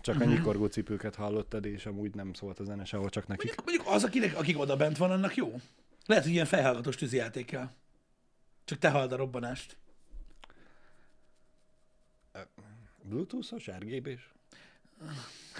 csak 0.00 0.14
a 0.20 0.24
Mhm. 0.24 0.28
nyikorgó 0.28 0.66
cipőket 0.66 1.14
hallottad, 1.14 1.64
és 1.64 1.86
amúgy 1.86 2.14
nem 2.14 2.32
szólt 2.32 2.58
a 2.58 2.64
zene 2.64 2.84
sehol, 2.84 3.08
csak 3.08 3.26
nekik. 3.26 3.44
mondjuk, 3.44 3.66
mondjuk 3.66 3.94
az, 3.94 4.04
akinek, 4.04 4.36
akik 4.38 4.58
oda 4.58 4.76
bent 4.76 4.96
van, 4.96 5.10
annak 5.10 5.34
jó. 5.36 5.60
Lehet, 6.06 6.24
hogy 6.24 6.32
ilyen 6.32 6.46
felhallgatós 6.46 6.96
tűzijátékkel. 6.96 7.74
Csak 8.64 8.78
te 8.78 8.90
halld 8.90 9.12
a 9.12 9.16
robbanást. 9.16 9.76
Bluetooth-os, 13.02 13.70
RGB-s? 13.70 14.28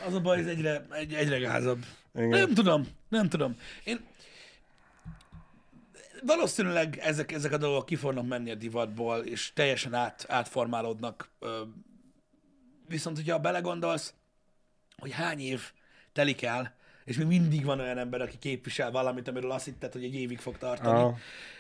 Az 0.07 0.15
a 0.15 0.21
baj, 0.21 0.39
ez 0.39 0.47
egyre, 0.47 0.87
egy, 0.91 1.15
egyre 1.15 1.39
gázabb. 1.39 1.85
Igen. 2.15 2.29
Nem 2.29 2.55
tudom, 2.55 2.87
nem 3.09 3.29
tudom. 3.29 3.57
Én 3.85 4.01
valószínűleg 6.23 6.99
ezek, 7.03 7.33
ezek 7.33 7.53
a 7.53 7.57
dolgok 7.57 7.87
ki 7.87 7.97
fognak 7.97 8.27
menni 8.27 8.51
a 8.51 8.55
divatból, 8.55 9.19
és 9.19 9.53
teljesen 9.55 9.95
át, 9.95 10.25
átformálódnak. 10.29 11.31
Viszont, 12.89 13.17
hogyha 13.17 13.39
belegondolsz, 13.39 14.15
hogy 14.97 15.13
hány 15.13 15.41
év 15.41 15.61
telik 16.13 16.43
el, 16.43 16.77
és 17.05 17.17
még 17.17 17.27
mindig 17.27 17.65
van 17.65 17.81
olyan 17.81 17.99
ember, 17.99 18.21
aki 18.21 18.39
képvisel 18.39 18.91
valamit, 18.91 19.29
amiről 19.29 19.51
azt 19.51 19.65
hitted, 19.65 19.93
hogy 19.93 20.05
egy 20.05 20.15
évig 20.15 20.39
fog 20.39 20.59
tartani, 20.59 20.99
Aha. 20.99 21.19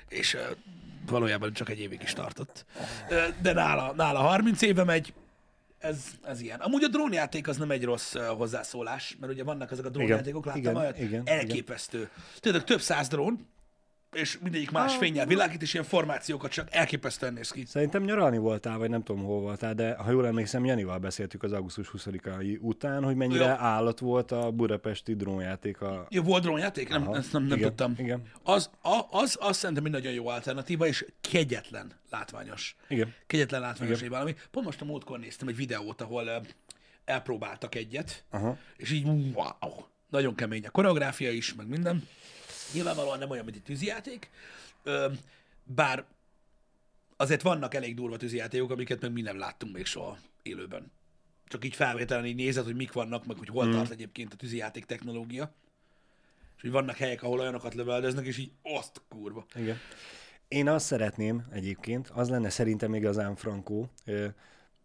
és 0.09 0.35
ö, 0.35 0.40
valójában 1.07 1.53
csak 1.53 1.68
egy 1.68 1.81
évig 1.81 2.03
is 2.03 2.12
tartott. 2.12 2.64
Ö, 3.09 3.25
de 3.42 3.53
nála, 3.53 3.92
nála 3.92 4.18
30 4.18 4.62
éve 4.62 4.85
megy, 4.85 5.12
ez, 5.79 6.05
ez 6.25 6.40
ilyen. 6.40 6.61
Amúgy 6.61 6.85
a 6.85 6.88
drónjáték 6.88 7.49
az 7.49 7.57
nem 7.57 7.71
egy 7.71 7.85
rossz 7.85 8.14
uh, 8.14 8.27
hozzászólás, 8.27 9.16
mert 9.21 9.33
ugye 9.33 9.44
vannak 9.44 9.71
ezek 9.71 9.85
a 9.85 9.88
drónjátékok, 9.88 10.44
láttam 10.44 10.61
igen, 10.61 10.77
olyat, 10.77 10.99
igen, 10.99 11.23
elképesztő. 11.25 12.11
Tudod, 12.40 12.64
több 12.64 12.81
száz 12.81 13.09
drón, 13.09 13.47
és 14.12 14.38
mindegyik 14.42 14.71
más 14.71 14.97
fényel 14.97 15.27
világít, 15.27 15.62
és 15.62 15.73
ilyen 15.73 15.85
formációkat 15.85 16.51
csak 16.51 16.68
elképesztően 16.71 17.33
néz 17.33 17.51
ki. 17.51 17.64
Szerintem 17.66 18.03
nyaralni 18.03 18.38
voltál, 18.38 18.79
vagy 18.79 18.90
nem 18.90 19.03
tudom, 19.03 19.25
hol 19.25 19.40
voltál, 19.40 19.75
de 19.75 19.94
ha 19.94 20.11
jól 20.11 20.27
emlékszem, 20.27 20.64
Janival 20.64 20.99
beszéltük 20.99 21.42
az 21.42 21.53
augusztus 21.53 21.90
20-ai 21.97 22.59
után, 22.61 23.05
hogy 23.05 23.16
mennyire 23.16 23.44
Ja. 23.44 23.57
állat 23.57 23.99
volt 23.99 24.33
a 24.33 24.51
budapesti 24.51 25.14
drónjáték 25.14 25.81
a... 25.81 26.07
Jó, 26.11 26.23
volt 26.23 26.42
drónjáték? 26.42 26.88
Nem, 26.88 27.12
ezt 27.12 27.33
nem, 27.33 27.42
nem 27.42 27.57
igen, 27.57 27.68
tudtam. 27.68 27.94
igen. 27.99 28.23
Az, 28.42 28.71
a, 28.83 29.01
az, 29.11 29.37
az 29.40 29.57
szerintem 29.57 29.85
egy 29.85 29.92
nagyon 29.92 30.12
jó 30.12 30.29
alternatíva, 30.29 30.87
és 30.87 31.07
kegyetlen 31.21 31.92
látványos. 32.11 32.77
Igen. 32.88 33.14
Kegyetlen 33.27 33.61
látványos 33.61 34.03
egy 34.03 34.09
valami. 34.09 34.35
Pont 34.51 34.66
most 34.66 34.81
a 34.81 34.85
múltkor 34.85 35.18
néztem 35.18 35.49
egy 35.49 35.57
videót, 35.57 36.01
ahol 36.01 36.42
elpróbáltak 37.05 37.75
egyet, 37.75 38.25
Aha. 38.31 38.59
és 38.77 38.90
így 38.90 39.07
wow, 39.35 39.71
nagyon 40.11 40.35
kemény 40.35 40.66
a 40.66 40.71
koreográfia 40.71 41.31
is, 41.31 41.55
meg 41.55 41.68
minden. 41.68 42.09
Nyilvánvalóan 42.72 43.18
nem 43.18 43.31
olyan, 43.31 43.44
mint 43.44 43.57
egy 43.57 43.62
tűzijáték, 43.62 44.31
bár 45.64 46.04
azért 47.16 47.42
vannak 47.42 47.74
elég 47.74 47.94
durva 47.94 48.16
tűzijátékok, 48.16 48.70
amiket 48.70 49.00
meg 49.00 49.12
mi 49.12 49.20
nem 49.20 49.38
láttunk 49.38 49.74
még 49.74 49.87
soha 49.87 50.18
élőben. 50.42 50.90
Csak 51.46 51.64
így 51.64 51.74
felvételen 51.74 52.24
így 52.24 52.35
nézed, 52.35 52.64
hogy 52.64 52.76
mik 52.76 52.92
vannak, 52.92 53.26
meg 53.26 53.37
hogy 53.38 53.48
hol 53.48 53.66
mm. 53.66 53.72
tart 53.72 53.90
egyébként 53.90 54.33
a 54.33 54.37
tűzijáték 54.37 54.85
technológia. 54.85 55.52
És 56.57 56.62
hogy 56.62 56.70
vannak 56.70 56.96
helyek, 56.96 57.22
ahol 57.22 57.40
olyanokat 57.40 57.74
löveldeznek, 57.74 58.26
és 58.26 58.38
így 58.38 58.50
azt 58.62 59.02
kurva. 59.09 59.46
Igen. 59.54 59.76
Én 60.48 60.68
azt 60.68 60.87
szeretném 60.87 61.46
egyébként, 61.50 62.09
az 62.09 62.28
lenne 62.28 62.50
szerintem 62.50 62.94
igazán 62.94 63.37
frankó, 63.37 63.90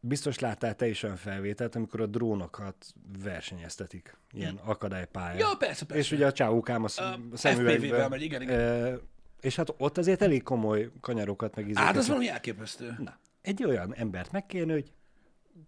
biztos 0.05 0.39
láttál 0.39 0.75
te 0.75 0.87
is 0.87 1.03
olyan 1.03 1.15
felvételt, 1.15 1.75
amikor 1.75 2.01
a 2.01 2.05
drónokat 2.05 2.75
versenyeztetik, 3.23 4.17
ilyen 4.31 4.59
akadálypályán. 4.63 5.37
Ja, 5.37 5.55
persze, 5.59 5.85
persze. 5.85 6.01
És 6.03 6.11
ugye 6.11 6.25
a 6.25 6.31
csávókám 6.31 6.83
a 6.83 6.87
sz- 6.87 7.03
szemüvegben. 7.33 8.09
Megy, 8.09 8.21
igen, 8.21 8.41
igen. 8.41 8.59
Ö, 8.59 8.95
és 9.41 9.55
hát 9.55 9.73
ott 9.77 9.97
azért 9.97 10.21
elég 10.21 10.43
komoly 10.43 10.89
kanyarokat 11.01 11.55
meg 11.55 11.71
Hát 11.73 11.95
az 11.97 12.07
valami 12.07 12.29
elképesztő. 12.29 12.95
Na, 12.99 13.17
egy 13.41 13.63
olyan 13.63 13.95
embert 13.95 14.31
meg 14.31 14.45
kéne, 14.45 14.73
hogy 14.73 14.91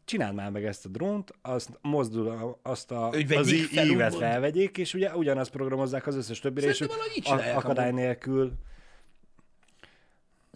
csináld 0.06 0.36
már 0.36 0.52
meg 0.52 0.65
ezt 0.65 0.86
a 0.86 0.89
drónt, 0.89 1.32
azt 1.41 1.69
mozdul, 1.82 2.60
azt 2.63 2.91
a, 2.91 2.98
Hogy 3.08 3.34
az 3.34 3.52
ívet 3.52 4.15
felvegyék, 4.15 4.78
és 4.78 4.93
ugye 4.93 5.15
ugyanazt 5.15 5.52
programozzák 5.52 6.08
az 6.08 6.15
összes 6.15 6.39
többire, 6.39 6.67
és 6.67 6.76
Szerintem 6.76 7.02
így 7.15 7.28
a- 7.30 7.56
akadály 7.58 7.89
amúgy. 7.89 8.02
nélkül. 8.02 8.54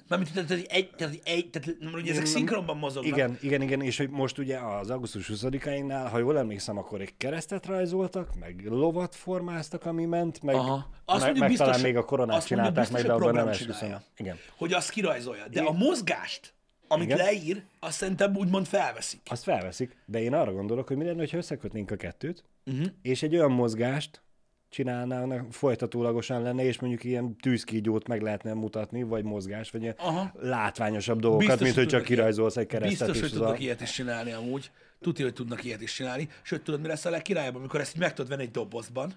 Mármint, 0.09 0.33
tehát, 0.33 0.47
tehát, 0.47 0.65
egy, 0.67 0.89
tehát, 0.95 1.19
egy, 1.23 1.49
tehát 1.49 1.77
ugye 1.93 2.11
ezek 2.11 2.23
Nem- 2.23 2.31
szinkronban 2.31 2.77
mozognak. 2.77 3.11
Igen, 3.17 3.37
igen, 3.41 3.61
igen, 3.61 3.81
és 3.81 3.97
hogy 3.97 4.09
most 4.09 4.37
ugye 4.37 4.57
az 4.57 4.89
augusztus 4.89 5.29
20-áinnál, 5.33 6.07
ha 6.11 6.17
jól 6.17 6.37
emlékszem, 6.37 6.77
akkor 6.77 7.01
egy 7.01 7.13
keresztet 7.17 7.65
rajzoltak, 7.65 8.35
meg 8.39 8.65
lovat 8.65 9.15
formáztak, 9.15 9.85
ami 9.85 10.05
ment, 10.05 10.41
meg, 10.41 10.55
Aha. 10.55 10.89
Azt 11.05 11.25
meg, 11.25 11.37
meg 11.37 11.49
biztos, 11.49 11.67
talán 11.67 11.81
még 11.81 11.97
a 11.97 12.05
koronát 12.05 12.37
azt 12.37 12.47
csinálták 12.47 12.75
meg, 12.75 12.83
biztos, 12.83 13.01
de 13.01 13.11
hogy 13.13 13.21
abban 13.21 13.33
nem 13.33 13.47
esküszöm. 13.47 13.95
Igen. 14.17 14.37
hogy 14.57 14.73
azt 14.73 14.89
kirajzolja. 14.89 15.47
De 15.51 15.61
a 15.61 15.71
mozgást, 15.71 16.53
amit 16.87 17.05
Igen. 17.05 17.17
leír, 17.17 17.63
azt 17.79 17.97
szerintem 17.97 18.35
úgymond 18.35 18.65
felveszik. 18.65 19.21
Azt 19.25 19.43
felveszik, 19.43 19.95
de 20.05 20.21
én 20.21 20.33
arra 20.33 20.51
gondolok, 20.53 20.87
hogy 20.87 20.97
mi 20.97 21.05
lenne, 21.05 21.27
ha 21.31 21.37
összekötnénk 21.37 21.91
a 21.91 21.95
kettőt, 21.95 22.43
Uh-huh. 22.65 22.85
és 23.01 23.23
egy 23.23 23.35
olyan 23.35 23.51
mozgást 23.51 24.21
csinálnának, 24.69 25.53
folytatólagosan 25.53 26.41
lenne, 26.41 26.63
és 26.63 26.79
mondjuk 26.79 27.03
ilyen 27.03 27.35
tűzkígyót 27.35 28.07
meg 28.07 28.21
lehetne 28.21 28.53
mutatni, 28.53 29.03
vagy 29.03 29.23
mozgás, 29.23 29.71
vagy 29.71 29.81
ilyen 29.81 29.95
Aha. 29.97 30.31
látványosabb 30.39 31.19
dolgokat, 31.19 31.47
Biztos, 31.47 31.65
mint 31.65 31.75
hogy 31.75 31.87
csak 31.87 32.03
kirajzolsz 32.03 32.57
egy 32.57 32.67
keresztet. 32.67 33.07
Biztos, 33.07 33.19
hogy 33.21 33.31
tudnak 33.39 33.55
a... 33.55 33.57
ilyet 33.57 33.81
is 33.81 33.91
csinálni 33.91 34.31
amúgy. 34.31 34.71
Tudja, 35.01 35.25
hogy 35.25 35.33
tudnak 35.33 35.63
ilyet 35.63 35.81
is 35.81 35.93
csinálni. 35.93 36.29
Sőt, 36.41 36.63
tudod, 36.63 36.81
mi 36.81 36.87
lesz 36.87 37.05
a 37.05 37.09
legkirályabb, 37.09 37.55
amikor 37.55 37.79
ezt 37.79 37.93
így 37.93 38.01
meg 38.01 38.13
tudod 38.13 38.29
venni 38.29 38.43
egy 38.43 38.51
dobozban, 38.51 39.13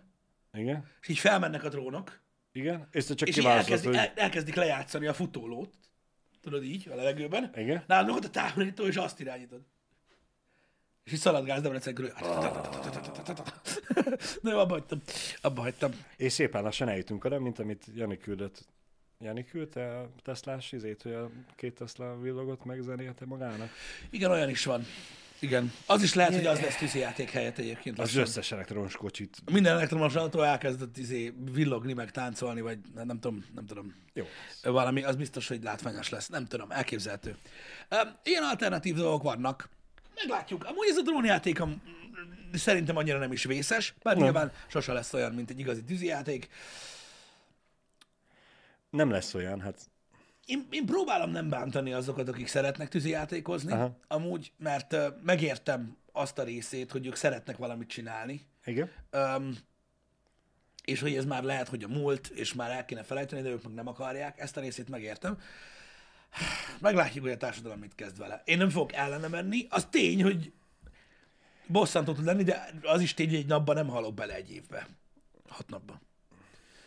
Igen, 0.53 0.85
és 1.01 1.09
így 1.09 1.19
felmennek 1.19 1.65
a 1.65 1.69
drónok, 1.69 2.21
igen, 2.53 2.89
és 2.91 3.05
te 3.05 3.15
csak 3.15 3.29
és 3.29 3.37
elkezdik, 3.37 3.89
hogy... 3.89 3.99
el, 3.99 4.13
elkezdik 4.15 4.55
lejátszani 4.55 5.07
a 5.07 5.15
futólót. 5.15 5.75
Tudod 6.41 6.65
így, 6.65 6.89
a 6.93 6.95
levegőben. 6.95 7.53
Igen. 7.57 7.85
Nálunk 7.87 8.17
ott 8.17 8.25
a 8.25 8.31
távolító, 8.31 8.87
és 8.87 8.97
azt 8.97 9.21
irányítod. 9.21 9.61
És 11.05 11.13
így 11.13 11.19
szaladgálsz 11.19 11.63
Debrecen 11.63 11.95
körül. 11.95 12.13
Na 14.43 14.51
jó, 14.51 14.59
abba 14.59 14.73
hagytam. 14.73 15.03
Abba 15.41 15.61
hagytam. 15.61 15.91
És 16.17 16.33
szépen 16.33 16.63
lassan 16.63 16.89
eljutunk 16.89 17.25
oda, 17.25 17.41
mint 17.41 17.59
amit 17.59 17.85
Jani 17.95 18.19
küldött. 18.19 18.65
Jani 19.19 19.45
küldte 19.45 19.99
a 19.99 20.11
Teslás 20.23 20.73
izét, 20.73 21.03
hogy 21.03 21.13
a 21.13 21.31
két 21.57 21.75
Tesla 21.75 22.21
villogott 22.21 22.65
megzenélte 22.65 23.27
magának? 23.27 23.71
Igen, 24.11 24.31
olyan 24.31 24.49
is 24.49 24.65
van. 24.65 24.87
Igen. 25.39 25.73
Az 25.87 26.03
is 26.03 26.15
lehet, 26.15 26.35
hogy 26.35 26.47
az 26.47 26.61
lesz 26.61 26.77
tűzijáték 26.77 27.31
helyett 27.31 27.59
egyébként. 27.59 27.99
Az 27.99 28.05
lassan. 28.05 28.23
összes 28.23 28.53
elektromos 28.53 28.97
kocsit. 28.97 29.37
Minden 29.53 29.73
elektromos 29.73 30.15
autó 30.15 30.43
elkezdett 30.43 30.97
izé, 30.97 31.33
villogni, 31.53 31.93
meg 31.93 32.11
táncolni, 32.11 32.61
vagy 32.61 32.79
nem, 32.95 33.07
nem 33.07 33.21
tudom, 33.21 33.45
nem 33.55 33.67
tudom. 33.67 33.95
Jó. 34.13 34.25
Valami, 34.63 35.03
az 35.03 35.17
biztos, 35.17 35.49
hogy 35.49 35.63
látványos 35.63 36.09
lesz. 36.09 36.29
Nem 36.29 36.47
tudom, 36.47 36.71
elképzelhető. 36.71 37.37
Ilyen 38.23 38.43
alternatív 38.43 38.95
dolgok 38.95 39.23
vannak. 39.23 39.69
Meglátjuk. 40.15 40.65
Amúgy 40.65 40.89
ez 40.91 40.97
a 40.97 41.03
drónjáték 41.03 41.61
am- 41.61 41.83
szerintem 42.53 42.97
annyira 42.97 43.19
nem 43.19 43.33
is 43.33 43.45
vészes, 43.45 43.95
bár 44.03 44.15
Nem. 44.15 44.23
nyilván 44.25 44.53
sose 44.67 44.93
lesz 44.93 45.13
olyan, 45.13 45.33
mint 45.33 45.51
egy 45.51 45.59
igazi 45.59 45.85
tűzijáték. 45.85 46.49
Nem 48.91 49.11
lesz 49.11 49.35
olyan, 49.35 49.61
hát 49.61 49.91
Én, 50.47 50.67
én 50.71 50.87
próbálom 50.87 51.31
nem 51.31 51.49
bántani 51.49 51.93
azokat, 51.93 52.29
akik 52.29 52.47
szeretnek 52.47 52.89
tűzijátékozni, 52.89 53.73
Aha. 53.73 53.97
amúgy, 54.09 54.53
mert 54.59 54.93
ö, 54.93 55.09
megértem 55.25 55.97
azt 56.13 56.39
a 56.39 56.43
részét, 56.43 56.91
hogy 56.91 57.07
ők 57.07 57.15
szeretnek 57.15 57.57
valamit 57.57 57.89
csinálni, 57.89 58.41
igen. 58.65 58.91
Öm, 59.11 59.59
és 60.85 61.01
hogy 61.01 61.15
ez 61.15 61.25
már 61.25 61.43
lehet, 61.43 61.69
hogy 61.69 61.83
a 61.83 61.89
múlt, 61.89 62.27
és 62.27 62.55
már 62.55 62.71
el 62.71 62.85
kéne 62.85 63.03
felejteni, 63.03 63.43
de 63.43 63.49
ők 63.49 63.63
meg 63.63 63.73
nem 63.75 63.89
akarják, 63.89 64.41
ezt 64.41 64.57
a 64.57 64.61
részét 64.61 64.89
megértem. 64.89 65.39
Meglátjuk, 66.81 67.25
hogy 67.25 67.33
a 67.33 67.37
társadalom 67.37 67.79
mit 67.79 67.95
kezd 67.95 68.19
vele. 68.19 68.43
Én 68.45 68.59
nem 68.59 68.71
fogok 68.71 68.93
ellene 68.93 69.29
menni. 69.29 69.67
Az 69.71 69.87
tény, 69.91 70.23
hogy 70.23 70.53
bosszantó 71.67 72.13
tud 72.13 72.25
lenni, 72.25 72.43
de 72.43 72.71
az 72.83 73.01
is 73.01 73.15
tény, 73.15 73.29
hogy 73.29 73.37
egy 73.39 73.47
napban 73.47 73.75
nem 73.75 73.89
halok 73.89 74.15
bele 74.15 74.35
egy 74.35 74.51
évbe. 74.51 74.89
Hat 75.49 75.69
napban. 75.69 76.01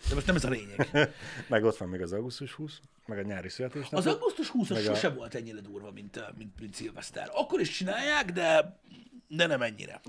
De 0.10 0.14
most 0.14 0.26
nem 0.26 0.36
ez 0.36 0.44
a 0.44 0.50
lényeg. 0.50 0.90
Meg 1.50 1.64
ott 1.64 1.78
van 1.78 1.90
még 1.90 2.02
az 2.02 2.12
augusztus 2.12 2.52
20, 2.52 2.80
meg 3.06 3.18
a 3.18 3.22
nyári 3.22 3.50
születésnap. 3.50 4.00
Az 4.00 4.08
augusztus 4.08 4.48
20 4.50 4.70
Meg 4.70 4.80
a- 4.80 4.84
sose 4.84 5.10
volt 5.10 5.36
ennyire 5.36 5.60
durva, 5.60 5.92
mint, 5.92 6.38
mint, 6.38 6.60
mint 6.60 6.76
szilveszter. 6.76 7.30
Akkor 7.34 7.60
is 7.60 7.70
csinálják, 7.70 8.32
de, 8.32 8.80
de 9.28 9.46
nem 9.48 9.62
ennyire. 9.62 10.02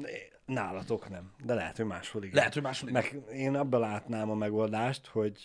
Nálatok 0.47 1.09
nem, 1.09 1.33
de 1.45 1.55
lehet, 1.55 1.77
hogy 1.77 1.87
máshol 1.87 2.23
igen. 2.23 2.35
Lehet, 2.37 2.53
hogy 2.53 2.63
máshol 2.63 2.89
igen. 2.89 3.03
Meg 3.03 3.37
én 3.37 3.55
abban 3.55 3.81
látnám 3.81 4.31
a 4.31 4.35
megoldást, 4.35 5.07
hogy 5.07 5.45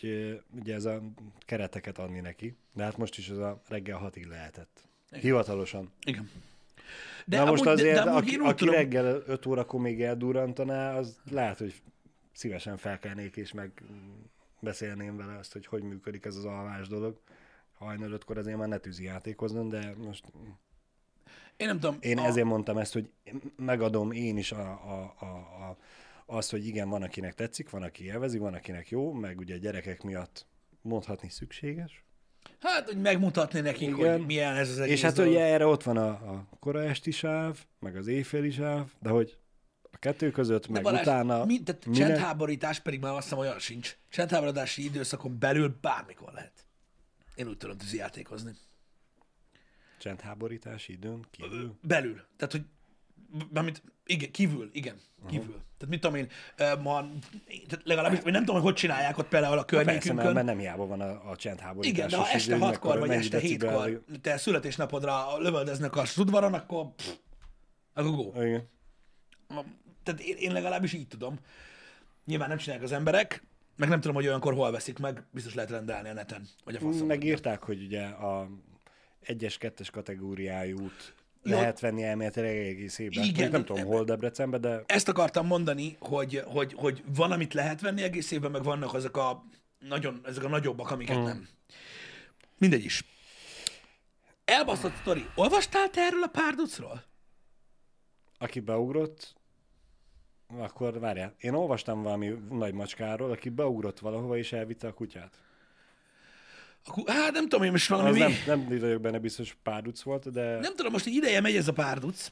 ugye 0.59 0.74
ez 0.74 0.86
a 0.86 1.01
kereteket 1.39 1.97
adni 1.97 2.19
neki, 2.19 2.57
de 2.74 2.84
hát 2.84 2.97
most 2.97 3.17
is 3.17 3.30
ez 3.30 3.38
a 3.38 3.61
reggel 3.67 3.97
hatig 3.97 4.26
lehetett. 4.26 4.84
Hivatalosan. 5.09 5.91
Igen. 6.05 6.30
De 7.26 7.38
Na 7.38 7.45
most 7.45 7.61
amúgy- 7.65 7.80
azért, 7.80 7.95
de, 7.97 8.03
de 8.03 8.09
aki, 8.11 8.36
aki 8.36 8.55
tudom- 8.55 8.76
reggel 8.76 9.05
5 9.28 9.45
órakor 9.45 9.80
még 9.80 10.01
eldurrantaná, 10.03 10.97
az 10.97 11.19
lehet, 11.32 11.57
hogy 11.57 11.82
szívesen 12.34 12.78
felkelnék 12.78 13.36
és 13.36 13.51
meg 13.51 13.84
beszélném 14.59 15.17
vele 15.17 15.38
azt, 15.38 15.53
hogy 15.53 15.65
hogy 15.65 15.84
működik 15.84 16.26
ez 16.26 16.36
az 16.36 16.45
alvás 16.45 16.88
dolog. 16.88 17.19
Hajnal 17.78 18.11
ötkor 18.11 18.38
azért 18.38 18.57
már 18.57 18.67
ne 18.67 18.78
tűzi 18.78 19.03
játékozzon, 19.03 19.69
de 19.69 19.93
most 19.97 20.26
Én 21.62 21.68
nem 21.68 21.80
tudom. 21.80 21.97
én 21.99 22.18
a- 22.18 22.26
ezért 22.26 22.45
mondtam 22.45 22.78
ezt, 22.78 22.93
hogy 22.93 23.12
megadom 23.55 24.12
én 24.12 24.38
is 24.38 24.51
a, 24.51 24.62
a, 24.72 25.16
a, 25.20 25.26
a, 25.26 25.78
az, 26.26 26.49
hogy 26.49 26.66
igen, 26.68 26.89
van, 26.89 27.01
akinek 27.03 27.34
tetszik, 27.34 27.70
van, 27.70 27.84
aki 27.84 28.03
élvezi, 28.05 28.38
van, 28.38 28.53
akinek 28.53 28.89
jó, 28.89 29.14
meg 29.14 29.39
ugye 29.39 29.55
a 29.55 29.57
gyerekek 29.57 30.03
miatt 30.03 30.45
mondhatni 30.82 31.30
szükséges. 31.30 32.03
Hát, 32.59 32.86
hogy 32.86 33.01
megmutatni 33.01 33.59
nekik, 33.59 33.89
Igen. 33.97 34.18
hogy 34.18 34.26
milyen 34.26 34.55
ez 34.55 34.70
az 34.70 34.80
egész 34.80 34.93
És 34.93 35.01
hát 35.01 35.16
dolog. 35.16 35.32
ugye 35.32 35.41
erre 35.43 35.66
ott 35.66 35.84
van 35.84 35.97
a, 35.97 36.07
a 36.09 36.47
koraesti 36.59 37.12
sáv, 37.12 37.66
meg 37.80 37.95
az 37.95 38.07
éjféli 38.07 38.51
sáv, 38.51 38.91
de 38.99 39.09
hogy 39.09 39.38
a 39.91 39.97
kettő 39.97 40.32
között, 40.32 40.66
De 40.66 40.72
meg 40.72 40.84
Balázs, 40.84 41.01
utána... 41.01 41.45
mi, 41.45 41.64
tehát 41.64 41.86
minek- 41.86 42.07
csendháborítás 42.07 42.80
pedig 42.80 42.99
már 42.99 43.14
azt 43.14 43.24
hiszem 43.24 43.38
olyan 43.38 43.59
sincs. 43.59 43.97
Csendháborodási 44.09 44.84
időszakon 44.84 45.39
belül 45.39 45.78
bármikor 45.82 46.34
lehet. 46.34 46.66
Én 47.36 47.47
úgy 47.47 47.57
tudom 47.57 47.78
tűzi 47.78 47.97
játékozni. 47.97 48.51
Csendháborítási 50.02 50.91
időn 50.93 51.26
kívül? 51.32 51.78
Belül. 51.82 52.22
Tehát, 52.38 52.52
hogy 52.52 52.64
mármint, 53.54 53.84
igen, 54.06 54.32
kívül, 54.32 54.70
igen, 54.74 54.95
kívül. 55.28 55.45
Uh-huh. 55.45 55.62
Tehát 55.78 55.89
mit 55.89 56.02
tudom 56.02 56.16
én, 56.16 56.28
ma, 56.82 57.10
tehát 57.68 57.82
legalábbis, 57.84 58.20
vagy 58.20 58.32
nem 58.32 58.45
tudom, 58.45 58.56
hogy 58.56 58.64
hogy 58.64 58.80
csinálják 58.80 59.18
ott 59.18 59.28
például 59.28 59.58
a 59.58 59.64
Persze, 59.64 59.86
mert, 59.86 60.04
környékünkön. 60.04 60.45
nem 60.45 60.58
hiába 60.58 60.88
van 60.88 61.02
a, 61.02 61.30
a 61.30 61.36
csendháborítás. 61.36 61.97
Igen, 61.97 62.10
de 62.10 62.18
ha 62.18 62.30
este 62.30 62.58
hatkor, 62.58 62.99
vagy 62.99 63.10
este 63.10 63.39
hétkor 63.39 64.04
te 64.22 64.38
születésnapodra 64.38 65.38
lövöldeznek 65.38 65.95
a 65.95 66.04
udvaron, 66.18 66.54
akkor 66.54 66.95
pff, 66.95 67.14
akkor 67.93 68.12
go. 68.12 68.43
Igen. 68.43 68.70
Tehát 70.04 70.22
én, 70.22 70.36
én 70.38 70.52
legalábbis 70.52 70.93
így 70.93 71.08
tudom. 71.08 71.39
Nyilván 72.26 72.49
nem 72.49 72.58
csinálják 72.58 72.86
az 72.86 72.91
emberek, 72.91 73.43
meg 73.76 73.89
nem 73.89 73.99
tudom, 73.99 74.16
hogy 74.16 74.28
olyankor 74.28 74.54
hol 74.54 74.72
veszik 74.72 74.99
meg, 74.99 75.24
biztos 75.32 75.54
lehet 75.54 75.70
rendelni 75.70 76.10
a 76.10 76.14
neten, 76.14 76.47
vagy 76.64 76.76
a 76.76 76.80
faszom. 76.80 77.08
Megírták, 77.08 77.64
hogy 77.64 77.84
ugye 77.84 78.04
a 78.06 78.49
egyes, 79.22 79.57
kettes 79.57 79.89
kategóriájú 79.89 80.80
út 80.80 81.13
Jó. 81.43 81.55
lehet 81.55 81.80
venni 81.80 82.03
elméletileg 82.03 82.57
egész 82.57 82.99
évben. 82.99 83.24
Igen, 83.24 83.43
Még 83.43 83.51
nem 83.51 83.65
tudom, 83.65 83.86
hol 83.86 84.03
Debrecenben, 84.03 84.61
de 84.61 84.84
Ezt 84.86 85.07
akartam 85.07 85.47
mondani, 85.47 85.95
hogy, 85.99 86.43
hogy, 86.45 86.74
hogy 86.74 87.03
van, 87.15 87.32
amit 87.32 87.53
lehet 87.53 87.82
venni 87.82 88.01
egész 88.01 88.32
évben, 88.32 88.51
meg 88.51 88.63
vannak 88.63 88.93
azok 88.93 89.17
a 89.17 89.45
nagyon, 89.80 90.22
ezek 90.24 90.43
a 90.43 90.49
nagyobbak, 90.49 90.91
amiket 90.91 91.17
mm. 91.17 91.24
nem. 91.24 91.47
Mindegy 92.57 92.84
is. 92.84 93.05
Elbaszott 94.45 94.95
sztori. 94.95 95.26
Olvastál 95.36 95.89
te 95.89 96.01
erről 96.01 96.24
a 96.24 96.28
párducról? 96.28 97.09
aki 98.41 98.59
beugrott, 98.59 99.36
akkor 100.47 100.99
várjál. 100.99 101.36
Én 101.38 101.53
olvastam 101.53 102.01
valami 102.01 102.28
nagy 102.49 102.74
macskáról, 102.74 103.32
aki 103.32 103.49
beugrott 103.49 103.99
valahova 103.99 104.38
és 104.38 104.53
elvitte 104.53 104.88
a 104.88 104.93
kutyát. 104.93 105.39
Akkor, 106.86 107.03
hát 107.07 107.32
nem 107.32 107.47
tudom, 107.49 107.65
én 107.65 107.71
most 107.71 107.88
valami 107.88 108.09
Az 108.09 108.15
mi... 108.15 108.19
nem, 108.19 108.59
nem 108.67 108.79
vagyok 108.79 109.01
benne 109.01 109.19
biztos 109.19 109.57
párduc 109.63 110.01
volt, 110.01 110.32
de 110.32 110.59
nem 110.59 110.75
tudom, 110.75 110.91
most 110.91 111.05
egy 111.05 111.13
ideje 111.13 111.41
megy 111.41 111.55
ez 111.55 111.67
a 111.67 111.73
párduc. 111.73 112.32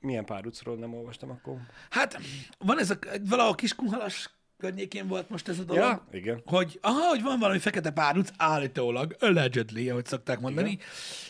milyen 0.00 0.24
párducról 0.24 0.76
nem 0.76 0.94
olvastam 0.94 1.30
akkor? 1.30 1.56
Hát 1.90 2.18
van 2.58 2.78
ez 2.78 2.90
a, 2.90 2.98
valahol 3.28 3.54
Kiskunhalas 3.54 4.30
környékén 4.58 5.06
volt 5.06 5.30
most 5.30 5.48
ez 5.48 5.58
a 5.58 5.62
dolog. 5.62 5.82
Ja, 5.82 6.06
igen. 6.12 6.42
hogy, 6.46 6.78
aha, 6.82 7.08
hogy 7.08 7.22
van 7.22 7.38
valami 7.38 7.58
fekete 7.58 7.90
párduc, 7.90 8.28
állítólag, 8.36 9.16
allegedly, 9.20 9.90
ahogy 9.90 10.06
szokták 10.06 10.40
mondani, 10.40 10.70
Igen. 10.70 10.86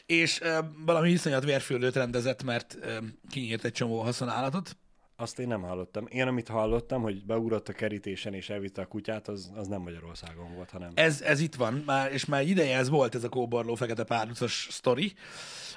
és 0.06 0.40
ö, 0.40 0.58
valami 0.84 1.10
iszonyat 1.10 1.44
vérfürdőt 1.44 1.94
rendezett, 1.94 2.42
mert 2.42 2.76
ö, 2.80 2.96
kinyírt 3.30 3.64
egy 3.64 3.72
csomó 3.72 4.00
haszonállatot. 4.00 4.76
Azt 5.16 5.38
én 5.38 5.46
nem 5.46 5.62
hallottam. 5.62 6.06
Én, 6.08 6.26
amit 6.26 6.48
hallottam, 6.48 7.02
hogy 7.02 7.24
beugrott 7.24 7.68
a 7.68 7.72
kerítésen 7.72 8.34
és 8.34 8.50
elvitte 8.50 8.82
a 8.82 8.86
kutyát, 8.86 9.28
az, 9.28 9.52
az 9.54 9.66
nem 9.66 9.80
Magyarországon 9.80 10.54
volt, 10.54 10.70
hanem... 10.70 10.90
Ez, 10.94 11.20
ez 11.20 11.40
itt 11.40 11.54
van, 11.54 11.74
már, 11.74 12.12
és 12.12 12.24
már 12.24 12.42
ideje 12.42 12.76
ez 12.76 12.88
volt 12.88 13.14
ez 13.14 13.24
a 13.24 13.28
kóborló 13.28 13.74
fekete 13.74 14.04
párducos 14.04 14.68
sztori. 14.70 15.12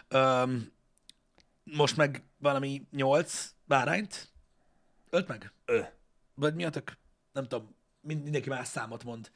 Öm, 0.08 0.72
most 1.64 1.98
meg 1.98 2.24
valami 2.38 2.82
nyolc 2.92 3.54
bárányt 3.66 4.30
ölt 5.10 5.28
meg? 5.28 5.52
Ö. 5.66 5.80
Vagy 6.36 6.56
mi 6.56 6.66
a 6.66 6.70
tök? 6.70 6.98
Nem 7.34 7.48
tudom, 7.48 7.76
mind, 8.02 8.24
mindenki 8.24 8.50
más 8.50 8.68
számot 8.68 9.04
mond, 9.04 9.32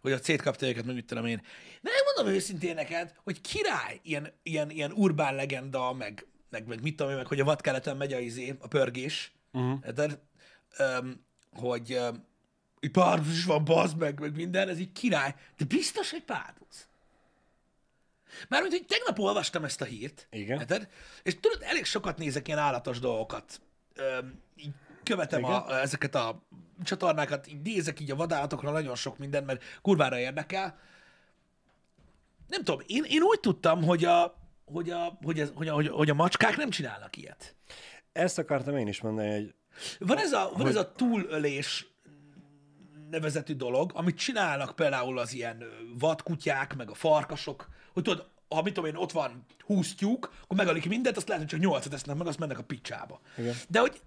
hogy 0.00 0.12
a 0.12 0.18
szétkapta 0.18 0.68
őket, 0.68 0.84
meg 0.84 0.94
mit 0.94 1.06
tudom 1.06 1.26
én. 1.26 1.42
De 1.80 1.90
megmondom 1.90 2.34
őszintén 2.34 2.74
neked, 2.74 3.14
hogy 3.24 3.40
király, 3.40 4.00
ilyen, 4.02 4.32
ilyen, 4.42 4.70
ilyen 4.70 4.92
urbán 4.92 5.34
legenda, 5.34 5.92
meg, 5.92 6.26
meg, 6.50 6.66
meg 6.66 6.82
mit 6.82 6.96
tudom 6.96 7.12
én, 7.12 7.18
meg 7.18 7.26
hogy 7.26 7.40
a 7.40 7.44
vadkeleten 7.44 7.96
megy 7.96 8.12
a, 8.12 8.18
izé, 8.18 8.56
a 8.60 8.66
pörgés, 8.66 9.32
uh-huh. 9.58 9.92
de, 9.92 10.22
um, 10.78 11.24
hogy 11.52 11.94
um, 11.94 12.26
egy 12.80 12.90
párduc 12.90 13.32
is 13.32 13.44
van, 13.44 13.64
bazd 13.64 13.96
meg, 13.96 14.20
meg 14.20 14.36
minden, 14.36 14.68
ez 14.68 14.78
így 14.78 14.92
király, 14.92 15.34
de 15.56 15.64
biztos 15.64 16.12
egy 16.12 16.24
párduc. 16.24 16.86
Mármint, 18.48 18.72
hogy 18.72 18.86
tegnap 18.86 19.18
olvastam 19.18 19.64
ezt 19.64 19.80
a 19.80 19.84
hírt, 19.84 20.26
Igen. 20.30 20.58
érted? 20.58 20.88
és 21.22 21.40
tudod, 21.40 21.62
elég 21.62 21.84
sokat 21.84 22.18
nézek 22.18 22.46
ilyen 22.46 22.58
állatos 22.58 22.98
dolgokat. 22.98 23.60
Öm, 23.94 24.40
így 24.56 24.72
követem 25.02 25.44
a, 25.44 25.80
ezeket 25.80 26.14
a 26.14 26.42
csatornákat, 26.84 27.46
így 27.46 27.62
nézek 27.62 28.00
így 28.00 28.10
a 28.10 28.16
vadállatokra 28.16 28.70
nagyon 28.70 28.94
sok 28.94 29.18
mindent, 29.18 29.46
mert 29.46 29.62
kurvára 29.82 30.18
érdekel. 30.18 30.78
Nem 32.46 32.64
tudom, 32.64 32.80
én, 32.86 33.04
én 33.06 33.22
úgy 33.22 33.40
tudtam, 33.40 33.84
hogy 33.84 34.04
a, 34.04 34.36
hogy, 34.64 34.90
a, 34.90 35.18
hogy, 35.22 35.40
ez, 35.40 35.50
hogy, 35.54 35.68
a, 35.68 35.72
hogy, 35.72 35.86
a, 35.86 35.92
hogy 35.92 36.10
a 36.10 36.14
macskák 36.14 36.56
nem 36.56 36.70
csinálnak 36.70 37.16
ilyet. 37.16 37.54
Ezt 38.18 38.38
akartam 38.38 38.76
én 38.76 38.86
is 38.86 39.00
mondani, 39.00 39.30
hogy 39.30 39.54
Van 39.98 40.18
ez 40.18 40.32
a, 40.32 40.50
van 40.56 40.66
ez 40.66 40.76
a 40.76 40.92
túlölés 40.92 41.86
nevezetű 43.10 43.54
dolog, 43.54 43.90
amit 43.94 44.16
csinálnak 44.16 44.74
például 44.76 45.18
az 45.18 45.32
ilyen 45.32 45.64
vadkutyák, 45.98 46.76
meg 46.76 46.90
a 46.90 46.94
farkasok, 46.94 47.68
hogy 47.92 48.02
tudod, 48.02 48.28
ha 48.48 48.62
mit 48.62 48.74
tudom 48.74 48.90
én, 48.90 48.96
ott 48.96 49.12
van 49.12 49.44
20 49.64 49.94
tyúk, 49.94 50.32
akkor 50.42 50.56
megalik 50.56 50.88
mindent, 50.88 51.16
azt 51.16 51.28
lehet, 51.28 51.50
hogy 51.50 51.60
csak 51.60 51.72
8-at 51.72 51.92
esznek 51.92 52.16
meg, 52.16 52.26
azt 52.26 52.38
mennek 52.38 52.58
a 52.58 52.62
picsába. 52.62 53.20
Igen. 53.36 53.54
De 53.68 53.80
hogy 53.80 54.00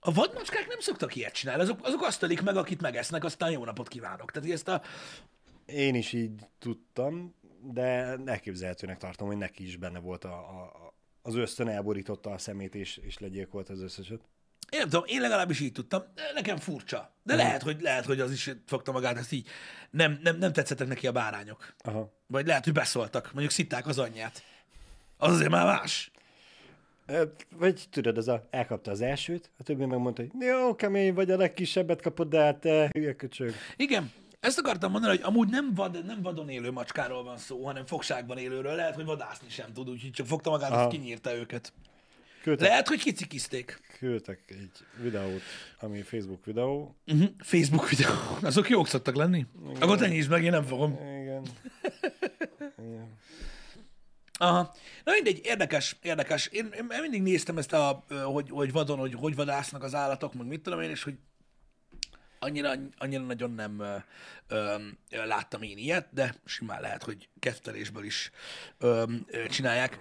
a 0.00 0.12
vadmacskák 0.12 0.68
nem 0.68 0.80
szoktak 0.80 1.14
ilyet 1.16 1.32
csinálni, 1.34 1.62
azok, 1.62 1.78
azok 1.82 2.02
azt 2.02 2.22
ölik 2.22 2.42
meg, 2.42 2.56
akit 2.56 2.80
megesznek, 2.80 3.24
aztán 3.24 3.50
jó 3.50 3.64
napot 3.64 3.88
kívánok. 3.88 4.30
Tehát 4.30 4.48
hogy 4.48 4.56
ezt 4.56 4.68
a, 4.68 4.82
én 5.66 5.94
is 5.94 6.12
így 6.12 6.40
tudtam, 6.58 7.34
de 7.60 8.16
elképzelhetőnek 8.24 8.98
tartom, 8.98 9.26
hogy 9.26 9.36
neki 9.36 9.66
is 9.66 9.76
benne 9.76 9.98
volt 9.98 10.24
a, 10.24 10.34
a- 10.34 10.94
az 11.26 11.34
ösztön 11.34 11.68
elborította 11.68 12.30
a 12.30 12.38
szemét, 12.38 12.74
és, 12.74 12.96
és 12.96 13.18
legyilkolt 13.18 13.68
az 13.68 13.80
összeset. 13.80 14.20
én 14.70 14.78
nem 14.78 14.88
tudom, 14.88 15.04
én 15.06 15.20
legalábbis 15.20 15.60
így 15.60 15.72
tudtam, 15.72 16.02
nekem 16.34 16.56
furcsa. 16.56 17.14
De 17.22 17.34
lehet, 17.34 17.62
hogy, 17.62 17.80
lehet, 17.80 18.04
hogy 18.04 18.20
az 18.20 18.32
is 18.32 18.50
fogta 18.66 18.92
magát, 18.92 19.16
ezt 19.16 19.32
így 19.32 19.48
nem, 19.90 20.18
nem, 20.22 20.36
nem 20.36 20.52
tetszettek 20.52 20.88
neki 20.88 21.06
a 21.06 21.12
bárányok. 21.12 21.74
Aha. 21.78 22.12
Vagy 22.26 22.46
lehet, 22.46 22.64
hogy 22.64 22.72
beszóltak, 22.72 23.30
mondjuk 23.32 23.50
szitták 23.50 23.86
az 23.86 23.98
anyját. 23.98 24.42
Az 25.16 25.32
azért 25.32 25.50
már 25.50 25.66
más. 25.66 26.10
Ö, 27.06 27.24
Vagy 27.50 27.84
tudod, 27.90 28.18
az 28.18 28.28
a, 28.28 28.48
elkapta 28.50 28.90
az 28.90 29.00
elsőt, 29.00 29.50
a 29.58 29.62
többi 29.62 29.84
megmondta, 29.84 30.22
hogy 30.22 30.30
jó, 30.46 30.74
kemény 30.74 31.14
vagy, 31.14 31.30
a 31.30 31.36
legkisebbet 31.36 32.02
kapod, 32.02 32.28
de 32.28 32.40
hát 32.40 32.56
te 32.60 32.88
hülye 32.92 33.14
köcsög. 33.14 33.52
Igen, 33.76 34.12
ezt 34.44 34.58
akartam 34.58 34.90
mondani, 34.90 35.16
hogy 35.16 35.24
amúgy 35.24 35.48
nem, 35.48 35.74
vad, 35.74 36.04
nem 36.04 36.22
vadon 36.22 36.48
élő 36.48 36.70
macskáról 36.70 37.22
van 37.22 37.36
szó, 37.38 37.64
hanem 37.64 37.86
fogságban 37.86 38.38
élőről. 38.38 38.74
Lehet, 38.74 38.94
hogy 38.94 39.04
vadászni 39.04 39.48
sem 39.48 39.72
tud, 39.72 39.88
úgyhogy 39.88 40.10
csak 40.10 40.26
fogta 40.26 40.50
magát, 40.50 40.70
Aha. 40.70 40.86
és 40.86 40.96
kinyírta 40.96 41.34
őket. 41.34 41.72
Küldtek, 42.42 42.68
Lehet, 42.68 42.88
hogy 42.88 43.02
kicikizték. 43.02 43.80
küldtek 43.98 44.40
egy 44.48 45.02
videót, 45.02 45.42
ami 45.80 46.02
Facebook 46.02 46.44
videó. 46.44 46.96
Uh-huh. 47.06 47.28
Facebook 47.38 47.88
videó. 47.88 48.12
Azok 48.42 48.68
jók 48.68 48.86
szoktak 48.86 49.14
lenni. 49.14 49.46
Akkor 49.80 49.98
te 49.98 50.08
nyisd 50.08 50.30
meg, 50.30 50.44
én 50.44 50.50
nem 50.50 50.64
fogom. 50.64 50.98
Igen. 51.22 51.42
Aha. 54.38 54.74
Na 55.04 55.12
mindegy, 55.12 55.40
érdekes, 55.44 55.96
érdekes. 56.02 56.46
Én, 56.46 56.68
én 56.72 56.86
mindig 57.00 57.22
néztem 57.22 57.58
ezt, 57.58 57.72
a, 57.72 58.04
hogy, 58.24 58.50
hogy 58.50 58.72
vadon, 58.72 58.98
hogy 58.98 59.14
hogy 59.14 59.34
vadásznak 59.34 59.82
az 59.82 59.94
állatok, 59.94 60.34
meg 60.34 60.46
mit 60.46 60.60
tudom 60.62 60.80
én, 60.80 60.90
és 60.90 61.02
hogy 61.02 61.14
annyira, 62.44 62.72
annyira 62.98 63.22
nagyon 63.22 63.50
nem 63.50 63.80
ö, 63.80 63.96
ö, 64.48 64.76
láttam 65.10 65.62
én 65.62 65.78
ilyet, 65.78 66.08
de 66.12 66.34
simán 66.44 66.80
lehet, 66.80 67.02
hogy 67.02 67.28
kettelésből 67.38 68.04
is 68.04 68.30
ö, 68.78 69.04
ö, 69.26 69.46
csinálják. 69.48 69.98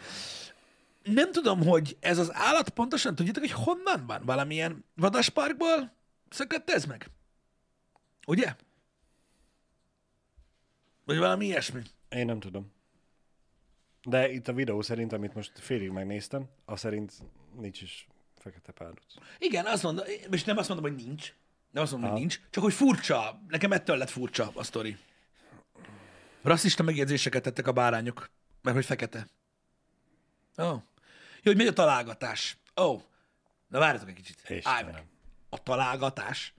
Nem 1.03 1.31
tudom, 1.31 1.63
hogy 1.63 1.97
ez 1.99 2.17
az 2.17 2.33
állat 2.33 2.69
pontosan 2.69 3.15
tudjátok, 3.15 3.43
hogy 3.43 3.51
honnan 3.51 4.05
van? 4.05 4.21
Valamilyen 4.25 4.85
vadasparkból 4.95 5.93
szökött 6.29 6.69
ez 6.69 6.85
meg? 6.85 7.09
Ugye? 8.27 8.55
Vagy 11.05 11.17
valami 11.17 11.45
ilyesmi? 11.45 11.81
Én 12.09 12.25
nem 12.25 12.39
tudom. 12.39 12.71
De 14.03 14.31
itt 14.31 14.47
a 14.47 14.53
videó 14.53 14.81
szerint, 14.81 15.13
amit 15.13 15.33
most 15.33 15.51
félig 15.59 15.89
megnéztem, 15.89 16.49
az 16.65 16.79
szerint 16.79 17.13
nincs 17.59 17.81
is 17.81 18.07
fekete 18.37 18.71
párduc. 18.71 19.13
Igen, 19.37 19.65
azt 19.65 19.83
mondom, 19.83 20.05
és 20.31 20.43
nem 20.43 20.57
azt 20.57 20.69
mondom, 20.69 20.91
hogy 20.91 21.05
nincs. 21.05 21.33
Nem 21.73 21.83
azt 21.83 21.91
mondom, 21.91 22.09
hogy 22.09 22.19
nincs. 22.19 22.39
Csak 22.49 22.63
hogy 22.63 22.73
furcsa. 22.73 23.41
Nekem 23.47 23.71
ettől 23.71 23.97
lett 23.97 24.09
furcsa 24.09 24.51
a 24.53 24.63
sztori. 24.63 24.97
Rasszista 26.41 26.83
megjegyzéseket 26.83 27.43
tettek 27.43 27.67
a 27.67 27.71
bárányok, 27.71 28.29
mert 28.61 28.75
hogy 28.75 28.85
fekete. 28.85 29.27
Ó. 30.57 30.63
Oh. 30.63 30.81
Jó, 31.35 31.51
hogy 31.51 31.57
megy 31.57 31.67
a 31.67 31.73
találgatás. 31.73 32.57
Ó. 32.75 32.83
Oh. 32.83 33.01
Na 33.67 33.79
várjatok 33.79 34.09
egy 34.09 34.15
kicsit. 34.15 34.67
Állj 34.67 34.83
meg. 34.83 35.05
A 35.49 35.63
találgatás? 35.63 36.53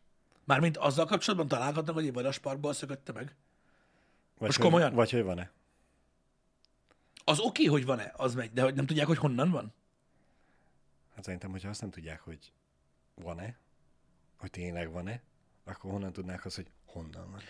Mármint 0.45 0.77
azzal 0.77 1.07
kapcsolatban 1.07 1.49
találgatnak, 1.49 1.95
hogy 1.95 2.07
egy 2.07 2.13
vadasparkból 2.13 2.73
szökötte 2.73 3.13
meg? 3.13 3.25
Vagy 3.25 4.47
Most 4.47 4.57
hogy, 4.57 4.67
komolyan? 4.67 4.95
Vagy 4.95 5.11
hogy 5.11 5.23
van-e? 5.23 5.51
Az 7.25 7.39
oké, 7.39 7.49
okay, 7.49 7.67
hogy 7.67 7.85
van-e, 7.85 8.13
az 8.17 8.35
megy, 8.35 8.53
de 8.53 8.63
hogy 8.63 8.75
nem 8.75 8.87
tudják, 8.87 9.07
hogy 9.07 9.19
honnan 9.19 9.51
van? 9.51 9.73
Hát 11.15 11.25
szerintem, 11.25 11.51
hogyha 11.51 11.69
azt 11.69 11.81
nem 11.81 11.91
tudják, 11.91 12.21
hogy 12.21 12.53
van-e, 13.15 13.57
hogy 14.45 14.63
tényleg 14.63 14.91
van-e, 14.93 15.21
akkor 15.65 15.91
honnan 15.91 16.13
tudnák 16.13 16.45
azt, 16.45 16.57
hogy 16.57 16.67
honnan 16.87 17.31
van. 17.31 17.41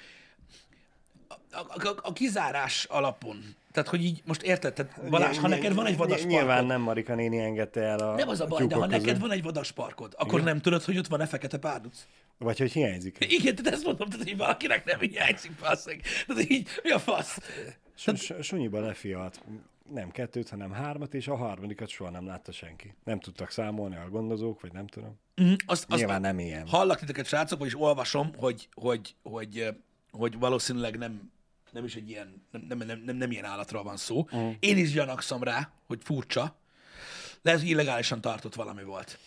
A, 1.51 1.89
a, 1.89 1.95
a 2.03 2.13
kizárás 2.13 2.85
alapon. 2.85 3.55
Tehát, 3.73 3.89
hogy 3.89 4.05
így 4.05 4.23
most 4.25 4.43
érted, 4.43 4.73
tehát 4.73 5.09
Balázs, 5.09 5.39
ha 5.39 5.49
neked 5.49 5.75
van 5.75 5.87
egy 5.87 5.93
ny- 5.93 5.99
vadas 5.99 6.25
Nyilván 6.25 6.65
nem 6.65 6.81
Marika 6.81 7.15
néni 7.15 7.39
engedte 7.39 7.81
el 7.81 7.99
a 7.99 8.15
nem 8.15 8.29
az 8.29 8.41
a 8.41 8.47
baj, 8.47 8.67
de 8.67 8.75
ha 8.75 8.87
neked 8.87 9.05
közül. 9.05 9.19
van 9.19 9.31
egy 9.31 9.43
vadas 9.43 9.73
parkod, 9.73 10.15
akkor 10.19 10.43
nem 10.43 10.61
tudod, 10.61 10.83
hogy 10.83 10.99
ott 10.99 11.07
van-e 11.07 11.27
fekete 11.27 11.59
párduc. 11.59 12.07
Vagy 12.39 12.59
hogy 12.59 12.73
hiányzik. 12.73 13.17
Igen, 13.29 13.55
tehát 13.55 13.73
ezt 13.73 13.85
mondom, 13.85 14.09
tehát, 14.09 14.27
hogy 14.27 14.37
valakinek 14.37 14.85
nem 14.85 14.99
hiányzik, 14.99 15.53
basszeg. 15.53 16.03
Tehát 16.27 16.51
így, 16.51 16.69
mi 16.83 16.91
a 16.91 16.99
fasz? 16.99 17.39
S- 17.97 18.43
Sunyiba 18.43 18.81
lefialt 18.81 19.41
nem 19.91 20.11
kettőt, 20.11 20.49
hanem 20.49 20.73
hármat, 20.73 21.15
és 21.15 21.29
a 21.29 21.37
harmadikat 21.37 21.89
soha 21.89 22.11
nem 22.11 22.27
látta 22.27 22.53
senki. 22.53 22.95
Nem 23.05 23.21
tudtak 23.21 23.51
számolni 23.51 23.97
a 23.97 24.09
gondozók, 24.09 24.61
vagy 24.61 24.73
nem 24.73 24.87
tudom. 24.87 25.21
Mm, 25.43 25.53
Azt, 25.67 25.85
azt 25.89 25.99
Nyilván 25.99 26.21
nem 26.21 26.39
ilyen. 26.39 26.69
Hallak 26.69 26.99
titeket, 26.99 27.27
srácok, 27.27 27.59
vagyis 27.59 27.81
olvasom, 27.81 28.35
hogy, 28.37 28.69
hogy, 28.75 29.17
hogy, 29.23 29.69
hogy, 30.11 30.39
valószínűleg 30.39 30.99
nem, 30.99 31.33
nem 31.73 31.85
is 31.85 31.95
egy 31.95 32.09
ilyen, 32.09 32.47
nem, 32.51 32.63
nem, 32.69 32.79
nem, 32.87 33.03
nem, 33.05 33.17
nem 33.17 33.31
ilyen 33.31 33.45
állatról 33.45 33.83
van 33.83 33.97
szó. 33.97 34.27
Mm. 34.37 34.51
Én 34.61 34.77
is 34.77 34.93
gyanakszom 34.93 35.43
rá, 35.43 35.73
hogy 35.87 36.01
furcsa. 36.03 36.57
Lehet, 37.43 37.61
hogy 37.61 37.69
illegálisan 37.69 38.21
tartott 38.21 38.55
valami 38.55 38.85
volt. 38.85 39.19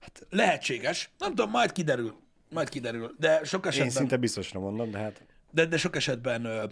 Hát, 0.00 0.26
Lehetséges. 0.30 1.10
Nem 1.18 1.28
tudom, 1.28 1.50
majd 1.50 1.72
kiderül. 1.72 2.14
Majd 2.50 2.68
kiderül. 2.68 3.14
De 3.18 3.44
sok 3.44 3.64
Én 3.64 3.70
esetben, 3.70 3.90
szinte 3.90 4.16
biztosra 4.16 4.60
mondom, 4.60 4.90
de 4.90 4.98
hát 4.98 5.24
de, 5.50 5.66
de 5.66 5.76
sok 5.76 5.96
esetben 5.96 6.44
ö, 6.44 6.64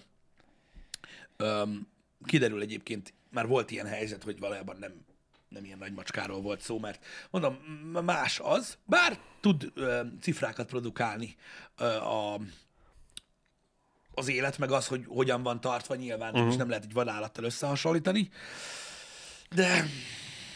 ö, 1.36 1.62
kiderül 2.24 2.60
egyébként, 2.60 3.14
már 3.30 3.46
volt 3.46 3.70
ilyen 3.70 3.86
helyzet, 3.86 4.22
hogy 4.22 4.38
valójában 4.38 4.76
nem, 4.78 5.04
nem 5.48 5.64
ilyen 5.64 5.78
nagy 5.78 5.92
macskáról 5.92 6.40
volt 6.40 6.60
szó, 6.60 6.78
mert 6.78 7.04
mondom, 7.30 7.54
más 8.04 8.40
az, 8.42 8.78
bár 8.84 9.18
tud 9.40 9.72
ö, 9.74 10.00
cifrákat 10.20 10.66
produkálni 10.66 11.36
ö, 11.78 11.84
a, 11.84 12.40
az 14.14 14.28
élet, 14.28 14.58
meg 14.58 14.70
az, 14.70 14.86
hogy 14.86 15.04
hogyan 15.06 15.42
van 15.42 15.60
tartva 15.60 15.94
nyilván, 15.94 16.34
uh-huh. 16.34 16.48
és 16.48 16.56
nem 16.56 16.68
lehet 16.68 16.84
egy 16.84 16.92
vadállattal 16.92 17.44
összehasonlítani, 17.44 18.30
de 19.54 19.84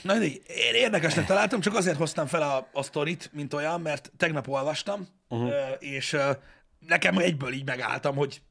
na 0.03 0.23
én 0.23 0.75
érdekesnek 0.75 1.27
találtam, 1.27 1.61
csak 1.61 1.75
azért 1.75 1.97
hoztam 1.97 2.27
fel 2.27 2.43
a, 2.43 2.69
a 2.73 2.83
sztorit, 2.83 3.31
mint 3.33 3.55
olyan, 3.55 3.81
mert 3.81 4.13
tegnap 4.17 4.49
olvastam, 4.49 5.09
uh-huh. 5.29 5.55
és 5.79 6.17
nekem 6.79 7.19
egyből 7.19 7.53
így 7.53 7.65
megálltam, 7.65 8.17
hogy 8.17 8.43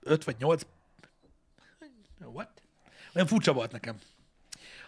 öt 0.00 0.24
vagy 0.24 0.36
nyolc 0.38 0.62
What? 2.32 2.62
Olyan 3.14 3.26
furcsa 3.26 3.52
volt 3.52 3.72
nekem. 3.72 3.96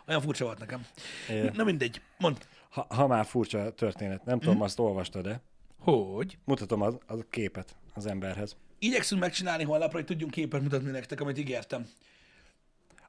Olyan 0.08 0.20
furcsa 0.20 0.44
volt 0.44 0.58
nekem. 0.58 0.86
É. 1.30 1.50
Na 1.54 1.64
mindegy, 1.64 2.00
mondd. 2.18 2.36
ha, 2.70 2.86
ha 2.88 3.06
már 3.06 3.24
furcsa 3.24 3.70
történet, 3.70 4.24
nem 4.24 4.40
tudom, 4.40 4.62
azt 4.62 4.78
olvastad 4.78 5.24
de 5.24 5.40
Hogy? 5.78 6.38
mutatom 6.44 6.82
az, 6.82 6.98
az 7.06 7.18
a 7.18 7.24
képet 7.30 7.74
az 7.94 8.06
emberhez. 8.06 8.56
Igyekszünk 8.78 9.20
megcsinálni 9.20 9.64
holnapra, 9.64 9.96
hogy 9.96 10.06
tudjunk 10.06 10.32
képet 10.32 10.62
mutatni 10.62 10.90
nektek, 10.90 11.20
amit 11.20 11.38
ígértem. 11.38 11.86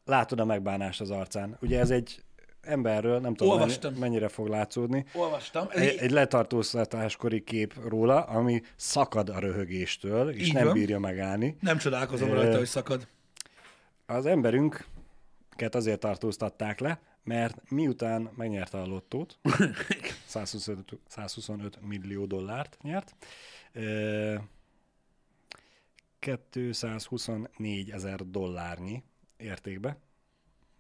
Látod 0.06 0.40
a 0.40 0.46
megbánás 0.46 1.02
az 1.02 1.12
arcán. 1.12 1.58
Ugye 1.62 1.80
ez 1.80 1.90
egy 1.90 2.24
emberről, 2.62 3.20
nem 3.20 3.34
tudom, 3.36 3.54
Olvastam. 3.54 3.92
mennyi, 3.92 4.04
mennyire 4.04 4.28
fog 4.28 4.48
látszódni. 4.48 5.06
Olvastam. 5.14 5.68
Ez 5.70 5.82
Egy, 5.82 5.98
egy, 5.98 6.12
letartóztatáskori 6.12 7.44
kép 7.44 7.74
róla, 7.88 8.24
ami 8.24 8.62
szakad 8.76 9.30
a 9.30 9.40
röhögéstől, 9.40 10.30
és 10.30 10.48
Így 10.48 10.54
nem 10.54 10.64
van. 10.66 10.74
bírja 10.74 11.00
megállni. 11.00 11.58
Nem 11.60 11.78
csodálkozom 11.78 12.30
Ö, 12.30 12.34
rajta, 12.34 12.58
hogy 12.58 12.68
szakad. 12.68 13.08
Az 14.06 14.26
emberünket 15.54 15.76
azért 15.76 16.00
tartóztatták 16.00 16.80
le, 16.80 17.02
mert 17.24 17.70
miután 17.70 18.30
megnyerte 18.36 18.78
a 18.78 18.86
lottót, 18.86 19.40
125, 20.26 21.00
125 21.08 21.82
millió 21.82 22.26
dollárt 22.26 22.78
nyert, 22.82 23.16
ö, 23.74 24.36
224 26.20 27.92
ezer 27.92 28.26
dollárnyi 28.30 29.04
értékbe. 29.38 29.98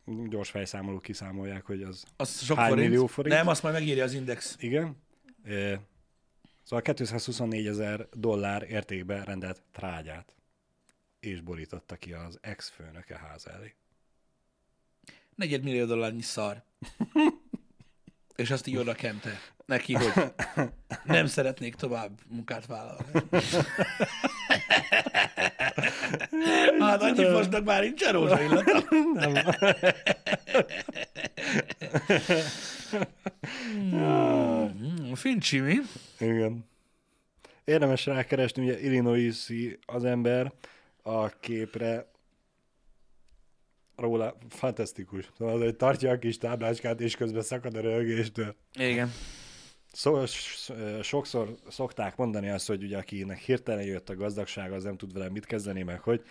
Gyors 0.05 0.49
fejszámolók 0.49 1.01
kiszámolják, 1.01 1.65
hogy 1.65 1.84
az 1.84 2.03
Az 2.17 2.41
sok 2.41 2.57
hány 2.57 2.69
forint. 2.69 2.89
millió 2.89 3.05
forint? 3.07 3.36
Nem, 3.36 3.47
azt 3.47 3.63
majd 3.63 3.74
megírja 3.76 4.03
az 4.03 4.13
index. 4.13 4.55
Igen. 4.59 4.97
Szóval 6.63 6.82
224 6.82 7.67
ezer 7.67 8.07
dollár 8.11 8.63
értékbe 8.63 9.24
rendelt 9.24 9.61
trágyát, 9.71 10.36
és 11.19 11.41
borította 11.41 11.95
ki 11.95 12.13
az 12.13 12.38
ex-főnöke 12.41 13.17
ház 13.17 13.47
elé. 13.47 13.76
Negyed 15.36 15.63
millió 15.63 15.86
dollárnyi 15.86 16.21
szar. 16.21 16.63
És 18.36 18.51
azt 18.51 18.67
így 18.67 18.77
oda 18.77 18.93
kente 18.93 19.39
neki, 19.65 19.93
hogy 20.01 20.11
nem 21.03 21.25
szeretnék 21.25 21.75
tovább 21.75 22.19
munkát 22.27 22.65
vállalni. 22.65 23.05
Hát 26.79 27.01
annyi 27.01 27.25
fosnak 27.25 27.63
már 27.63 27.81
nincs 27.81 28.05
rózsa 28.05 28.41
illata. 28.41 28.84
Mm, 33.75 35.13
Fincsi, 35.13 35.59
mi? 35.59 35.75
Igen. 36.19 36.65
Érdemes 37.63 38.05
rákeresni, 38.05 38.63
ugye 38.63 38.79
Illinois-i 38.79 39.79
az 39.86 40.03
ember 40.03 40.53
a 41.03 41.27
képre 41.39 42.11
róla 43.96 44.38
fantasztikus. 44.50 45.30
Szóval 45.38 45.60
hogy 45.60 45.76
tartja 45.76 46.12
a 46.12 46.18
kis 46.20 46.38
táblácskát, 46.38 47.02
és 47.02 47.16
közben 47.16 47.41
szakad 47.41 47.76
a 47.76 47.82
röhögéstől. 47.82 48.56
Igen. 48.74 49.12
Szó, 49.91 50.26
s- 50.26 50.72
sokszor 51.02 51.56
szokták 51.70 52.16
mondani 52.16 52.50
azt, 52.50 52.68
hogy 52.68 52.84
ugye 52.84 52.98
akinek 52.98 53.38
hirtelen 53.39 53.84
jött 53.84 54.10
a 54.10 54.16
gazdagság, 54.16 54.72
az 54.72 54.84
nem 54.84 54.98
tud 54.98 55.14
vele 55.14 55.30
mit 55.30 55.46
kezdeni, 55.46 55.84
meg 55.84 56.00
hogy 56.00 56.22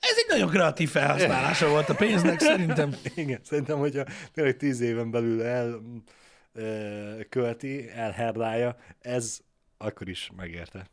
Ez 0.00 0.16
egy 0.16 0.26
nagyon 0.28 0.48
kreatív 0.48 0.90
felhasználása 0.90 1.68
volt 1.68 1.88
a 1.88 1.94
pénznek, 1.94 2.40
szerintem. 2.40 2.94
igen, 3.14 3.40
szerintem, 3.44 3.78
hogyha 3.78 4.04
tényleg 4.32 4.56
tíz 4.56 4.80
éven 4.80 5.10
belül 5.10 5.42
el 5.42 5.80
ö, 6.52 7.20
költi, 7.28 7.88
elherdálja, 7.88 8.76
ez 9.00 9.40
akkor 9.78 10.08
is 10.08 10.30
megérte 10.36 10.90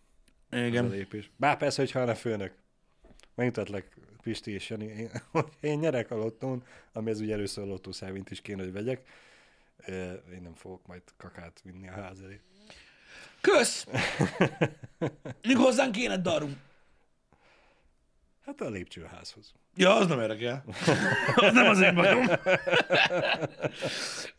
ez 0.50 0.60
a 0.62 0.66
Igen. 0.66 0.90
lépés. 0.90 1.32
Bár 1.38 1.58
persze, 1.58 1.82
hogyha 1.82 2.00
a 2.00 2.16
főnök. 2.16 2.54
Megmutatlak 3.40 3.86
Pisti 4.22 4.52
és 4.52 4.70
Jani, 4.70 4.86
én, 4.86 5.12
hogy 5.32 5.48
én 5.60 5.80
nyerek 5.80 6.12
a 6.12 6.16
lottón, 6.16 6.64
ami 6.94 7.10
ez 7.10 7.20
ugye 7.20 7.34
először 7.34 7.64
a 7.64 7.68
lottószervint 7.68 8.32
is 8.32 8.42
kéne, 8.42 8.64
hogy 8.64 8.72
vegyek. 8.72 9.08
Én 10.34 10.42
nem 10.42 10.54
fogok 10.56 10.88
majd 10.88 11.02
kakát 11.18 11.62
vinni 11.64 11.88
a 11.90 11.92
ház 11.92 12.22
elé. 12.22 12.40
Kösz! 13.42 13.88
Míg 15.48 15.58
hozzánk 15.58 15.92
kéne 15.92 16.18
darum. 16.18 16.62
Hát 18.46 18.62
a 18.62 18.70
lépcsőházhoz. 18.70 19.54
Ja, 19.76 19.96
az 19.96 20.08
nem 20.08 20.20
érdekel. 20.20 20.64
az 21.36 21.54
nem 21.54 21.70
az 21.70 21.82
én 21.82 21.96
bajom. 21.96 22.26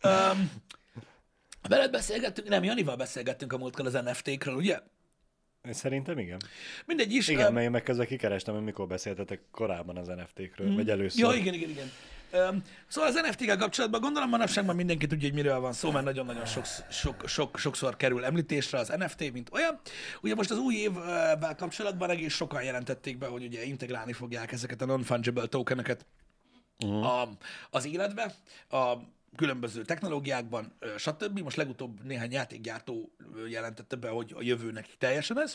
um, 0.02 0.50
veled 1.68 1.90
beszélgettünk, 1.90 2.48
nem, 2.48 2.64
Janival 2.64 2.96
beszélgettünk 2.96 3.52
a 3.52 3.58
múltkor 3.58 3.86
az 3.86 3.92
NFT-kről, 3.92 4.54
ugye? 4.54 4.80
Szerintem 5.62 6.18
igen. 6.18 6.40
Mindegy 6.86 7.12
is. 7.12 7.28
Igen, 7.28 7.46
öm, 7.46 7.52
mert 7.52 7.64
én 7.64 7.70
meg 7.70 7.82
közben 7.82 8.06
kikerestem, 8.06 8.54
hogy 8.54 8.64
mikor 8.64 8.86
beszéltetek 8.86 9.40
korábban 9.50 9.96
az 9.96 10.06
NFT-kről, 10.06 10.74
vagy 10.74 10.90
először. 10.90 11.20
Ja, 11.20 11.32
igen, 11.32 11.54
igen, 11.54 11.70
igen. 11.70 11.90
Um, 12.32 12.62
szóval 12.88 13.10
az 13.10 13.20
NFT-kel 13.28 13.56
kapcsolatban 13.56 14.00
gondolom 14.00 14.28
manapság 14.28 14.64
már 14.64 14.74
mindenki 14.74 15.06
tudja, 15.06 15.28
hogy 15.28 15.36
miről 15.36 15.60
van 15.60 15.72
szó, 15.72 15.90
mert 15.90 16.04
nagyon-nagyon 16.04 16.44
sok, 16.44 16.64
sok, 16.90 17.28
sok, 17.28 17.58
sokszor 17.58 17.96
kerül 17.96 18.24
említésre 18.24 18.78
az 18.78 18.88
NFT, 18.88 19.32
mint 19.32 19.48
olyan. 19.52 19.80
Ugye 20.20 20.34
most 20.34 20.50
az 20.50 20.58
új 20.58 20.74
évvel 20.74 21.54
kapcsolatban 21.56 22.10
egész 22.10 22.34
sokan 22.34 22.62
jelentették 22.62 23.18
be, 23.18 23.26
hogy 23.26 23.44
ugye 23.44 23.64
integrálni 23.64 24.12
fogják 24.12 24.52
ezeket 24.52 24.82
a 24.82 24.84
non-fungible 24.84 25.46
tokeneket 25.46 26.06
a, 26.86 27.28
az 27.70 27.86
életbe, 27.86 28.34
a 28.70 28.94
különböző 29.36 29.84
technológiákban, 29.84 30.72
stb. 30.98 31.38
Most 31.38 31.56
legutóbb 31.56 32.04
néhány 32.04 32.32
játékgyártó 32.32 33.10
jelentette 33.48 33.96
be, 33.96 34.08
hogy 34.08 34.32
a 34.36 34.42
jövőnek 34.42 34.88
teljesen 34.98 35.40
ez. 35.40 35.54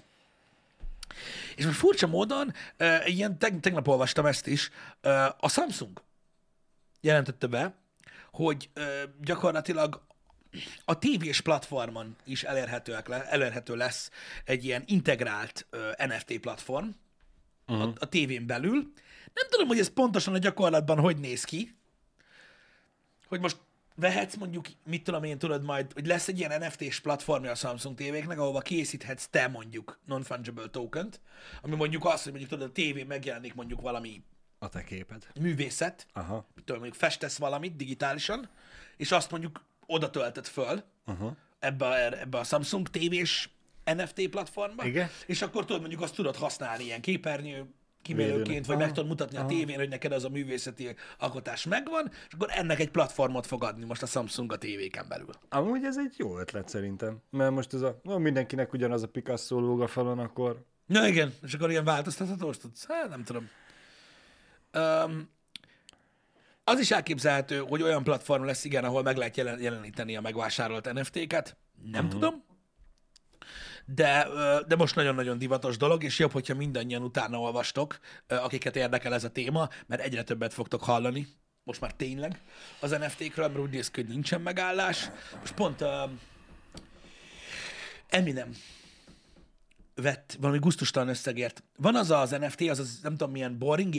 És 1.56 1.66
most 1.66 1.78
furcsa 1.78 2.08
módon, 2.08 2.54
ilyen 3.06 3.38
teg- 3.38 3.60
tegnap 3.60 3.88
olvastam 3.88 4.26
ezt 4.26 4.48
is, 4.48 4.70
a 5.38 5.50
Samsung 5.50 6.02
jelentette 7.02 7.48
be, 7.48 7.76
hogy 8.32 8.70
gyakorlatilag 9.22 10.02
a 10.86 11.00
tévés 11.00 11.42
platformon 11.42 12.16
is 12.26 12.44
elérhetőek 12.44 13.08
le, 13.08 13.30
elérhető 13.30 13.76
lesz 13.76 14.10
egy 14.46 14.66
ilyen 14.66 14.84
integrált 14.86 15.68
NFT 15.98 16.40
platform 16.40 16.88
uh-huh. 17.68 17.88
a, 17.88 17.94
a 18.00 18.10
tévén 18.10 18.46
belül. 18.46 18.94
Nem 19.34 19.48
tudom, 19.50 19.68
hogy 19.68 19.80
ez 19.80 19.94
pontosan 19.94 20.34
a 20.34 20.38
gyakorlatban 20.38 21.00
hogy 21.00 21.18
néz 21.18 21.44
ki, 21.44 21.76
hogy 23.28 23.40
most 23.40 23.58
vehetsz 23.96 24.36
mondjuk, 24.36 24.66
mit 24.86 25.04
tudom 25.04 25.24
én, 25.24 25.38
tudod 25.38 25.64
majd, 25.64 25.94
hogy 25.94 26.06
lesz 26.08 26.28
egy 26.28 26.40
ilyen 26.40 26.62
NFT-s 26.66 27.00
platformja 27.00 27.52
a 27.52 27.56
Samsung 27.56 27.96
tévéknek, 27.98 28.40
ahova 28.40 28.60
készíthetsz 28.60 29.28
te 29.30 29.48
mondjuk 29.48 30.00
non-fungible 30.06 30.68
tokent, 30.68 31.22
ami 31.62 31.76
mondjuk 31.76 32.06
azt, 32.06 32.24
hogy 32.24 32.32
mondjuk 32.32 32.52
tudod, 32.52 32.70
a 32.70 32.72
tévén 32.72 33.06
megjelenik 33.06 33.54
mondjuk 33.54 33.82
valami 33.82 34.24
A 34.60 34.70
te 34.70 34.84
képed. 34.84 35.28
művészet, 35.40 36.08
Aha. 36.14 36.36
mit 36.56 36.64
tudom, 36.66 36.82
mondjuk 36.82 37.02
festesz 37.02 37.38
valamit 37.38 37.76
digitálisan, 37.76 38.50
és 38.98 39.12
azt 39.12 39.32
mondjuk 39.32 39.64
oda 39.86 40.10
tölted 40.10 40.46
föl, 40.46 40.84
Aha. 41.06 41.36
ebbe, 41.60 41.86
a- 41.86 42.20
ebbe 42.20 42.38
a 42.38 42.44
Samsung 42.44 42.90
tévés 42.90 43.50
NFT 43.84 44.28
platformba, 44.30 44.86
Igen. 44.86 45.10
és 45.26 45.42
akkor 45.42 45.66
tudod 45.66 45.82
mondjuk 45.82 46.02
azt 46.02 46.16
tudod 46.16 46.36
használni 46.36 46.84
ilyen 46.84 47.02
képernyő 47.02 47.66
kimélőként, 48.06 48.48
Védőnek. 48.48 48.66
vagy 48.66 48.78
meg 48.78 48.86
Aha. 48.86 48.96
tudod 48.96 49.10
mutatni 49.10 49.38
a 49.38 49.46
tévén, 49.46 49.78
hogy 49.78 49.90
neked 49.90 50.12
az 50.12 50.24
a 50.24 50.30
művészeti 50.30 50.96
alkotás 51.18 51.66
megvan, 51.66 52.12
és 52.28 52.34
akkor 52.34 52.48
ennek 52.52 52.80
egy 52.80 52.90
platformot 52.90 53.46
fog 53.46 53.64
adni 53.64 53.86
most 53.86 54.02
a 54.04 54.06
Samsung 54.06 54.52
a 54.52 54.58
tévéken 54.58 55.06
belül. 55.10 55.30
Amúgy 55.50 55.84
ez 55.84 55.98
egy 55.98 56.14
jó 56.18 56.40
ötlet 56.40 56.70
szerintem. 56.70 57.18
Mert 57.30 57.52
most 57.52 57.74
ez 57.74 57.82
a, 57.82 58.00
no, 58.04 58.18
mindenkinek 58.18 58.74
ugyanaz 58.74 59.04
a 59.04 59.08
Picasso 59.08 59.60
lóg 59.60 59.82
a 59.82 59.88
falon, 59.88 60.20
akkor 60.20 60.66
Ja, 60.88 61.08
igen, 61.08 61.34
és 61.42 61.54
akkor 61.54 61.70
ilyen 61.70 61.84
változtathatós 61.84 62.58
tudsz? 62.58 62.86
Hát 62.88 63.10
nem 63.10 63.24
tudom. 63.24 63.50
Um, 64.74 65.30
az 66.64 66.80
is 66.80 66.92
elképzelhető, 66.92 67.58
hogy 67.58 67.82
olyan 67.82 68.04
platform 68.04 68.44
lesz, 68.44 68.64
igen, 68.66 68.84
ahol 68.84 69.04
meg 69.04 69.18
lehet 69.18 69.38
jelen, 69.38 69.62
jeleníteni 69.62 70.16
a 70.16 70.22
megvásárolt 70.22 70.94
NFT-ket. 70.94 71.58
Nem 71.92 72.06
uh-huh. 72.06 72.20
tudom. 72.20 72.44
De, 73.86 74.28
de 74.68 74.76
most 74.76 74.96
nagyon-nagyon 74.96 75.38
divatos 75.38 75.78
dolog, 75.78 76.04
és 76.04 76.20
jobb, 76.20 76.32
hogyha 76.32 76.56
mindannyian 76.56 77.02
utána 77.04 77.40
olvastok, 77.40 78.00
akiket 78.28 78.76
érdekel 78.76 79.14
ez 79.14 79.24
a 79.24 79.30
téma, 79.30 79.70
mert 79.86 80.02
egyre 80.02 80.24
többet 80.24 80.54
fogtok 80.54 80.84
hallani, 80.84 81.28
most 81.64 81.82
már 81.82 81.94
tényleg, 81.94 82.40
az 82.80 82.92
NFT-kről, 82.92 83.48
mert 83.48 83.60
úgy 83.60 83.70
néz 83.70 83.92
ki, 83.92 84.02
hogy 84.02 84.10
nincsen 84.10 84.42
megállás. 84.42 85.10
Most 85.40 85.54
pont 85.54 85.82
uh, 85.82 86.10
Eminem 88.08 88.56
vett 89.96 90.38
valami 90.40 90.60
gusztustalan 90.60 91.10
összegért. 91.10 91.64
Van 91.78 91.96
az 91.96 92.12
az 92.12 92.30
NFT, 92.30 92.62
az 92.62 92.80
az 92.80 93.00
nem 93.02 93.12
tudom 93.12 93.32
milyen 93.32 93.58
boring 93.58 93.96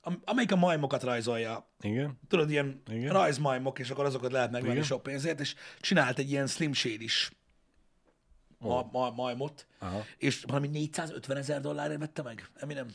am- 0.00 0.22
amelyik 0.24 0.52
a 0.52 0.56
majmokat 0.56 1.02
rajzolja. 1.02 1.74
igen. 1.80 2.18
Tudod, 2.28 2.50
ilyen 2.50 2.82
Igen. 2.90 3.12
rajzmajmok, 3.12 3.78
és 3.78 3.90
akkor 3.90 4.04
azokat 4.04 4.32
lehet 4.32 4.50
megvenni 4.50 4.82
sok 4.82 5.02
pénzért, 5.02 5.40
és 5.40 5.54
csinált 5.80 6.18
egy 6.18 6.30
ilyen 6.30 6.46
slim 6.46 6.72
shade 6.72 7.02
is 7.02 7.30
ma, 8.58 8.88
ma, 8.92 9.10
majmot, 9.10 9.66
Aha. 9.78 10.04
és 10.16 10.42
valami 10.46 10.68
450 10.68 11.36
ezer 11.36 11.60
dollárért 11.60 11.98
vette 12.00 12.22
meg, 12.22 12.48
Eminem. 12.56 12.86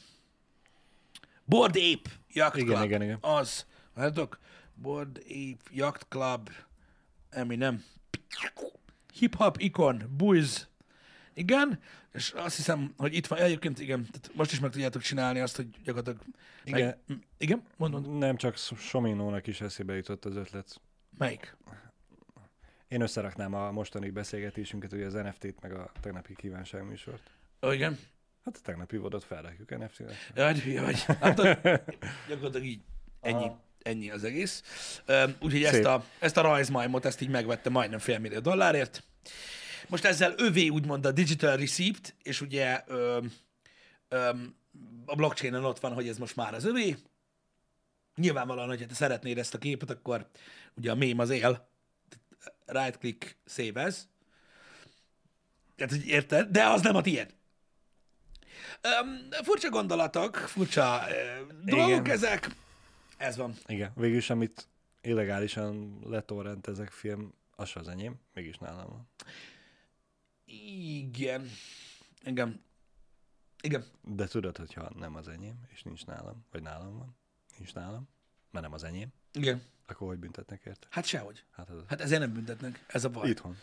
Board 1.45 1.75
Ape 1.75 2.09
Yacht 2.33 2.55
Igen, 2.55 2.67
Club. 2.67 2.83
igen, 2.83 3.01
igen. 3.01 3.17
Az. 3.21 3.65
Látok? 3.95 4.39
Board 4.75 5.17
Ape 5.17 5.63
Yacht 5.71 6.05
Club. 6.09 6.49
Eminem. 7.29 7.83
Hip-hop 9.13 9.59
ikon. 9.59 10.03
Buzz. 10.17 10.61
Igen, 11.33 11.79
és 12.13 12.31
azt 12.31 12.55
hiszem, 12.55 12.93
hogy 12.97 13.13
itt 13.15 13.27
van, 13.27 13.39
egyébként 13.39 13.79
igen, 13.79 14.07
tehát 14.11 14.31
most 14.33 14.51
is 14.51 14.59
meg 14.59 14.71
tudjátok 14.71 15.01
csinálni 15.01 15.39
azt, 15.39 15.55
hogy 15.55 15.67
gyakorlatilag... 15.83 16.21
Igen. 16.63 16.97
Meg, 17.07 17.17
igen, 17.37 17.63
mondod, 17.77 18.17
Nem 18.17 18.35
csak 18.35 18.57
Sominónak 18.57 19.47
is 19.47 19.61
eszébe 19.61 19.95
jutott 19.95 20.25
az 20.25 20.35
ötlet. 20.35 20.81
melyik? 21.17 21.55
Én 22.93 23.01
összeraknám 23.01 23.53
a 23.53 23.71
mostani 23.71 24.09
beszélgetésünket, 24.09 24.91
ugye 24.91 25.05
az 25.05 25.13
NFT-t, 25.13 25.61
meg 25.61 25.73
a 25.73 25.91
tegnapi 26.01 26.35
kívánságműsort. 26.35 27.29
Ó, 27.61 27.71
igen. 27.71 27.99
Hát 28.45 28.57
a 28.57 28.59
tegnapi 28.63 28.97
vodot 28.97 29.23
felrakjuk 29.23 29.69
NFT-nek. 29.69 30.31
Jaj, 30.35 30.59
hülye 30.59 30.81
vagy. 30.81 31.01
Hát, 31.03 31.35
gyakorlatilag 32.27 32.65
így. 32.65 32.81
Ennyi. 33.21 33.51
Ennyi 33.81 34.11
az 34.11 34.23
egész. 34.23 34.63
Úgyhogy 35.39 35.63
ezt 35.63 35.83
a, 35.83 36.05
ezt 36.19 36.37
a 36.37 36.41
rajzmajmot, 36.41 37.05
ezt 37.05 37.21
így 37.21 37.29
megvette 37.29 37.69
majdnem 37.69 37.99
fél 37.99 38.19
millió 38.19 38.39
dollárért. 38.39 39.03
Most 39.87 40.05
ezzel 40.05 40.33
övé 40.37 40.67
úgymond 40.67 41.05
a 41.05 41.11
digital 41.11 41.57
receipt, 41.57 42.15
és 42.23 42.41
ugye 42.41 42.83
öm, 42.87 43.33
öm, 44.07 44.55
a 45.05 45.15
blockchainen 45.15 45.63
ott 45.63 45.79
van, 45.79 45.93
hogy 45.93 46.07
ez 46.07 46.17
most 46.17 46.35
már 46.35 46.53
az 46.53 46.65
övé. 46.65 46.95
Nyilvánvalóan, 48.15 48.67
hogyha 48.67 48.85
te 48.85 48.93
szeretnéd 48.93 49.37
ezt 49.37 49.53
a 49.53 49.57
képet, 49.57 49.89
akkor 49.89 50.29
ugye 50.73 50.91
a 50.91 50.95
mém 50.95 51.19
az 51.19 51.29
él. 51.29 51.71
Right 52.65 52.97
click, 52.97 53.37
save 53.45 53.83
as. 53.83 53.95
Tehát, 55.75 55.93
hogy 55.93 56.07
érted? 56.07 56.49
De 56.49 56.65
az 56.65 56.81
nem 56.81 56.95
a 56.95 57.01
tiéd. 57.01 57.35
Um, 59.01 59.29
furcsa 59.43 59.69
gondolatok, 59.69 60.35
furcsa 60.35 61.01
uh, 61.07 61.47
dolgok 61.63 61.89
Igen. 61.89 62.15
ezek. 62.15 62.49
Ez 63.17 63.37
van. 63.37 63.53
Igen, 63.65 63.91
végülis 63.95 64.29
amit 64.29 64.67
illegálisan 65.01 65.99
letorrent 66.05 66.67
ezek 66.67 66.89
film, 66.89 67.33
az 67.55 67.71
az 67.73 67.87
enyém, 67.87 68.19
mégis 68.33 68.57
nálam 68.57 68.89
van. 68.89 69.09
Igen. 70.45 71.49
Igen. 72.25 72.63
Igen. 73.61 73.85
De 74.01 74.27
tudod, 74.27 74.57
hogyha 74.57 74.89
nem 74.95 75.15
az 75.15 75.27
enyém, 75.27 75.59
és 75.73 75.83
nincs 75.83 76.05
nálam, 76.05 76.45
vagy 76.51 76.61
nálam 76.61 76.97
van, 76.97 77.17
nincs 77.57 77.73
nálam, 77.73 78.09
mert 78.51 78.65
nem 78.65 78.73
az 78.73 78.83
enyém, 78.83 79.13
Igen. 79.33 79.63
Akkor 79.87 80.07
hogy 80.07 80.17
büntetnek 80.17 80.61
érte? 80.65 80.87
Hát 80.89 81.05
sehogy. 81.05 81.43
Hát 81.55 81.69
az 81.69 81.83
Hát 81.87 82.01
ezért 82.01 82.21
nem 82.21 82.33
büntetnek. 82.33 82.83
Ez 82.87 83.03
a 83.03 83.09
baj. 83.09 83.29
itthon. 83.29 83.57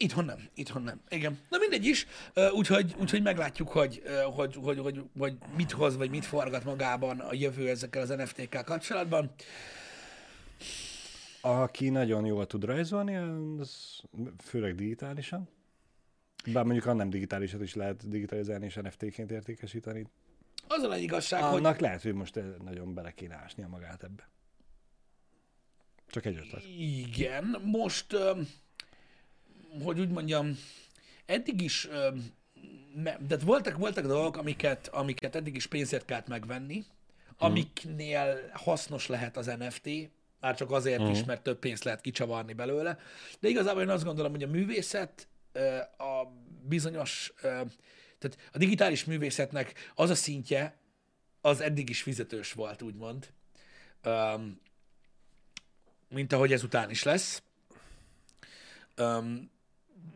Itthon 0.00 0.24
nem. 0.24 0.48
Itthon 0.54 0.82
nem. 0.82 1.00
Igen. 1.08 1.38
Na 1.48 1.58
mindegy 1.58 1.84
is. 1.84 2.06
Úgyhogy, 2.52 2.94
úgyhogy 2.98 3.22
meglátjuk, 3.22 3.68
hogy, 3.68 4.02
hogy, 4.34 4.54
hogy, 4.54 4.78
hogy, 4.78 5.04
hogy 5.18 5.36
mit 5.56 5.72
hoz, 5.72 5.96
vagy 5.96 6.10
mit 6.10 6.24
forgat 6.24 6.64
magában 6.64 7.20
a 7.20 7.34
jövő 7.34 7.68
ezekkel 7.68 8.02
az 8.02 8.08
NFT-kkel 8.08 8.64
kapcsolatban. 8.64 9.30
Aki 11.40 11.88
nagyon 11.88 12.24
jól 12.26 12.46
tud 12.46 12.64
rajzolni, 12.64 13.16
az 13.60 14.00
főleg 14.44 14.74
digitálisan. 14.74 15.48
Bár 16.52 16.64
mondjuk 16.64 16.86
a 16.86 16.92
nem 16.92 17.10
digitálisat 17.10 17.62
is 17.62 17.74
lehet 17.74 18.08
digitalizálni 18.08 18.64
és 18.64 18.74
NFT-ként 18.74 19.30
értékesíteni. 19.30 20.06
Az 20.68 20.82
a 20.82 20.96
igazság, 20.96 21.42
hogy 21.42 21.58
Annak 21.58 21.78
lehet, 21.78 22.02
hogy 22.02 22.14
most 22.14 22.40
nagyon 22.64 22.94
bele 22.94 23.10
kéne 23.10 23.34
ásnia 23.34 23.68
magát 23.68 24.02
ebbe. 24.02 24.28
Csak 26.10 26.26
egy 26.26 26.36
ötlet. 26.36 26.64
Igen, 26.78 27.60
most, 27.64 28.16
hogy 29.82 30.00
úgy 30.00 30.08
mondjam, 30.08 30.58
eddig 31.26 31.60
is, 31.60 31.88
de 33.26 33.36
voltak, 33.36 33.76
voltak 33.76 34.06
dolgok, 34.06 34.36
amiket, 34.36 34.88
amiket 34.88 35.36
eddig 35.36 35.56
is 35.56 35.66
pénzért 35.66 36.04
kellett 36.04 36.28
megvenni, 36.28 36.84
amiknél 37.38 38.50
hasznos 38.52 39.06
lehet 39.06 39.36
az 39.36 39.46
NFT, 39.46 40.10
már 40.40 40.56
csak 40.56 40.70
azért 40.70 41.08
is, 41.08 41.24
mert 41.24 41.42
több 41.42 41.58
pénzt 41.58 41.84
lehet 41.84 42.00
kicsavarni 42.00 42.52
belőle. 42.52 42.98
De 43.40 43.48
igazából 43.48 43.82
én 43.82 43.88
azt 43.88 44.04
gondolom, 44.04 44.32
hogy 44.32 44.42
a 44.42 44.48
művészet 44.48 45.28
a 45.98 46.26
bizonyos, 46.62 47.32
tehát 48.18 48.38
a 48.52 48.58
digitális 48.58 49.04
művészetnek 49.04 49.92
az 49.94 50.10
a 50.10 50.14
szintje, 50.14 50.76
az 51.40 51.60
eddig 51.60 51.88
is 51.88 52.02
fizetős 52.02 52.52
volt, 52.52 52.82
úgymond. 52.82 53.32
Mint 56.08 56.32
ahogy 56.32 56.52
ezután 56.52 56.90
is 56.90 57.02
lesz. 57.02 57.42
Um, 58.96 59.50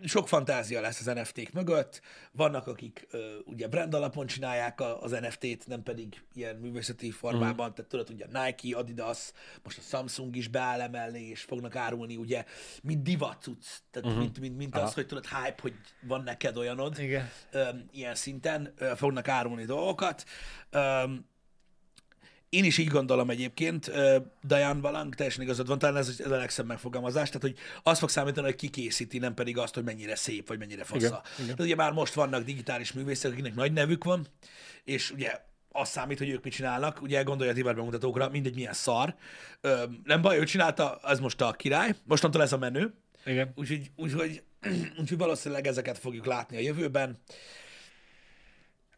sok 0.05 0.29
fantázia 0.29 0.81
lesz 0.81 1.07
az 1.07 1.15
NFT-k 1.15 1.53
mögött. 1.53 2.01
Vannak, 2.33 2.67
akik 2.67 3.07
uh, 3.13 3.21
ugye 3.45 3.69
brand 3.69 3.95
alapon 3.95 4.27
csinálják 4.27 4.81
a, 4.81 5.03
az 5.03 5.11
NFT-t, 5.11 5.67
nem 5.67 5.83
pedig 5.83 6.23
ilyen 6.35 6.57
művészeti 6.57 7.11
formában. 7.11 7.69
Mm. 7.69 7.73
Tehát 7.73 7.91
tudod, 7.91 8.11
ugye 8.11 8.27
Nike, 8.27 8.77
Adidas, 8.77 9.33
most 9.63 9.79
a 9.79 9.81
Samsung 9.81 10.37
is 10.37 10.49
beáll 10.49 10.81
emellé, 10.81 11.29
és 11.29 11.43
fognak 11.43 11.77
árulni 11.77 12.17
ugye, 12.17 12.45
mint 12.83 13.03
divat 13.03 13.43
cucc. 13.43 13.67
Tehát 13.91 14.09
mm-hmm. 14.09 14.19
mint, 14.19 14.41
mint, 14.41 14.57
mint 14.57 14.77
az, 14.77 14.95
hogy 14.95 15.07
tudod, 15.07 15.27
hype, 15.27 15.57
hogy 15.63 15.75
van 16.03 16.23
neked 16.23 16.57
olyanod. 16.57 16.99
Igen. 16.99 17.29
Um, 17.53 17.89
ilyen 17.93 18.15
szinten 18.15 18.75
uh, 18.81 18.91
fognak 18.91 19.29
árulni 19.29 19.65
dolgokat. 19.65 20.25
Um, 20.73 21.31
én 22.53 22.65
is 22.65 22.79
így 22.79 22.89
gondolom 22.89 23.31
egyébként, 23.31 23.91
Diane 24.43 24.81
Valang, 24.81 25.15
teljesen 25.15 25.43
igazad 25.43 25.67
van, 25.67 25.79
talán 25.79 25.97
ez, 25.97 26.17
ez 26.19 26.31
a 26.31 26.37
legszebb 26.37 26.67
megfogalmazás, 26.67 27.27
tehát 27.29 27.43
hogy 27.43 27.57
az 27.83 27.99
fog 27.99 28.09
számítani, 28.09 28.47
hogy 28.47 28.57
ki 28.57 28.69
készíti, 28.69 29.19
nem 29.19 29.35
pedig 29.35 29.59
azt, 29.59 29.75
hogy 29.75 29.85
mennyire 29.85 30.17
szép, 30.17 30.49
vagy 30.49 30.59
mennyire 30.59 30.85
fassa. 30.85 31.23
Igen, 31.35 31.45
igen. 31.45 31.67
Ugye 31.67 31.75
már 31.75 31.93
most 31.93 32.15
vannak 32.15 32.45
digitális 32.45 32.93
művészek, 32.93 33.33
akiknek 33.33 33.55
nagy 33.55 33.73
nevük 33.73 34.05
van, 34.05 34.27
és 34.85 35.11
ugye 35.11 35.41
az 35.69 35.89
számít, 35.89 36.19
hogy 36.19 36.29
ők 36.29 36.45
mit 36.45 36.53
csinálnak, 36.53 37.03
ugye 37.03 37.23
gondolja 37.23 37.53
a 37.53 37.55
Tibet 37.55 37.75
bemutatókra, 37.75 38.29
mindegy 38.29 38.55
milyen 38.55 38.73
szar. 38.73 39.15
Ö, 39.61 39.85
nem 40.05 40.23
baj, 40.23 40.39
ő 40.39 40.45
csinálta, 40.45 41.01
ez 41.03 41.21
most 41.21 41.41
a 41.41 41.53
király, 41.53 41.95
mostantól 42.05 42.43
ez 42.43 42.53
a 42.53 42.59
menő, 42.59 42.95
Igen. 43.25 43.53
úgyhogy, 43.55 43.91
úgyhogy, 43.97 44.43
úgyhogy 45.01 45.19
valószínűleg 45.19 45.67
ezeket 45.67 45.99
fogjuk 45.99 46.27
látni 46.27 46.57
a 46.57 46.61
jövőben. 46.61 47.19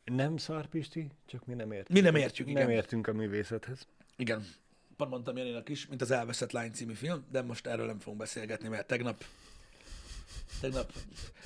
Nem 0.04 0.36
szar, 0.36 0.66
Pisti, 0.66 1.10
csak 1.26 1.46
mi 1.46 1.54
nem 1.54 1.72
értünk. 1.72 1.98
Mi 1.98 2.00
nem 2.00 2.14
értjük, 2.14 2.46
Nem 2.46 2.56
igen. 2.56 2.70
értünk 2.70 3.06
a 3.06 3.12
művészethez. 3.12 3.86
Igen. 4.16 4.46
Pont 4.96 5.10
mondtam 5.10 5.36
Janinak 5.36 5.68
is, 5.68 5.86
mint 5.86 6.02
az 6.02 6.10
Elveszett 6.10 6.52
Lány 6.52 6.72
című 6.72 6.92
film, 6.92 7.24
de 7.30 7.42
most 7.42 7.66
erről 7.66 7.86
nem 7.86 7.98
fogunk 7.98 8.18
beszélgetni, 8.18 8.68
mert 8.68 8.86
tegnap 8.86 9.24
tegnap 10.60 10.92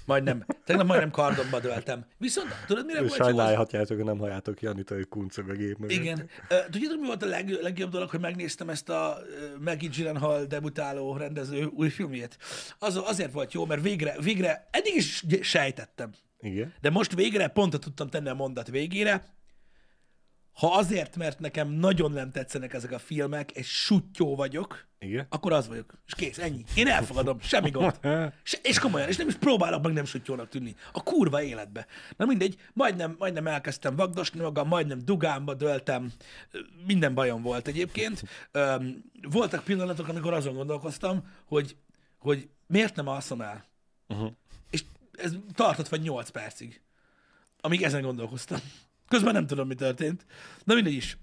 majdnem, 0.04 0.44
tegnap 0.64 0.86
majdnem 0.86 1.10
kardomba 1.10 1.60
döltem. 1.60 2.06
Viszont 2.16 2.48
tudod, 2.66 2.86
mire 2.86 3.00
volt 3.00 3.12
Sajnálhatjátok, 3.12 3.96
hogy 3.96 4.06
nem 4.06 4.18
halljátok 4.18 4.60
Janit, 4.60 4.88
hogy 4.88 5.08
kuncog 5.08 5.48
a 5.48 5.52
gép 5.52 5.78
mögött. 5.78 5.96
Igen. 5.96 6.28
Tudjátok, 6.70 7.00
mi 7.00 7.06
volt 7.06 7.22
a 7.22 7.26
leg, 7.26 7.50
legjobb 7.50 7.90
dolog, 7.90 8.10
hogy 8.10 8.20
megnéztem 8.20 8.68
ezt 8.68 8.88
a 8.88 9.18
Maggie 9.58 9.88
Gyllenhaal 9.88 10.44
debutáló 10.44 11.16
rendező 11.16 11.64
új 11.64 11.88
filmjét? 11.88 12.38
Az, 12.78 12.96
azért 12.96 13.32
volt 13.32 13.52
jó, 13.52 13.66
mert 13.66 13.82
végre, 13.82 14.16
végre, 14.20 14.68
eddig 14.70 14.94
is 14.94 15.24
sejtettem, 15.40 16.10
Igen. 16.40 16.74
de 16.80 16.90
most 16.90 17.14
végre 17.14 17.48
pontot 17.48 17.80
tudtam 17.80 18.08
tenni 18.08 18.28
a 18.28 18.34
mondat 18.34 18.68
végére. 18.68 19.24
Ha 20.58 20.74
azért, 20.74 21.16
mert 21.16 21.38
nekem 21.38 21.68
nagyon 21.68 22.12
nem 22.12 22.30
tetszenek 22.30 22.72
ezek 22.72 22.92
a 22.92 22.98
filmek, 22.98 23.50
és 23.50 23.66
sutyó 23.66 24.36
vagyok, 24.36 24.86
Igen? 24.98 25.26
akkor 25.28 25.52
az 25.52 25.68
vagyok. 25.68 25.94
És 26.06 26.14
kész, 26.14 26.38
ennyi. 26.38 26.64
Én 26.74 26.88
elfogadom, 26.88 27.40
semmi 27.40 27.70
gond. 27.70 27.98
Se, 28.42 28.58
és 28.62 28.78
komolyan, 28.78 29.08
és 29.08 29.16
nem 29.16 29.28
is 29.28 29.34
próbálok 29.34 29.82
meg 29.82 29.92
nem 29.92 30.04
sütjónak 30.04 30.48
tűnni. 30.48 30.74
A 30.92 31.02
kurva 31.02 31.42
életbe. 31.42 31.86
Na 32.16 32.24
mindegy, 32.24 32.56
majdnem, 32.72 33.14
majdnem 33.18 33.46
elkezdtem 33.46 33.96
vagdosni 33.96 34.40
magam, 34.40 34.68
majdnem 34.68 34.98
dugámba 35.04 35.54
döltem. 35.54 36.12
Minden 36.86 37.14
bajom 37.14 37.42
volt 37.42 37.68
egyébként. 37.68 38.22
Voltak 39.30 39.64
pillanatok, 39.64 40.08
amikor 40.08 40.32
azon 40.32 40.54
gondolkoztam, 40.54 41.24
hogy, 41.44 41.76
hogy 42.18 42.48
miért 42.66 42.96
nem 42.96 43.08
alszom 43.08 43.40
el. 43.40 43.64
Uh-huh. 44.08 44.30
Ez 45.18 45.32
tartott 45.54 45.88
vagy 45.88 46.00
8 46.02 46.28
percig, 46.28 46.80
amíg 47.60 47.82
ezen 47.82 48.02
gondolkoztam. 48.02 48.58
Közben 49.08 49.32
nem 49.32 49.46
tudom, 49.46 49.66
mi 49.66 49.74
történt. 49.74 50.26
Na 50.64 50.74
mindegy 50.74 50.92
is. 50.92 51.18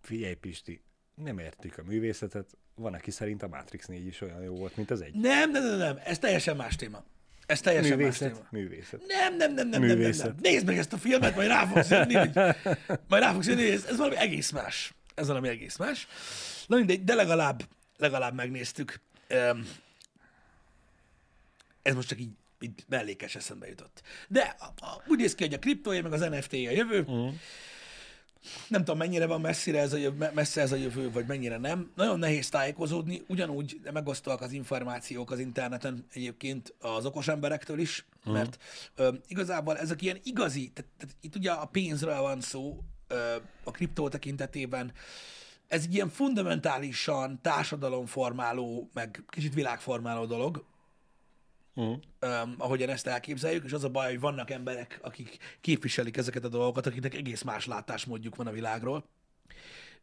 Figyelj, 0.00 0.34
Pisti, 0.34 0.82
nem 1.14 1.38
értük 1.38 1.78
a 1.78 1.82
művészetet. 1.82 2.46
Van, 2.74 2.94
aki 2.94 3.10
szerint 3.10 3.42
a 3.42 3.48
Matrix 3.48 3.86
4 3.86 4.06
is 4.06 4.20
olyan 4.20 4.42
jó 4.42 4.54
volt, 4.54 4.76
mint 4.76 4.90
az 4.90 5.00
egy. 5.00 5.14
Nem, 5.14 5.50
nem, 5.50 5.64
nem, 5.64 5.78
nem. 5.78 5.98
Ez 6.04 6.18
teljesen 6.18 6.56
más 6.56 6.76
téma. 6.76 7.04
Ez 7.46 7.60
teljesen 7.60 7.98
más 7.98 8.18
téma. 8.18 8.30
Művészet, 8.30 8.50
művészet. 8.50 9.02
Nem, 9.06 9.36
nem, 9.36 9.54
nem, 9.54 9.68
nem, 9.68 9.80
nem, 9.80 9.88
nem, 9.88 9.96
Művészet. 9.98 10.26
nem. 10.26 10.36
Nézd 10.40 10.66
meg 10.66 10.78
ezt 10.78 10.92
a 10.92 10.96
filmet, 10.98 11.34
majd 11.34 11.48
rá 11.48 11.66
fogsz 11.66 11.90
jönni, 11.90 12.14
hogy, 12.14 12.34
majd 13.08 13.22
rá 13.22 13.32
fogsz 13.32 13.46
jönni, 13.46 13.62
hogy 13.62 13.70
ez, 13.72 13.84
ez 13.84 13.96
valami 13.96 14.16
egész 14.16 14.50
más. 14.50 14.94
Ez 15.14 15.26
valami 15.26 15.48
egész 15.48 15.76
más. 15.76 16.06
Na 16.66 16.76
mindegy, 16.76 17.04
de 17.04 17.14
legalább, 17.14 17.62
legalább 17.96 18.34
megnéztük. 18.34 19.00
Ez 21.82 21.94
most 21.94 22.08
csak 22.08 22.20
így, 22.20 22.30
így 22.60 22.84
mellékes 22.88 23.34
eszembe 23.34 23.68
jutott. 23.68 24.02
De 24.28 24.56
a, 24.58 24.64
a, 24.64 25.02
úgy 25.06 25.18
néz 25.18 25.34
ki, 25.34 25.44
hogy 25.44 25.54
a 25.54 25.58
kriptója, 25.58 26.02
meg 26.02 26.12
az 26.12 26.20
NFT-je 26.20 26.70
a 26.70 26.72
jövő. 26.72 27.00
Uh-huh. 27.00 27.34
Nem 28.68 28.80
tudom, 28.84 28.98
mennyire 28.98 29.26
van 29.26 29.40
messzire 29.40 29.80
ez 29.80 29.92
a 29.92 29.96
jövő, 29.96 30.30
messze 30.34 30.60
ez 30.60 30.72
a 30.72 30.76
jövő, 30.76 31.10
vagy 31.10 31.26
mennyire 31.26 31.58
nem. 31.58 31.92
Nagyon 31.94 32.18
nehéz 32.18 32.48
tájékozódni, 32.48 33.22
ugyanúgy 33.26 33.80
megosztóak 33.92 34.40
az 34.40 34.52
információk 34.52 35.30
az 35.30 35.38
interneten 35.38 36.06
egyébként 36.12 36.74
az 36.78 37.04
okos 37.04 37.28
emberektől 37.28 37.78
is, 37.78 38.06
uh-huh. 38.18 38.32
mert 38.34 38.58
ö, 38.94 39.12
igazából 39.26 39.78
ezek 39.78 40.02
ilyen 40.02 40.20
igazi, 40.22 40.70
tehát, 40.74 40.90
tehát 40.98 41.16
itt 41.20 41.36
ugye 41.36 41.50
a 41.50 41.66
pénzről 41.66 42.20
van 42.20 42.40
szó 42.40 42.78
ö, 43.08 43.36
a 43.64 43.70
kriptó 43.70 44.08
tekintetében, 44.08 44.92
ez 45.68 45.82
egy 45.82 45.94
ilyen 45.94 46.08
fundamentálisan 46.08 47.40
társadalomformáló, 47.42 48.90
meg 48.92 49.24
kicsit 49.28 49.54
világformáló 49.54 50.26
dolog, 50.26 50.64
Uh-huh. 51.80 51.98
um, 52.42 52.54
ahogyan 52.58 52.88
ezt 52.88 53.06
elképzeljük, 53.06 53.64
és 53.64 53.72
az 53.72 53.84
a 53.84 53.88
baj, 53.88 54.10
hogy 54.10 54.20
vannak 54.20 54.50
emberek, 54.50 54.98
akik 55.02 55.38
képviselik 55.60 56.16
ezeket 56.16 56.44
a 56.44 56.48
dolgokat, 56.48 56.86
akiknek 56.86 57.14
egész 57.14 57.42
más 57.42 57.66
látásmódjuk 57.66 58.36
van 58.36 58.46
a 58.46 58.52
világról, 58.52 59.04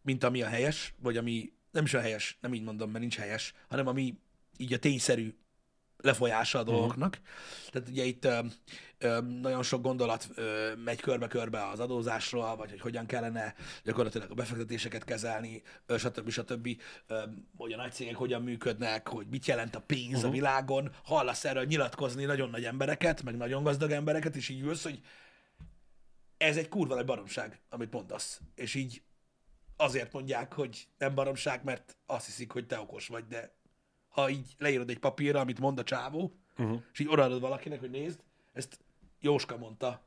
mint 0.02 0.24
ami 0.24 0.42
a 0.42 0.48
helyes, 0.48 0.94
vagy 1.02 1.18
ami 1.18 1.52
nem 1.72 1.84
is 1.84 1.94
a 1.94 2.00
helyes, 2.00 2.38
nem 2.42 2.54
így 2.54 2.64
mondom, 2.64 2.90
mert 2.90 3.00
nincs 3.00 3.18
helyes, 3.18 3.54
hanem 3.68 3.88
ami 3.88 4.18
így 4.58 4.74
a 4.74 4.80
tényszerű 4.80 5.36
lefolyása 5.98 6.60
a 6.60 6.64
dolgoknak. 6.64 7.18
Uh-huh. 7.22 7.72
Tehát 7.72 7.90
ugye 7.90 8.04
itt 8.04 8.26
ö, 8.26 8.40
ö, 8.98 9.22
nagyon 9.22 9.64
sok 9.64 9.82
gondolat 9.82 10.28
ö, 10.36 10.72
megy 10.84 11.02
körbe-körbe 11.02 11.68
az 11.68 11.80
adózásról, 11.80 12.56
vagy 12.56 12.70
hogy 12.70 12.82
hogyan 12.82 13.06
kellene 13.06 13.56
gyakorlatilag 13.84 14.32
a 14.32 14.34
befektetéseket 14.34 15.04
kezelni, 15.04 15.62
ö, 15.86 15.98
stb. 15.98 16.30
stb. 16.30 16.68
Ö, 17.08 17.24
hogy 17.58 17.74
a 17.74 17.78
nagy 17.78 17.92
cégek 17.92 18.16
hogyan 18.16 18.42
működnek, 18.42 19.08
hogy 19.08 19.28
mit 19.28 19.46
jelent 19.46 19.76
a 19.76 19.82
pénz 19.82 20.14
uh-huh. 20.14 20.30
a 20.30 20.32
világon. 20.32 20.92
Hallasz 21.04 21.46
erről 21.46 21.66
nyilatkozni 21.66 22.26
nagyon 22.26 22.50
nagy 22.50 22.66
embereket, 22.66 23.24
meg 23.24 23.38
nagyon 23.38 23.64
gazdag 23.64 23.92
embereket, 23.92 24.36
és 24.36 24.50
így 24.50 24.62
ülsz, 24.62 24.84
hogy 24.84 25.02
ez 26.38 26.58
egy 26.58 26.70
kurva 26.70 26.96
nagy 26.96 27.06
baromság, 27.06 27.62
amit 27.70 27.92
mondasz. 27.92 28.42
És 28.56 28.74
így 28.76 29.02
azért 29.76 30.14
mondják, 30.14 30.54
hogy 30.54 30.88
nem 30.98 31.16
baromság, 31.16 31.64
mert 31.64 31.98
azt 32.06 32.26
hiszik, 32.26 32.52
hogy 32.52 32.68
te 32.68 32.80
okos 32.80 33.08
vagy, 33.08 33.28
de 33.28 33.57
ha 34.18 34.30
így 34.30 34.56
leírod 34.58 34.90
egy 34.90 35.00
papírra, 35.00 35.40
amit 35.40 35.60
mond 35.60 35.80
a 35.80 35.84
csávó, 35.84 36.34
uh-huh. 36.58 36.80
és 36.94 37.00
így 37.00 37.08
odaadod 37.10 37.42
valakinek, 37.42 37.80
hogy 37.80 37.90
nézd, 37.90 38.20
ezt 38.54 38.80
Jóska 39.20 39.58
mondta, 39.58 40.02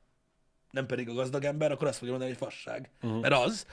nem 0.70 0.86
pedig 0.86 1.08
a 1.08 1.12
gazdag 1.12 1.44
ember, 1.44 1.72
akkor 1.72 1.86
azt 1.86 1.98
fogja 1.98 2.12
mondani, 2.12 2.32
hogy 2.32 2.48
fasság. 2.48 2.90
Uh-huh. 3.02 3.20
Mert 3.20 3.34
az. 3.34 3.66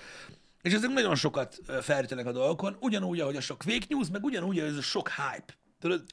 És 0.61 0.73
ezek 0.73 0.89
nagyon 0.89 1.15
sokat 1.15 1.59
ö, 1.67 1.81
felrítenek 1.81 2.25
a 2.25 2.31
dolgokon, 2.31 2.77
ugyanúgy, 2.79 3.19
ahogy 3.19 3.35
a 3.35 3.41
sok 3.41 3.63
fake 3.63 3.85
news, 3.89 4.07
meg 4.11 4.23
ugyanúgy, 4.23 4.59
ahogy 4.59 4.71
ez 4.71 4.77
a 4.77 4.81
sok 4.81 5.09
hype. 5.09 5.53
Tudod, 5.79 6.03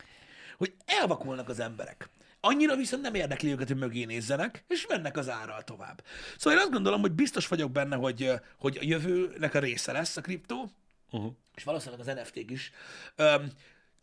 hogy 0.57 0.75
elvakulnak 0.85 1.49
az 1.49 1.61
emberek. 1.61 2.11
Annyira 2.41 2.77
viszont 2.77 3.03
nem 3.03 3.15
érdekli 3.15 3.51
őket, 3.51 3.69
hogy 3.69 3.77
mögé 3.77 4.05
nézzenek, 4.05 4.65
és 4.69 4.87
mennek 4.87 5.17
az 5.17 5.29
árral 5.29 5.63
tovább. 5.63 6.05
Szóval 6.37 6.59
én 6.59 6.65
azt 6.65 6.75
gondolom, 6.75 7.01
hogy 7.01 7.13
biztos 7.13 7.49
vagyok 7.49 7.71
benne, 7.71 7.97
hogy, 7.97 8.31
hogy 8.59 8.77
a 8.77 8.85
jövőnek 8.85 9.55
a 9.55 9.59
része 9.59 9.93
lesz 9.93 10.17
a 10.17 10.21
kriptó, 10.21 10.71
Uh-huh. 11.11 11.33
és 11.55 11.65
valószínűleg 11.65 12.01
az 12.01 12.15
NFT-k 12.15 12.51
is, 12.51 12.73
Öm, 13.17 13.53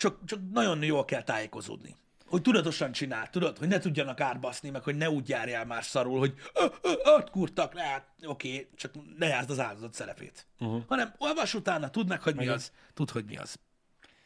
csak, 0.02 0.26
csak 0.26 0.40
nagyon 0.52 0.84
jól 0.84 1.06
kell 1.06 1.24
tájékozódni. 1.24 1.96
Hogy 2.26 2.42
tudatosan 2.42 2.92
csinál, 2.92 3.30
tudod? 3.30 3.58
Hogy 3.58 3.68
ne 3.68 3.80
tudjanak 3.80 4.20
átbaszni, 4.20 4.70
meg 4.70 4.84
hogy 4.84 4.96
ne 4.96 5.10
úgy 5.10 5.30
járjál 5.30 5.66
már 5.66 5.84
szarul, 5.84 6.20
hogy 6.20 6.34
"Ö, 6.54 6.66
ö, 6.82 6.92
átkurtak 7.04 7.74
le, 7.74 7.82
hát 7.82 8.06
oké, 8.24 8.70
csak 8.76 8.94
ne 9.18 9.28
játszd 9.28 9.50
az 9.50 9.60
áldozat 9.60 9.94
szerepét. 9.94 10.46
Uh-huh. 10.60 10.84
Hanem 10.88 11.14
olvas 11.18 11.54
utána, 11.54 11.90
tudd 11.90 12.08
meg, 12.08 12.22
hogy 12.22 12.36
mi 12.36 12.42
Igen. 12.44 12.54
az, 12.54 12.72
tudd, 12.94 13.12
hogy 13.12 13.26
mi 13.26 13.38
az. 13.38 13.60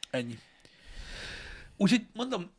Ennyi. 0.10 0.40
Úgyhogy 1.78 2.08
mondom, 2.14 2.52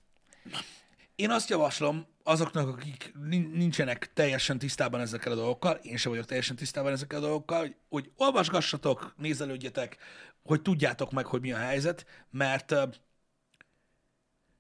én 1.15 1.31
azt 1.31 1.49
javaslom 1.51 2.07
azoknak, 2.23 2.69
akik 2.69 3.13
nin- 3.29 3.53
nincsenek 3.55 4.13
teljesen 4.13 4.59
tisztában 4.59 5.01
ezekkel 5.01 5.33
a 5.33 5.37
dolgokkal, 5.37 5.75
én 5.75 5.97
sem 5.97 6.11
vagyok 6.11 6.27
teljesen 6.27 6.57
tisztában 6.57 6.93
ezekkel 6.93 7.19
a 7.19 7.23
dolgokkal, 7.23 7.59
hogy, 7.59 7.75
hogy 7.89 8.11
olvasgassatok, 8.17 9.15
nézelődjetek, 9.17 9.97
hogy 10.43 10.63
tudjátok 10.63 11.11
meg, 11.13 11.27
hogy 11.27 11.41
mi 11.41 11.53
a 11.53 11.57
helyzet, 11.57 12.07
mert 12.31 12.75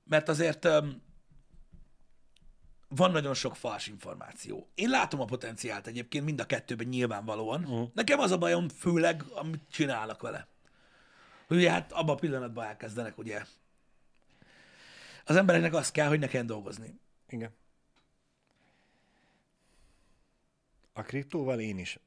mert 0.09 0.28
azért 0.28 0.64
ö, 0.64 0.88
van 2.88 3.11
nagyon 3.11 3.34
sok 3.34 3.57
fals 3.57 3.86
információ. 3.86 4.68
Én 4.74 4.88
látom 4.88 5.20
a 5.20 5.24
potenciált 5.24 5.86
egyébként 5.86 6.24
mind 6.24 6.40
a 6.40 6.46
kettőben 6.46 6.86
nyilvánvalóan. 6.86 7.64
Uh-huh. 7.64 7.88
Nekem 7.94 8.18
az 8.18 8.30
a 8.30 8.38
bajom 8.38 8.68
főleg, 8.68 9.22
amit 9.22 9.62
csinálnak 9.70 10.22
vele. 10.22 10.48
Hogy 11.46 11.57
ugye 11.57 11.70
hát 11.70 11.92
abban 11.92 12.14
a 12.14 12.18
pillanatban 12.18 12.64
elkezdenek, 12.64 13.18
ugye. 13.18 13.44
Az 15.24 15.36
embereknek 15.36 15.74
az 15.74 15.90
kell, 15.90 16.09
hogy 16.09 16.18
ne 16.18 16.26
kelljen 16.26 16.46
dolgozni. 16.46 17.00
Igen. 17.28 17.54
A 20.92 21.02
kriptóval 21.02 21.61
én 21.61 21.78
is, 21.78 21.98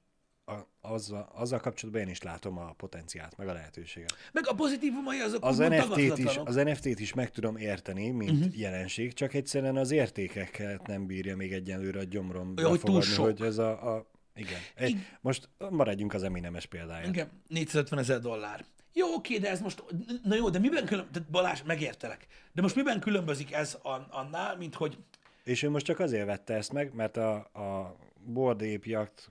a, 0.50 0.68
azzal, 0.82 1.30
azzal 1.34 1.60
kapcsolatban 1.60 2.04
én 2.04 2.10
is 2.10 2.22
látom 2.22 2.58
a 2.58 2.72
potenciált, 2.72 3.38
meg 3.38 3.48
a 3.48 3.54
lehetőséget. 3.54 4.14
Meg 4.32 4.48
a 4.48 4.54
pozitívumai 4.54 5.20
azok 5.20 5.46
Az 5.46 5.58
NFT-t, 5.58 6.18
is, 6.18 6.38
az 6.44 6.56
NFT-t 6.56 7.00
is 7.00 7.14
meg 7.14 7.32
tudom 7.32 7.58
érteni, 7.58 8.10
mint 8.10 8.46
uh-huh. 8.46 8.60
jelenség, 8.60 9.14
csak 9.14 9.34
egyszerűen 9.34 9.78
az 9.78 9.92
értékeket 9.92 10.88
nem 10.88 11.06
bírja 11.06 11.36
még 11.36 11.54
egyenlőre 11.54 12.00
a 12.00 12.04
gyomrom 12.04 12.54
Olyan, 12.58 12.70
hogy 12.70 12.80
túl 12.80 13.00
befogadni, 13.00 13.14
sok. 13.14 13.26
hogy 13.26 13.42
ez 13.42 13.58
a, 13.58 13.96
a 13.96 14.06
igen. 14.36 14.60
Egy, 14.76 14.96
most 15.22 15.50
maradjunk 15.70 16.14
az 16.14 16.24
Eminemes 16.24 16.66
példáján. 16.66 17.10
Igen, 17.10 17.30
450 17.48 18.00
ezer 18.00 18.20
dollár. 18.20 18.66
Jó, 18.94 19.14
oké, 19.14 19.38
de 19.38 19.50
ez 19.50 19.62
most, 19.62 19.84
na 20.24 20.36
jó, 20.36 20.50
de 20.50 20.60
miben 20.60 20.86
különbözik, 20.86 21.28
Balázs, 21.30 21.62
megértelek, 21.66 22.28
de 22.54 22.62
most 22.62 22.76
miben 22.76 23.00
különbözik 23.00 23.54
ez 23.54 23.78
an- 23.82 24.12
annál, 24.12 24.58
mint 24.58 24.76
hogy 24.76 24.98
És 25.44 25.64
ő 25.64 25.70
most 25.70 25.86
csak 25.86 26.00
azért 26.00 26.26
vette 26.26 26.54
ezt 26.54 26.74
meg, 26.74 26.94
mert 26.94 27.18
a, 27.18 27.36
a 27.36 27.96
Board 28.26 28.62
Ape 28.62 28.90
Yacht 28.90 29.30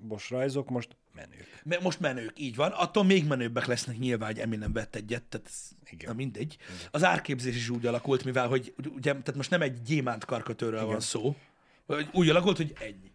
Club-os 0.00 0.30
rajzok 0.30 0.70
most 0.70 0.96
menők. 1.14 1.60
me- 1.64 1.80
most 1.82 2.00
menők, 2.00 2.38
így 2.38 2.56
van, 2.56 2.70
attól 2.70 3.04
még 3.04 3.26
menőbbek 3.26 3.66
lesznek 3.66 3.98
nyilván, 3.98 4.28
hogy 4.28 4.38
Eminem 4.38 4.72
vett 4.72 4.94
egyet, 4.94 5.22
tehát 5.22 5.46
ez, 5.46 5.68
Igen. 5.90 6.08
na 6.10 6.14
mindegy. 6.16 6.56
Az 6.90 7.04
árképzés 7.04 7.56
is 7.56 7.68
úgy 7.68 7.86
alakult, 7.86 8.24
mivel, 8.24 8.48
hogy 8.48 8.74
ugye, 8.94 9.10
tehát 9.10 9.34
most 9.34 9.50
nem 9.50 9.62
egy 9.62 9.82
gyémánt 9.82 10.24
karkötőről 10.24 10.84
van 10.84 11.00
szó, 11.00 11.36
úgy 12.12 12.28
alakult, 12.28 12.56
hogy 12.56 12.72
ennyi. 12.80 13.12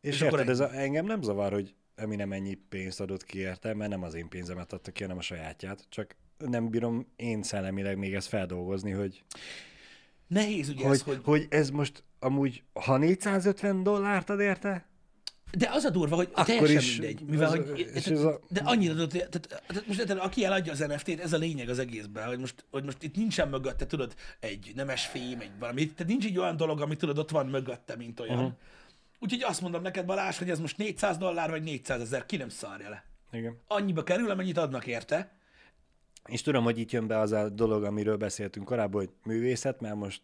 És, 0.00 0.14
És 0.14 0.20
érted, 0.20 0.48
ez 0.48 0.60
a, 0.60 0.74
engem 0.74 1.06
nem 1.06 1.22
zavar, 1.22 1.52
hogy 1.52 1.74
Eminem 1.94 2.32
ennyi 2.32 2.54
pénzt 2.54 3.00
adott 3.00 3.24
ki 3.24 3.38
érte, 3.38 3.74
mert 3.74 3.90
nem 3.90 4.02
az 4.02 4.14
én 4.14 4.28
pénzemet 4.28 4.72
adta 4.72 4.90
ki, 4.90 5.02
hanem 5.02 5.18
a 5.18 5.22
sajátját. 5.22 5.86
Csak 5.88 6.16
nem 6.38 6.70
bírom 6.70 7.06
én 7.16 7.42
szellemileg 7.42 7.98
még 7.98 8.14
ezt 8.14 8.28
feldolgozni, 8.28 8.90
hogy, 8.90 9.22
Nehéz 10.26 10.68
ugye 10.68 10.84
hogy, 10.86 10.94
ez, 10.94 11.02
hogy 11.02 11.20
hogy 11.24 11.46
ez 11.50 11.70
most 11.70 12.04
amúgy, 12.18 12.62
ha 12.72 12.96
450 12.96 13.82
dollárt 13.82 14.30
ad 14.30 14.40
érte, 14.40 14.86
De 15.58 15.68
az 15.72 15.84
a 15.84 15.90
durva, 15.90 16.16
hogy 16.16 16.28
Akkor 16.32 16.44
teljesen 16.44 16.76
is 16.78 16.98
mindegy. 16.98 17.20
Mivel, 17.24 17.46
az- 17.48 17.54
hogy, 17.56 17.90
és 17.94 18.02
tehát, 18.02 18.24
a- 18.24 18.40
De 18.48 18.60
annyira, 18.64 18.92
tudod, 18.92 19.08
tehát, 19.08 19.62
tehát 19.66 19.86
most 19.86 19.98
érted, 20.00 20.18
aki 20.18 20.44
eladja 20.44 20.72
az 20.72 20.78
NFT-t, 20.78 21.20
ez 21.20 21.32
a 21.32 21.36
lényeg 21.36 21.68
az 21.68 21.78
egészben, 21.78 22.26
hogy 22.26 22.38
most, 22.38 22.64
hogy 22.70 22.84
most 22.84 23.02
itt 23.02 23.16
nincsen 23.16 23.48
mögötte, 23.48 23.86
tudod, 23.86 24.14
egy 24.40 24.72
nemes 24.74 25.06
fém, 25.06 25.40
egy 25.40 25.50
valami, 25.58 25.86
tehát 25.90 26.06
nincs 26.12 26.24
egy 26.24 26.38
olyan 26.38 26.56
dolog, 26.56 26.80
ami 26.80 26.96
tudod, 26.96 27.18
ott 27.18 27.30
van 27.30 27.46
mögötte, 27.46 27.96
mint 27.96 28.20
olyan. 28.20 28.36
Uh-huh. 28.38 28.52
Úgyhogy 29.20 29.42
azt 29.42 29.60
mondom 29.60 29.82
neked, 29.82 30.04
Balázs, 30.06 30.38
hogy 30.38 30.50
ez 30.50 30.58
most 30.58 30.76
400 30.76 31.16
dollár 31.16 31.50
vagy 31.50 31.62
400 31.62 32.00
ezer, 32.00 32.26
ki 32.26 32.36
nem 32.36 32.48
szarja 32.48 32.88
le. 32.88 33.04
igen. 33.32 33.56
Annyiba 33.66 34.02
kerül, 34.02 34.30
amennyit 34.30 34.58
adnak 34.58 34.86
érte. 34.86 35.30
És 36.26 36.42
tudom, 36.42 36.64
hogy 36.64 36.78
itt 36.78 36.90
jön 36.90 37.06
be 37.06 37.18
az 37.18 37.32
a 37.32 37.48
dolog, 37.48 37.84
amiről 37.84 38.16
beszéltünk 38.16 38.66
korábban, 38.66 39.00
hogy 39.00 39.10
művészet, 39.24 39.80
mert 39.80 39.94
most. 39.94 40.20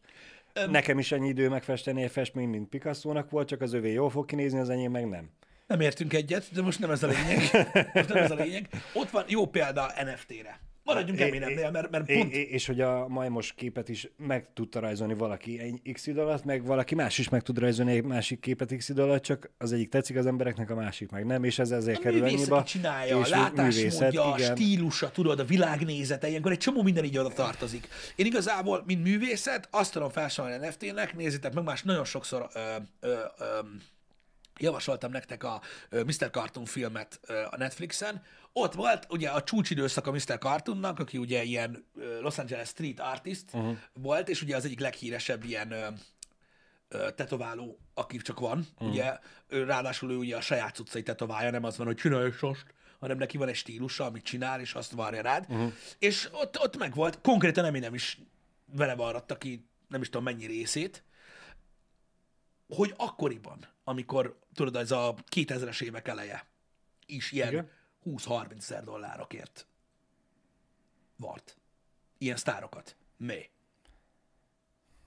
Nekem 0.71 0.99
is 0.99 1.13
ennyi 1.13 1.29
idő 1.29 1.49
megfesteni 1.49 2.03
egy 2.03 2.11
festményt, 2.11 2.51
mint 2.51 2.69
Picasso-nak 2.69 3.31
volt, 3.31 3.49
csak 3.49 3.61
az 3.61 3.73
övé 3.73 3.93
jól 3.93 4.11
fog 4.11 4.27
kinézni, 4.27 4.59
az 4.59 4.69
enyém 4.69 4.91
meg 4.91 5.09
nem. 5.09 5.31
Nem 5.67 5.81
értünk 5.81 6.13
egyet, 6.13 6.53
de 6.53 6.63
most 6.63 6.79
nem 6.79 6.91
ez 6.91 7.03
a 7.03 7.07
lényeg. 7.07 7.39
Most 7.95 8.09
nem 8.09 8.23
ez 8.23 8.31
a 8.31 8.35
lényeg. 8.35 8.69
Ott 8.95 9.11
van 9.11 9.25
jó 9.29 9.47
példa 9.47 9.93
NFT-re. 10.05 10.61
Maradjunk 10.85 11.21
Eminemnél, 11.21 11.71
mert, 11.71 11.91
mert 11.91 12.07
pont... 12.07 12.33
é, 12.33 12.41
és 12.41 12.67
hogy 12.67 12.81
a 12.81 13.09
majmos 13.09 13.53
képet 13.53 13.89
is 13.89 14.09
meg 14.17 14.49
tudta 14.55 14.81
rajzolni 14.81 15.15
valaki 15.15 15.61
egy 15.61 15.93
x 15.93 16.07
idő 16.07 16.21
alatt, 16.21 16.45
meg 16.45 16.65
valaki 16.65 16.95
más 16.95 17.19
is 17.19 17.29
meg 17.29 17.43
tud 17.43 17.59
rajzolni 17.59 17.93
egy 17.93 18.05
másik 18.05 18.41
képet 18.41 18.77
x 18.77 18.89
idő 18.89 19.03
alatt, 19.03 19.23
csak 19.23 19.51
az 19.59 19.73
egyik 19.73 19.89
tetszik 19.89 20.17
az 20.17 20.27
embereknek, 20.27 20.71
a 20.71 20.75
másik 20.75 21.11
meg 21.11 21.27
nem, 21.27 21.45
és 21.45 21.59
ez 21.59 21.71
ezért 21.71 21.99
A 21.99 22.01
kerül 22.01 22.23
aki 22.23 22.63
csinálja, 22.65 23.17
a 23.17 23.21
és 23.21 23.29
látásmódja, 23.29 24.33
a 24.33 24.39
stílusa, 24.39 25.11
tudod, 25.11 25.39
a 25.39 25.45
világnézete, 25.45 26.29
ilyenkor 26.29 26.53
egy 26.53 26.59
csomó 26.59 26.83
minden 26.83 27.05
így 27.05 27.19
oda 27.19 27.29
tartozik. 27.29 27.89
Én 28.17 28.27
igazából, 28.27 28.83
mint 28.87 29.03
művészet, 29.03 29.69
azt 29.71 29.93
tudom 29.93 30.11
felsorolni 30.11 30.67
NFT-nek, 30.67 31.17
nézzétek 31.17 31.55
meg, 31.55 31.65
más 31.65 31.83
nagyon 31.83 32.05
sokszor 32.05 32.49
ö, 32.55 32.59
ö, 33.01 33.09
ö, 33.39 33.45
javasoltam 34.61 35.11
nektek 35.11 35.45
a 35.45 35.61
Mr. 35.91 36.31
Cartoon 36.31 36.65
filmet 36.65 37.21
a 37.51 37.57
Netflixen. 37.57 38.23
Ott 38.53 38.75
volt 38.75 39.07
ugye 39.11 39.29
a 39.29 39.43
csúcsidőszak 39.43 40.07
a 40.07 40.13
Mr. 40.13 40.39
Cartoonnak, 40.39 40.99
aki 40.99 41.19
ugye 41.19 41.43
ilyen 41.43 41.87
Los 42.21 42.39
Angeles 42.39 42.69
street 42.69 43.01
artist 43.01 43.45
uh-huh. 43.53 43.77
volt, 43.93 44.29
és 44.29 44.43
ugye 44.43 44.57
az 44.57 44.65
egyik 44.65 44.81
leghíresebb 44.81 45.45
ilyen 45.45 45.99
tetováló, 47.15 47.79
aki 47.95 48.17
csak 48.17 48.41
van, 48.41 48.67
mm. 48.85 48.89
ugye, 48.89 49.19
ráadásul 49.49 50.11
ő 50.11 50.17
ugye 50.17 50.37
a 50.37 50.41
saját 50.41 50.75
cuccai 50.75 51.03
tetoválja, 51.03 51.51
nem 51.51 51.65
az 51.65 51.77
van, 51.77 51.87
hogy 51.87 51.97
csinálj 51.97 52.31
sost, 52.31 52.65
hanem 52.99 53.17
neki 53.17 53.37
van 53.37 53.49
egy 53.49 53.55
stílusa, 53.55 54.05
amit 54.05 54.25
csinál, 54.25 54.61
és 54.61 54.75
azt 54.75 54.93
varja 54.93 55.23
rád. 55.23 55.47
Uh-huh. 55.49 55.73
És 55.99 56.29
ott, 56.33 56.61
ott 56.61 56.77
meg 56.77 56.95
volt, 56.95 57.21
konkrétan 57.21 57.73
nem 57.73 57.95
is 57.95 58.21
vele 58.73 58.95
varratta 58.95 59.39
ki, 59.39 59.69
nem 59.89 60.01
is 60.01 60.07
tudom 60.07 60.25
mennyi 60.25 60.47
részét, 60.47 61.05
hogy 62.69 62.95
akkoriban, 62.97 63.67
amikor, 63.85 64.39
tudod, 64.55 64.77
ez 64.77 64.91
a 64.91 65.15
2000-es 65.31 65.83
évek 65.83 66.09
eleje, 66.09 66.47
is 67.07 67.33
ilyen 67.33 67.49
Igen. 67.49 67.71
20-30 68.05 68.57
ezer 68.57 68.85
dollárokért 68.85 69.67
vart. 71.17 71.57
Ilyen 72.19 72.37
sztárokat. 72.37 72.97
Mi? 73.17 73.51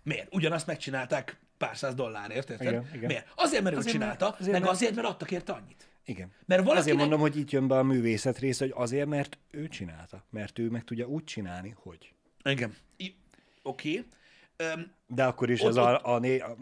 Miért? 0.03 0.35
Ugyanazt 0.35 0.67
megcsinálták 0.67 1.39
pár 1.57 1.77
száz 1.77 1.93
dollárért, 1.93 2.49
érted? 2.49 2.67
Igen, 2.67 2.89
igen. 2.93 3.05
Miért? 3.05 3.31
Azért, 3.35 3.63
mert 3.63 3.75
ő 3.75 3.77
Azért, 3.77 3.93
csinálta, 3.93 4.25
mert- 4.25 4.39
azért, 4.39 4.51
meg 4.53 4.61
mert- 4.61 4.73
azért, 4.73 4.95
mert 4.95 5.07
adtak 5.07 5.31
érte 5.31 5.51
annyit. 5.53 5.89
Igen. 6.05 6.27
Mert 6.27 6.61
valakinek... 6.61 6.77
Azért 6.77 6.97
mondom, 6.97 7.19
hogy 7.19 7.37
itt 7.37 7.49
jön 7.51 7.67
be 7.67 7.77
a 7.77 7.83
művészet 7.83 8.37
része, 8.37 8.63
hogy 8.65 8.73
azért, 8.77 9.07
mert 9.07 9.37
ő 9.51 9.67
csinálta. 9.67 10.25
Mert 10.29 10.59
ő 10.59 10.69
meg 10.69 10.83
tudja 10.83 11.05
úgy 11.07 11.23
csinálni, 11.23 11.73
hogy. 11.77 12.13
Igen. 12.43 12.75
I- 12.97 13.15
Oké. 13.61 13.89
Okay. 13.89 14.11
De 15.07 15.23
akkor 15.23 15.49
is 15.49 15.61
Ott- 15.61 15.67
ez 15.69 15.75
a, 15.75 15.99
a, 16.03 16.19
né, 16.19 16.39
a, 16.39 16.55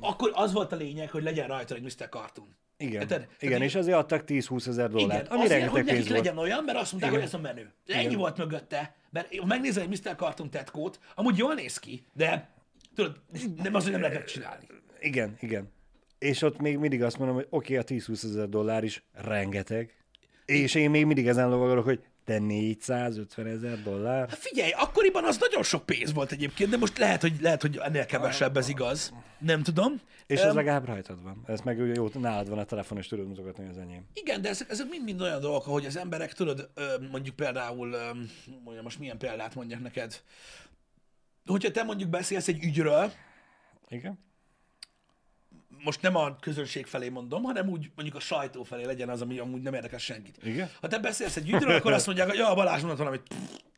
Akkor 0.00 0.30
az 0.34 0.52
volt 0.52 0.72
a 0.72 0.76
lényeg, 0.76 1.10
hogy 1.10 1.22
legyen 1.22 1.46
rajta 1.46 1.74
egy 1.74 1.82
Mr. 1.82 2.08
Cartoon. 2.08 2.56
igen, 2.76 3.00
Érted? 3.00 3.20
igen, 3.20 3.52
Tehát 3.54 3.62
és 3.62 3.74
azért 3.74 3.96
adtak 3.96 4.24
10-20 4.26 4.66
ezer 4.66 4.90
dollárt, 4.90 5.20
Igen, 5.20 5.32
ami 5.32 5.44
azért, 5.44 5.60
rengeteg 5.60 5.70
hogy 5.70 5.84
nekik 5.84 6.10
volt. 6.10 6.16
legyen 6.24 6.38
olyan, 6.38 6.64
mert 6.64 6.78
azt 6.78 6.90
mondták, 6.92 7.12
Igen. 7.12 7.22
hogy 7.22 7.32
ez 7.34 7.38
a 7.38 7.42
menő. 7.42 7.72
Ennyi 7.86 8.14
volt 8.14 8.36
mögötte, 8.36 8.94
mert 9.10 9.36
ha 9.36 9.46
megnézel 9.46 9.82
egy 9.82 9.88
Mr. 9.88 10.16
Cartoon 10.16 10.50
tetkót, 10.50 10.98
amúgy 11.14 11.36
jól 11.38 11.54
néz 11.54 11.78
ki, 11.78 12.06
de 12.12 12.48
tudod, 12.94 13.20
nem 13.62 13.74
az, 13.74 13.82
hogy 13.82 13.92
nem 13.92 14.00
lehet 14.00 14.16
megcsinálni. 14.16 14.66
Igen, 15.00 15.36
igen. 15.40 15.72
És 16.18 16.42
ott 16.42 16.58
még 16.60 16.78
mindig 16.78 17.02
azt 17.02 17.18
mondom, 17.18 17.36
hogy 17.36 17.46
oké, 17.50 17.78
okay, 17.78 17.96
a 17.96 18.00
10-20 18.00 18.24
ezer 18.24 18.48
dollár 18.48 18.84
is 18.84 19.02
rengeteg. 19.12 19.94
És 20.50 20.74
én 20.74 20.90
még 20.90 21.06
mindig 21.06 21.28
ezen 21.28 21.48
lovagolok, 21.48 21.84
hogy 21.84 22.00
te 22.24 22.38
450 22.38 23.46
ezer 23.46 23.82
dollár? 23.82 24.28
Hát 24.28 24.38
figyelj, 24.38 24.70
akkoriban 24.70 25.24
az 25.24 25.38
nagyon 25.38 25.62
sok 25.62 25.86
pénz 25.86 26.12
volt 26.12 26.32
egyébként, 26.32 26.70
de 26.70 26.76
most 26.76 26.98
lehet, 26.98 27.20
hogy, 27.20 27.40
lehet, 27.40 27.62
hogy 27.62 27.78
ennél 27.82 28.06
kevesebb 28.06 28.56
ez 28.56 28.68
igaz. 28.68 29.12
Nem 29.38 29.62
tudom. 29.62 30.00
És 30.26 30.40
Öm, 30.40 30.48
ez 30.48 30.54
legalább 30.54 30.86
rajtad 30.86 31.22
van. 31.22 31.42
Ez 31.46 31.60
meg 31.60 31.78
jó, 31.94 32.08
nálad 32.14 32.48
van 32.48 32.58
a 32.58 32.64
telefon, 32.64 32.98
és 32.98 33.06
tudod 33.06 33.26
mutogatni 33.26 33.68
az 33.68 33.78
enyém. 33.78 34.04
Igen, 34.12 34.42
de 34.42 34.48
ezek, 34.48 34.70
ezek 34.70 34.88
mind-mind 34.88 35.20
olyan 35.20 35.40
dolgok, 35.40 35.64
hogy 35.64 35.86
az 35.86 35.96
emberek, 35.96 36.32
tudod, 36.32 36.70
mondjuk 37.10 37.36
például, 37.36 37.96
mondjam, 38.64 38.84
most 38.84 38.98
milyen 38.98 39.18
példát 39.18 39.54
mondjak 39.54 39.80
neked, 39.80 40.20
hogyha 41.46 41.70
te 41.70 41.82
mondjuk 41.82 42.10
beszélsz 42.10 42.48
egy 42.48 42.64
ügyről, 42.64 43.12
Igen? 43.88 44.18
Most 45.84 46.02
nem 46.02 46.16
a 46.16 46.36
közönség 46.36 46.86
felé 46.86 47.08
mondom, 47.08 47.42
hanem 47.42 47.68
úgy 47.68 47.90
mondjuk 47.94 48.16
a 48.16 48.20
sajtó 48.20 48.62
felé 48.62 48.84
legyen 48.84 49.08
az, 49.08 49.22
ami 49.22 49.38
amúgy 49.38 49.62
nem 49.62 49.74
érdekel 49.74 49.98
senkit. 49.98 50.38
Igen? 50.42 50.70
Ha 50.80 50.88
te 50.88 50.98
beszélsz 50.98 51.36
egy 51.36 51.50
ügyről, 51.50 51.74
akkor 51.74 51.92
azt 51.92 52.06
mondják, 52.06 52.28
hogy 52.28 52.38
ja, 52.38 52.50
a 52.50 52.54
Balázs 52.54 52.80
mondott 52.80 52.98
valamit, 52.98 53.22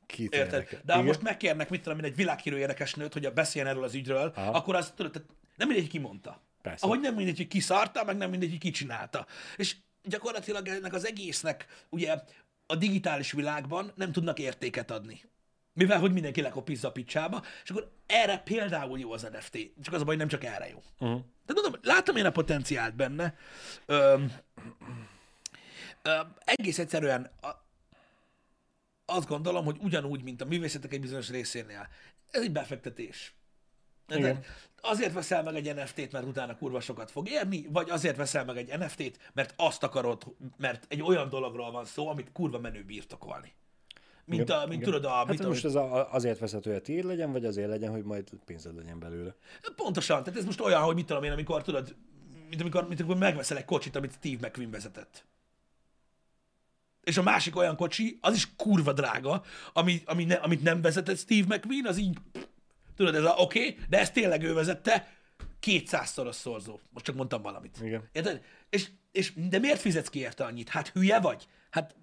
Kit 0.07 0.35
érted? 0.35 0.53
érdekel? 0.53 0.81
De 0.85 0.93
ha 0.93 0.99
Igen? 0.99 1.11
most 1.11 1.23
megkérnek, 1.23 1.71
mit 1.71 1.83
tudom 1.83 1.99
én, 1.99 2.05
egy 2.05 2.17
világhírű 2.17 2.57
érdekesnőt, 2.57 3.13
hogy 3.13 3.33
beszéljen 3.33 3.71
erről 3.71 3.85
az 3.85 3.95
ügyről, 3.95 4.33
Aha. 4.35 4.51
akkor 4.51 4.75
az, 4.75 4.93
tudod, 4.97 5.13
tehát 5.13 5.29
nem 5.57 5.69
mindegy, 5.69 5.89
ki 5.89 5.99
mondta. 5.99 6.43
Persze. 6.63 6.87
Ahogy 6.87 7.01
nem 7.01 7.15
mindegy, 7.15 7.37
hogy 7.37 7.49
ki 7.49 7.61
szarta, 7.61 8.05
meg 8.05 8.17
nem 8.17 8.31
mindegy, 8.31 8.51
hogy 8.51 8.59
ki 8.59 8.71
csinálta. 8.71 9.27
És 9.57 9.77
gyakorlatilag 10.03 10.69
ennek 10.69 10.93
az 10.93 11.07
egésznek 11.07 11.67
ugye 11.89 12.15
a 12.67 12.77
digitális 12.77 13.33
világban 13.33 13.93
nem 13.95 14.13
tudnak 14.13 14.39
értéket 14.39 14.91
adni. 14.91 15.21
Mivel, 15.75 15.99
hogy 15.99 16.13
mindenki 16.13 16.41
lekopizza 16.41 16.89
a 16.89 16.93
picsába, 16.93 17.43
és 17.65 17.71
akkor 17.71 17.93
erre 18.07 18.39
például 18.39 18.99
jó 18.99 19.13
az 19.13 19.23
NFT. 19.33 19.59
Csak 19.83 19.95
az 19.95 20.01
a 20.01 20.05
baj, 20.05 20.17
nem 20.17 20.29
csak 20.29 20.45
erre 20.45 20.69
jó. 20.69 20.83
Uh-huh. 20.99 21.21
Tehát 21.47 21.63
mondom, 21.63 21.81
látom 21.83 22.17
én 22.17 22.27
a 22.27 22.31
potenciált 22.31 22.95
benne. 22.95 23.35
Öm, 23.87 24.33
öm, 26.03 26.35
egész 26.45 26.79
egyszerűen 26.79 27.31
a, 27.41 27.49
azt 29.05 29.29
gondolom, 29.29 29.65
hogy 29.65 29.77
ugyanúgy, 29.81 30.23
mint 30.23 30.41
a 30.41 30.45
művészetek 30.45 30.93
egy 30.93 31.01
bizonyos 31.01 31.29
részénél, 31.29 31.89
ez 32.31 32.43
egy 32.43 32.53
befektetés. 32.53 33.35
Igen. 34.09 34.45
Azért 34.81 35.13
veszel 35.13 35.43
meg 35.43 35.55
egy 35.55 35.75
NFT-t, 35.75 36.13
mert 36.13 36.27
utána 36.27 36.57
kurva 36.57 36.81
sokat 36.81 37.11
fog 37.11 37.29
érni, 37.29 37.67
vagy 37.71 37.91
azért 37.91 38.17
veszel 38.17 38.45
meg 38.45 38.57
egy 38.57 38.79
NFT-t, 38.79 39.31
mert 39.33 39.55
azt 39.57 39.83
akarod, 39.83 40.37
mert 40.57 40.85
egy 40.89 41.03
olyan 41.03 41.29
dologról 41.29 41.71
van 41.71 41.85
szó, 41.85 42.09
amit 42.09 42.33
kurva 42.33 42.59
menő 42.59 42.85
birtokolni. 42.85 43.53
Mint, 44.25 44.43
Igen, 44.43 44.57
a, 44.57 44.67
mint 44.67 44.81
igen. 44.81 44.93
tudod, 44.93 45.05
a, 45.05 45.15
Hát 45.15 45.29
mit 45.29 45.47
most 45.47 45.65
ez 45.65 45.75
a, 45.75 46.13
azért 46.13 46.39
veszed, 46.39 46.65
hogy 46.65 46.75
a 46.75 46.81
tiéd 46.81 47.05
legyen, 47.05 47.33
vagy 47.33 47.45
azért 47.45 47.69
legyen, 47.69 47.91
hogy 47.91 48.03
majd 48.03 48.31
pénzed 48.45 48.77
legyen 48.77 48.99
belőle. 48.99 49.35
Pontosan, 49.77 50.23
tehát 50.23 50.39
ez 50.39 50.45
most 50.45 50.61
olyan, 50.61 50.83
hogy 50.83 50.95
mit 50.95 51.07
tudom 51.07 51.23
én, 51.23 51.33
amikor 51.33 51.63
tudod, 51.63 51.97
mint 52.49 52.61
amikor, 52.61 52.89
mint 52.89 53.01
amikor 53.01 53.17
megveszel 53.17 53.57
egy 53.57 53.65
kocsit, 53.65 53.97
amit 53.97 54.13
Steve 54.13 54.47
McQueen 54.47 54.71
vezetett. 54.71 55.25
És 57.05 57.17
a 57.17 57.23
másik 57.23 57.57
olyan 57.57 57.77
kocsi, 57.77 58.19
az 58.21 58.35
is 58.35 58.57
kurva 58.57 58.93
drága, 58.93 59.43
ami, 59.73 60.03
ami 60.05 60.25
ne, 60.25 60.35
amit 60.35 60.63
nem 60.63 60.81
vezetett 60.81 61.19
Steve 61.19 61.57
McQueen, 61.57 61.87
az 61.87 61.99
így, 61.99 62.19
tudod, 62.97 63.15
ez 63.15 63.25
a 63.25 63.35
oké, 63.37 63.59
okay, 63.59 63.79
de 63.89 63.99
ezt 63.99 64.13
tényleg 64.13 64.43
ő 64.43 64.55
vezette, 64.55 65.09
200-szoros 65.63 66.33
szorzó. 66.33 66.81
Most 66.91 67.05
csak 67.05 67.15
mondtam 67.15 67.43
valamit. 67.43 67.79
Igen. 67.83 68.09
Érted? 68.13 68.43
És, 68.71 68.89
és, 69.13 69.33
de 69.49 69.59
miért 69.59 69.81
fizetsz 69.81 70.09
ki 70.09 70.19
érte 70.19 70.45
annyit? 70.45 70.69
Hát 70.69 70.89
hülye 70.89 71.21
vagy? 71.21 71.49
Hát 71.71 71.95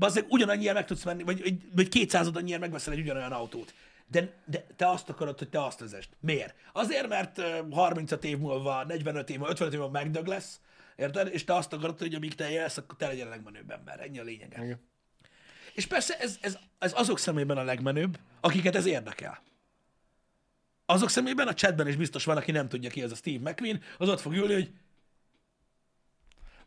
bazzeg, 0.00 0.24
ugyanannyiért 0.28 0.74
meg 0.74 0.86
tudsz 0.86 1.04
menni, 1.04 1.22
vagy, 1.22 1.56
vagy, 1.74 1.88
200 1.88 2.26
annyiért 2.26 2.60
megveszel 2.60 2.92
egy 2.92 3.00
ugyanolyan 3.00 3.32
autót. 3.32 3.74
De, 4.06 4.32
de 4.44 4.66
te 4.76 4.88
azt 4.88 5.08
akarod, 5.08 5.38
hogy 5.38 5.48
te 5.48 5.64
azt 5.64 5.80
vezest. 5.80 6.08
Miért? 6.20 6.54
Azért, 6.72 7.08
mert 7.08 7.38
ö, 7.38 7.58
35 7.70 8.24
év 8.24 8.38
múlva, 8.38 8.84
45 8.84 9.30
év 9.30 9.36
múlva, 9.36 9.52
55 9.52 9.72
év 9.72 9.78
múlva 9.78 9.98
megdög 9.98 10.26
lesz, 10.26 10.60
érted? 10.96 11.32
És 11.32 11.44
te 11.44 11.54
azt 11.54 11.72
akarod, 11.72 11.98
hogy 11.98 12.14
amíg 12.14 12.34
te 12.34 12.50
élsz, 12.50 12.76
akkor 12.76 12.96
te 12.96 13.06
legyen 13.06 13.26
a 13.26 13.30
legmenőbb 13.30 13.70
ember. 13.70 14.00
Ennyi 14.00 14.18
a 14.18 14.22
lényege. 14.22 14.64
Igen. 14.64 14.88
És 15.74 15.86
persze 15.86 16.18
ez, 16.18 16.38
ez, 16.40 16.58
ez 16.78 16.92
azok 16.96 17.18
szemében 17.18 17.56
a 17.56 17.62
legmenőbb, 17.62 18.18
akiket 18.40 18.76
ez 18.76 18.86
érdekel. 18.86 19.42
Azok 20.86 21.10
szemében 21.10 21.48
a 21.48 21.54
chatben 21.54 21.88
is 21.88 21.96
biztos 21.96 22.24
van, 22.24 22.36
aki 22.36 22.50
nem 22.50 22.68
tudja 22.68 22.90
ki 22.90 23.02
az 23.02 23.12
a 23.12 23.14
Steve 23.14 23.50
McQueen, 23.50 23.82
az 23.98 24.08
ott 24.08 24.20
fog 24.20 24.32
ülni, 24.32 24.52
hogy 24.52 24.70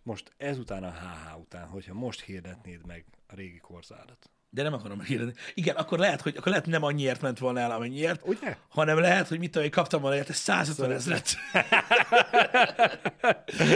Most 0.03 0.33
ezután 0.37 0.83
a 0.83 0.91
HH 0.91 1.39
után, 1.39 1.67
hogyha 1.67 1.93
most 1.93 2.21
hirdetnéd 2.21 2.85
meg 2.85 3.05
a 3.27 3.35
régi 3.35 3.57
korzádat. 3.57 4.29
de 4.49 4.63
nem 4.63 4.73
akarom 4.73 4.97
meghirdetni. 4.97 5.41
Igen, 5.53 5.75
akkor 5.75 5.99
lehet, 5.99 6.21
hogy 6.21 6.35
akkor 6.37 6.47
lehet 6.47 6.65
nem 6.65 6.83
annyiért 6.83 7.21
ment 7.21 7.39
volna 7.39 7.59
el, 7.59 7.71
amennyiért, 7.71 8.27
Ugye? 8.27 8.57
hanem 8.69 8.99
lehet, 8.99 9.27
hogy 9.27 9.39
mit 9.39 9.51
tudom, 9.51 9.63
én 9.63 9.71
kaptam 9.71 10.01
volna 10.01 10.15
érte 10.15 10.33
150 10.33 10.75
Szóval- 10.75 10.95
ezret. 10.95 11.35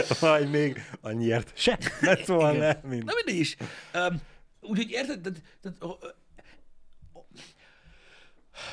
Vagy 0.20 0.50
még 0.50 0.90
annyiért 1.00 1.52
se 1.58 1.78
lett 2.00 2.26
volna, 2.26 2.76
mint... 2.82 3.04
Na 3.04 3.12
mindegy 3.14 3.40
is. 3.40 3.56
Um, 3.94 4.20
úgyhogy 4.60 4.90
érted, 4.90 5.20
tehát, 5.20 5.42
tehát, 5.60 6.16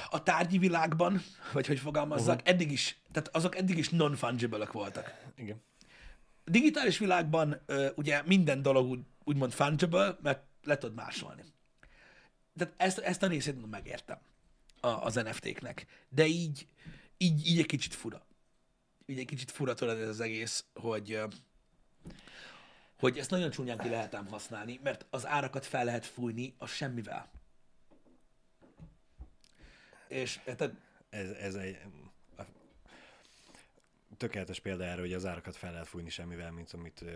a 0.09 0.23
tárgyi 0.23 0.57
világban, 0.57 1.23
vagy 1.53 1.67
hogy 1.67 1.79
fogalmazzak, 1.79 2.35
uh-huh. 2.35 2.53
eddig 2.53 2.71
is, 2.71 2.97
tehát 3.11 3.35
azok 3.35 3.55
eddig 3.55 3.77
is 3.77 3.89
non-fungible 3.89 4.67
voltak. 4.71 5.15
Igen. 5.35 5.63
Digitális 6.45 6.97
világban 6.97 7.61
ugye 7.95 8.21
minden 8.25 8.61
dolog 8.61 8.89
úgy, 8.89 8.99
úgymond 9.23 9.51
fungible, 9.51 10.17
mert 10.21 10.43
le 10.63 10.77
tudod 10.77 10.95
másolni. 10.95 11.43
Tehát 12.57 12.73
ezt, 12.77 12.97
ezt 12.97 13.23
a 13.23 13.27
részét 13.27 13.69
megértem 13.69 14.19
a, 14.79 14.87
az 14.87 15.15
NFT-knek. 15.15 15.85
De 16.09 16.25
így, 16.25 16.67
így, 17.17 17.47
így 17.47 17.59
egy 17.59 17.65
kicsit 17.65 17.93
fura. 17.93 18.25
Így 19.05 19.19
egy 19.19 19.25
kicsit 19.25 19.51
fura 19.51 19.73
tudod 19.73 19.97
ez 19.97 20.07
az 20.07 20.19
egész, 20.19 20.65
hogy, 20.73 21.21
hogy 22.99 23.17
ezt 23.17 23.29
nagyon 23.29 23.49
csúnyán 23.49 23.77
ki 23.77 23.89
lehet 23.89 24.15
ám 24.15 24.27
használni, 24.27 24.79
mert 24.83 25.05
az 25.09 25.25
árakat 25.25 25.65
fel 25.65 25.85
lehet 25.85 26.05
fújni 26.05 26.55
a 26.57 26.65
semmivel. 26.65 27.31
És 30.07 30.39
tehát 30.43 30.73
Ez, 31.09 31.29
ez 31.29 31.55
egy 31.55 31.77
tökéletes 34.17 34.59
példa 34.59 34.83
erre, 34.83 35.01
hogy 35.01 35.13
az 35.13 35.25
árakat 35.25 35.55
fel 35.55 35.71
lehet 35.71 35.87
fújni 35.87 36.09
semmivel, 36.09 36.51
mint 36.51 36.71
amit 36.71 37.01
uh, 37.01 37.11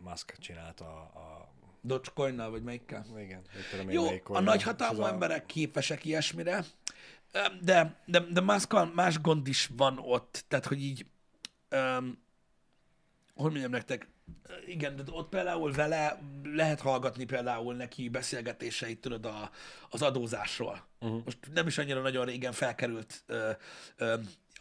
Musk 0.00 0.36
csinált 0.38 0.80
a, 0.80 0.98
a 0.98 1.52
Dogecoin-nal, 1.80 2.50
vagy 2.50 2.62
melyikkel? 2.62 3.06
Igen, 3.18 3.42
tudom 3.70 3.90
Jó, 3.90 4.04
melyik 4.04 4.28
a 4.28 4.40
nagyhatalmú 4.40 5.02
a- 5.02 5.08
emberek 5.08 5.46
képesek 5.46 6.04
ilyesmire, 6.04 6.64
de, 7.60 7.96
de, 8.06 8.20
de 8.20 8.40
más, 8.40 8.62
más 8.94 9.20
gond 9.20 9.46
is 9.46 9.70
van 9.76 9.98
ott, 9.98 10.44
tehát 10.48 10.66
hogy 10.66 10.82
így, 10.82 11.06
um, 11.70 12.22
hogy 13.34 13.50
mondjam 13.50 13.70
nektek, 13.70 14.08
igen, 14.66 14.96
de 14.96 15.02
ott 15.10 15.28
például 15.28 15.72
vele 15.72 16.20
lehet 16.42 16.80
hallgatni 16.80 17.24
például 17.24 17.74
neki 17.74 18.08
beszélgetéseit, 18.08 19.00
tudod, 19.00 19.26
a, 19.26 19.50
az 19.90 20.02
adózásról. 20.02 20.86
Uh-huh. 21.00 21.24
Most 21.24 21.38
nem 21.54 21.66
is 21.66 21.78
annyira 21.78 22.00
nagyon 22.00 22.24
régen 22.24 22.52
felkerült, 22.52 23.22
ö, 23.26 23.50
ö, 23.96 24.14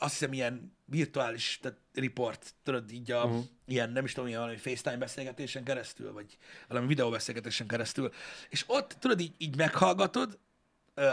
azt 0.04 0.12
hiszem 0.12 0.34
ilyen 0.34 0.78
virtuális 0.86 1.60
tehát 1.62 1.78
report, 1.94 2.54
tudod, 2.64 2.92
így 2.92 3.12
a, 3.12 3.24
uh-huh. 3.24 3.44
ilyen, 3.66 3.92
nem 3.92 4.06
is 4.06 4.14
tudom, 4.14 4.28
ilyen 4.28 4.40
valami 4.40 4.58
FaceTime 4.58 4.98
beszélgetésen 4.98 5.64
keresztül, 5.64 6.14
vagy 6.14 6.38
valami 6.68 6.88
videóbeszélgetésen 6.88 7.68
keresztül, 7.68 8.12
és 8.50 8.64
ott, 8.68 8.96
tudod, 9.00 9.20
így, 9.20 9.36
így 9.38 9.56
meghallgatod 9.56 10.40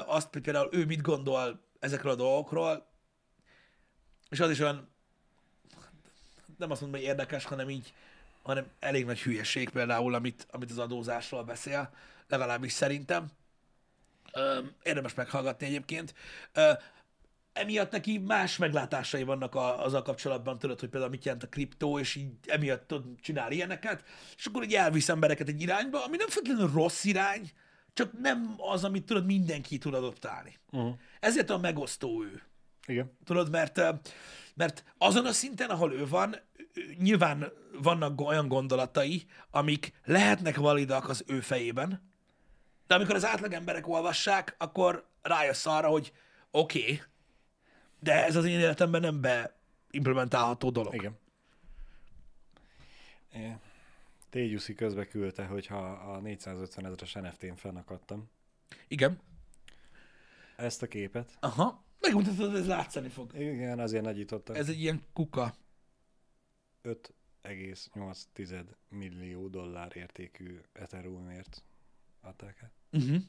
azt, 0.06 0.32
hogy 0.32 0.42
például 0.42 0.68
ő 0.72 0.84
mit 0.84 1.00
gondol 1.00 1.60
ezekről 1.78 2.12
a 2.12 2.16
dolgokról, 2.16 2.88
és 4.28 4.40
az 4.40 4.50
is 4.50 4.60
olyan, 4.60 4.88
nem 6.58 6.70
azt 6.70 6.80
mondom, 6.80 7.00
hogy 7.00 7.08
érdekes, 7.08 7.44
hanem 7.44 7.70
így, 7.70 7.92
hanem 8.42 8.66
elég 8.78 9.04
nagy 9.04 9.20
hülyeség 9.20 9.68
például, 9.68 10.14
amit, 10.14 10.46
amit 10.50 10.70
az 10.70 10.78
adózásról 10.78 11.44
beszél, 11.44 11.90
legalábbis 12.28 12.72
szerintem. 12.72 13.30
Érdemes 14.82 15.14
meghallgatni 15.14 15.66
egyébként. 15.66 16.14
Emiatt 17.52 17.90
neki 17.90 18.18
más 18.18 18.56
meglátásai 18.56 19.22
vannak 19.22 19.54
a, 19.54 19.84
azzal 19.84 20.02
kapcsolatban, 20.02 20.58
tudod, 20.58 20.80
hogy 20.80 20.88
például 20.88 21.10
mit 21.10 21.24
jelent 21.24 21.42
a 21.42 21.48
kriptó, 21.48 21.98
és 21.98 22.14
így 22.14 22.32
emiatt 22.46 22.86
tud 22.86 23.20
csinál 23.20 23.52
ilyeneket, 23.52 24.04
és 24.36 24.46
akkor 24.46 24.62
így 24.62 24.74
elvisz 24.74 25.08
embereket 25.08 25.48
egy 25.48 25.62
irányba, 25.62 26.04
ami 26.04 26.16
nem 26.16 26.28
feltétlenül 26.28 26.72
rossz 26.72 27.04
irány, 27.04 27.50
csak 27.92 28.12
nem 28.20 28.54
az, 28.56 28.84
amit 28.84 29.04
tudod, 29.04 29.26
mindenki 29.26 29.78
tud 29.78 29.94
adoptálni. 29.94 30.58
Uh-huh. 30.70 30.94
Ezért 31.20 31.50
a 31.50 31.58
megosztó 31.58 32.22
ő. 32.22 32.42
Igen. 32.86 33.16
Tudod, 33.24 33.50
mert, 33.50 33.80
mert 34.54 34.84
azon 34.98 35.26
a 35.26 35.32
szinten, 35.32 35.70
ahol 35.70 35.92
ő 35.92 36.06
van, 36.06 36.36
nyilván 36.98 37.52
vannak 37.82 38.20
olyan 38.20 38.48
gondolatai, 38.48 39.26
amik 39.50 39.92
lehetnek 40.04 40.56
validak 40.56 41.08
az 41.08 41.24
ő 41.26 41.40
fejében, 41.40 42.08
de 42.86 42.94
amikor 42.94 43.14
az 43.14 43.24
átlag 43.26 43.52
emberek 43.52 43.88
olvassák, 43.88 44.54
akkor 44.58 45.08
rájössz 45.22 45.66
arra, 45.66 45.88
hogy 45.88 46.12
oké, 46.50 46.80
okay, 46.80 47.00
de 48.00 48.24
ez 48.24 48.36
az 48.36 48.44
én 48.44 48.58
életemben 48.58 49.00
nem 49.00 49.20
beimplementálható 49.20 50.70
dolog. 50.70 50.94
Igen. 50.94 51.18
É. 53.32 53.56
Tégyuszi 54.30 54.74
közbe 54.74 55.06
küldte, 55.06 55.44
hogyha 55.44 55.78
a 55.86 56.20
450 56.20 56.84
ezeres 56.84 57.12
NFT-n 57.12 57.54
fennakadtam. 57.54 58.30
Igen. 58.88 59.20
Ezt 60.56 60.82
a 60.82 60.86
képet. 60.86 61.36
Aha. 61.40 61.84
Megmutatod, 62.00 62.54
ez 62.54 62.66
látszani 62.66 63.08
fog. 63.08 63.34
Igen, 63.34 63.78
azért 63.78 64.04
nagyítottam. 64.04 64.56
Ez 64.56 64.68
egy 64.68 64.80
ilyen 64.80 65.02
kuka. 65.12 65.54
5,8 66.82 68.64
millió 68.88 69.48
dollár 69.48 69.96
értékű 69.96 70.60
Ethereumért 70.72 71.64
adták 72.20 72.60
el. 72.62 72.72
Uh-huh. 72.92 73.22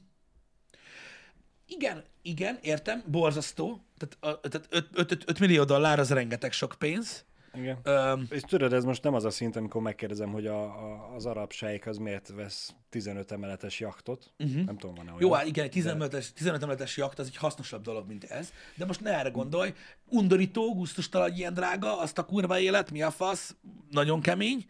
Igen, 1.75 2.03
igen, 2.21 2.57
értem, 2.61 3.03
borzasztó. 3.05 3.83
Tehát, 3.97 4.39
a, 4.41 4.49
tehát 4.49 4.67
5, 4.69 5.11
5, 5.11 5.29
5 5.29 5.39
millió 5.39 5.63
dollár 5.63 5.99
az 5.99 6.09
rengeteg 6.09 6.51
sok 6.51 6.75
pénz. 6.79 7.25
Igen. 7.53 7.79
Öm, 7.83 8.27
És 8.29 8.41
tudod, 8.41 8.73
ez 8.73 8.83
most 8.83 9.03
nem 9.03 9.13
az 9.13 9.25
a 9.25 9.29
szint, 9.29 9.55
amikor 9.55 9.81
megkérdezem, 9.81 10.31
hogy 10.31 10.47
a, 10.47 10.63
a, 10.63 11.13
az 11.15 11.25
arab 11.25 11.51
sejk 11.51 11.85
az 11.85 11.97
miért 11.97 12.31
vesz 12.35 12.73
15 12.89 13.31
emeletes 13.31 13.79
jachtot. 13.79 14.33
Uh-huh. 14.39 14.65
Nem 14.65 14.77
tudom, 14.77 14.95
van-e 14.95 15.09
olyan. 15.09 15.21
jó, 15.21 15.31
hát 15.31 15.45
igen, 15.45 15.65
egy 15.65 15.71
15, 15.71 16.33
15 16.33 16.63
emeletes 16.63 16.97
jakt 16.97 17.19
az 17.19 17.27
egy 17.27 17.35
hasznosabb 17.35 17.81
dolog, 17.81 18.07
mint 18.07 18.23
ez. 18.23 18.53
De 18.75 18.85
most 18.85 19.01
ne 19.01 19.17
erre 19.17 19.29
gondolj. 19.29 19.73
Undorító, 20.05 20.75
gusztustalan, 20.75 21.33
ilyen 21.33 21.53
drága, 21.53 21.99
azt 21.99 22.17
a 22.17 22.25
kurva 22.25 22.59
élet, 22.59 22.91
mi 22.91 23.01
a 23.01 23.11
fasz, 23.11 23.55
nagyon 23.89 24.21
kemény, 24.21 24.69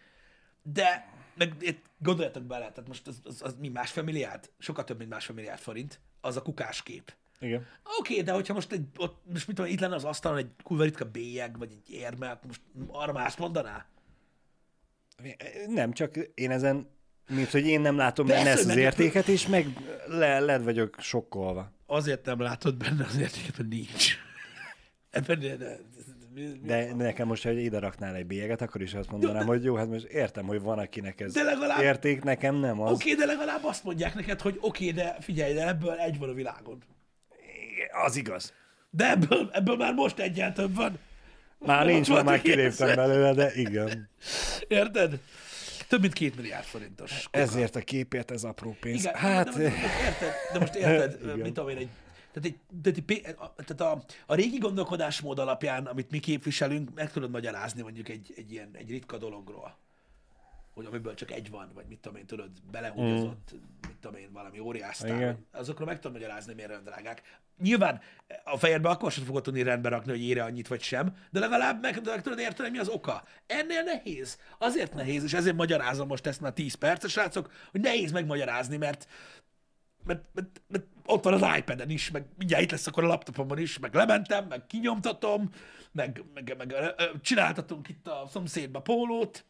de 0.63 1.09
meg 1.35 1.77
gondoljatok 1.97 2.43
bele, 2.43 2.71
tehát 2.71 2.87
most 2.87 3.07
az, 3.07 3.21
az, 3.23 3.41
az 3.43 3.55
mi 3.59 3.67
másfél 3.67 4.03
milliárd? 4.03 4.49
Sokkal 4.57 4.83
több, 4.83 4.97
mint 4.97 5.09
másfél 5.09 5.35
milliárd 5.35 5.59
forint. 5.59 5.99
Az 6.22 6.36
a 6.36 6.41
kukáskép. 6.41 7.13
Igen. 7.39 7.67
Oké, 7.99 8.11
okay, 8.11 8.24
de 8.24 8.32
hogyha 8.32 8.53
most, 8.53 8.72
egy, 8.72 8.86
ott, 8.97 9.22
most 9.24 9.47
mit 9.47 9.55
tudom, 9.55 9.72
itt 9.72 9.80
lenne 9.80 9.95
az 9.95 10.03
asztalon 10.03 10.38
egy 10.38 10.49
kurva 10.63 10.84
ritka 10.84 11.05
bélyeg, 11.05 11.57
vagy 11.57 11.72
egy 11.72 11.93
érme, 11.93 12.30
akkor 12.30 12.47
most 12.47 12.61
arra 12.88 13.11
mást 13.11 13.38
mondaná? 13.38 13.86
Nem, 15.67 15.91
csak 15.91 16.17
én 16.34 16.51
ezen, 16.51 16.89
mint 17.30 17.49
hogy 17.51 17.65
én 17.65 17.82
nem 17.82 17.97
látom 17.97 18.26
Persze, 18.26 18.43
benne 18.43 18.55
ezt 18.55 18.69
az 18.69 18.76
értéket, 18.76 19.28
és 19.28 19.47
meg 19.47 19.67
le, 20.07 20.39
led 20.39 20.63
vagyok 20.63 20.95
sokkolva. 20.99 21.72
Azért 21.86 22.26
nem 22.26 22.39
látod 22.39 22.76
benne 22.76 23.05
az 23.05 23.17
értéket, 23.17 23.57
mert 23.57 23.69
nincs. 23.69 24.17
Ebben 25.09 25.39
mi, 26.34 26.41
mi 26.41 26.67
De 26.67 26.93
nekem 26.95 27.27
most, 27.27 27.43
hogy 27.43 27.57
ide 27.57 27.79
raknál 27.79 28.15
egy 28.15 28.25
bélyeget, 28.25 28.61
akkor 28.61 28.82
is 28.82 28.93
azt 28.93 29.11
mondanám, 29.11 29.45
hogy 29.45 29.63
jó, 29.63 29.75
hát 29.75 29.88
most 29.88 30.05
értem, 30.05 30.45
hogy 30.45 30.61
van, 30.61 30.79
akinek 30.79 31.19
ez 31.19 31.34
De 31.34 31.43
legalább- 31.43 31.82
érték, 31.82 32.23
nekem 32.23 32.55
nem 32.55 32.82
az. 32.82 32.91
Oké, 32.91 33.11
okay, 33.11 33.25
de 33.25 33.34
legalább 33.34 33.63
azt 33.63 33.84
mondják 33.84 34.15
neked, 34.15 34.41
hogy 34.41 34.57
oké, 34.61 34.89
okay, 34.89 35.03
de 35.03 35.17
figyelj, 35.19 35.53
de 35.53 35.67
ebből 35.67 35.93
egy 35.93 36.17
van 36.17 36.29
a 36.29 36.34
világon. 36.34 36.84
Az 38.05 38.15
igaz. 38.15 38.53
De 38.89 39.09
ebből, 39.09 39.49
ebből 39.53 39.75
már 39.75 39.93
most 39.93 40.19
egyen 40.19 40.53
több 40.53 40.75
van. 40.75 40.99
Már 41.57 41.86
nincs, 41.86 42.09
mert 42.09 42.23
már 42.23 42.38
van, 42.38 42.45
igen. 42.45 42.57
kiléptem 42.57 42.95
belőle, 42.95 43.34
de 43.34 43.51
igen. 43.55 44.09
Érted? 44.67 45.19
Több 45.88 46.01
mint 46.01 46.13
két 46.13 46.36
milliárd 46.36 46.65
forintos. 46.65 47.23
kuka. 47.23 47.38
Ezért 47.38 47.75
a 47.75 47.79
képért 47.79 48.32
ez 48.32 48.43
apró 48.43 48.75
pénz. 48.79 48.99
Igen, 48.99 49.15
hát, 49.15 49.49
de, 49.49 49.63
de, 49.63 49.69
de, 49.69 49.69
most 49.69 49.95
érted, 49.95 50.38
de 50.53 50.59
most 50.59 50.75
érted, 50.75 51.36
mit 51.43 51.53
tudom 51.53 51.69
én, 51.69 51.77
egy, 51.77 51.89
tehát, 52.34 52.47
egy, 52.47 52.57
tehát, 52.82 52.97
egy, 52.97 53.36
tehát 53.65 53.82
a, 53.82 54.03
a 54.25 54.36
régi 54.36 54.57
gondolkodásmód 54.57 55.39
alapján, 55.39 55.86
amit 55.86 56.11
mi 56.11 56.19
képviselünk, 56.19 56.93
meg 56.93 57.11
tudod 57.11 57.32
magyarázni 57.32 57.82
mondjuk 57.82 58.09
egy, 58.09 58.34
egy 58.36 58.51
ilyen 58.51 58.69
egy 58.73 58.89
ritka 58.89 59.17
dologról. 59.17 59.77
Hogy 60.73 60.86
amiből 60.86 61.13
csak 61.13 61.32
egy 61.32 61.49
van, 61.49 61.71
vagy 61.73 61.86
mit 61.88 61.99
tudom 61.99 62.17
én, 62.17 62.25
tudod, 62.25 62.49
belehúgyozott, 62.71 63.51
mit 63.88 63.97
tudom 63.99 64.17
én, 64.17 64.32
valami 64.32 64.59
óriás 64.59 64.95
sztár. 64.95 65.15
Igen. 65.15 65.45
Azokról 65.51 65.88
meg 65.88 65.99
tudom 65.99 66.11
magyarázni, 66.11 66.53
miért 66.53 66.69
olyan 66.69 66.84
drágák. 66.84 67.21
Nyilván 67.61 68.01
a 68.43 68.57
fejedbe 68.57 68.89
akkor 68.89 69.11
sem 69.11 69.23
fogod 69.23 69.43
tudni 69.43 69.63
rendbe 69.63 69.89
rakni, 69.89 70.11
hogy 70.11 70.21
ére 70.21 70.43
annyit 70.43 70.67
vagy 70.67 70.82
sem, 70.82 71.15
de 71.32 71.39
legalább 71.39 71.82
meg, 71.82 72.01
meg 72.05 72.21
tudod 72.21 72.39
érteni, 72.39 72.69
mi 72.69 72.77
az 72.77 72.88
oka. 72.88 73.23
Ennél 73.47 73.84
nehéz. 73.84 74.39
Azért 74.57 74.93
nehéz, 74.93 75.23
és 75.23 75.34
ezért 75.34 75.55
magyarázom 75.55 76.07
most 76.07 76.27
ezt 76.27 76.41
már 76.41 76.53
10 76.53 76.73
perc, 76.73 77.09
srácok, 77.09 77.51
hogy 77.71 77.82
nehéz 77.82 78.11
megmagyarázni, 78.11 78.77
mert 78.77 79.07
mert, 80.03 80.23
mert, 80.34 80.61
mert 80.67 80.86
ott 81.05 81.23
van 81.23 81.33
az 81.33 81.57
iPad-en 81.57 81.89
is, 81.89 82.11
meg 82.11 82.25
mindjárt 82.37 82.63
itt 82.63 82.71
lesz 82.71 82.87
akkor 82.87 83.03
a 83.03 83.07
laptopomon 83.07 83.59
is, 83.59 83.79
meg 83.79 83.93
lementem, 83.93 84.45
meg 84.49 84.67
kinyomtatom, 84.67 85.49
meg, 85.91 86.23
meg, 86.33 86.55
meg 86.57 86.75
csináltatunk 87.21 87.89
itt 87.89 88.07
a 88.07 88.27
szomszédba 88.29 88.81
pólót, 88.81 89.45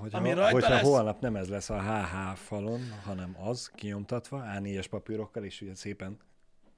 hogyha, 0.00 0.18
ami 0.18 0.32
rajta 0.32 0.52
hogyha 0.52 0.68
lesz. 0.68 0.82
holnap 0.82 1.20
nem 1.20 1.36
ez 1.36 1.48
lesz 1.48 1.70
a 1.70 1.80
HH 1.82 2.36
falon, 2.36 2.80
hanem 3.04 3.36
az 3.40 3.70
kinyomtatva, 3.74 4.44
A4-es 4.56 4.86
papírokkal, 4.90 5.44
és 5.44 5.60
ugye 5.60 5.74
szépen 5.74 6.16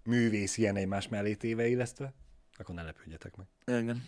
művész 0.04 0.56
ilyen 0.56 0.76
egymás 0.76 1.08
mellé 1.08 1.34
téve 1.34 1.66
illesztve, 1.66 2.12
akkor 2.60 2.74
ne 2.74 2.82
lepődjetek 2.82 3.36
meg. 3.36 3.46
Igen. 3.78 4.06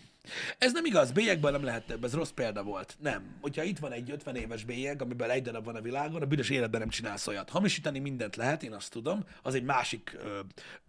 Ez 0.57 0.73
nem 0.73 0.85
igaz, 0.85 1.11
bélyegből 1.11 1.51
nem 1.51 1.63
lehet 1.63 1.85
több, 1.85 2.03
ez 2.03 2.13
rossz 2.13 2.29
példa 2.29 2.63
volt. 2.63 2.95
Nem. 2.99 3.37
Hogyha 3.41 3.63
itt 3.63 3.79
van 3.79 3.91
egy 3.91 4.11
50 4.11 4.35
éves 4.35 4.63
bélyeg, 4.63 5.01
amiből 5.01 5.31
egy 5.31 5.41
darab 5.41 5.65
van 5.65 5.75
a 5.75 5.81
világon, 5.81 6.21
a 6.21 6.25
büdös 6.25 6.49
életben 6.49 6.79
nem 6.79 6.89
csinálsz 6.89 7.27
olyat. 7.27 7.49
Hamisítani 7.49 7.99
mindent 7.99 8.35
lehet, 8.35 8.63
én 8.63 8.73
azt 8.73 8.91
tudom, 8.91 9.25
az 9.41 9.55
egy 9.55 9.63
másik 9.63 10.17
ö, 10.23 10.39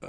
ö, 0.01 0.07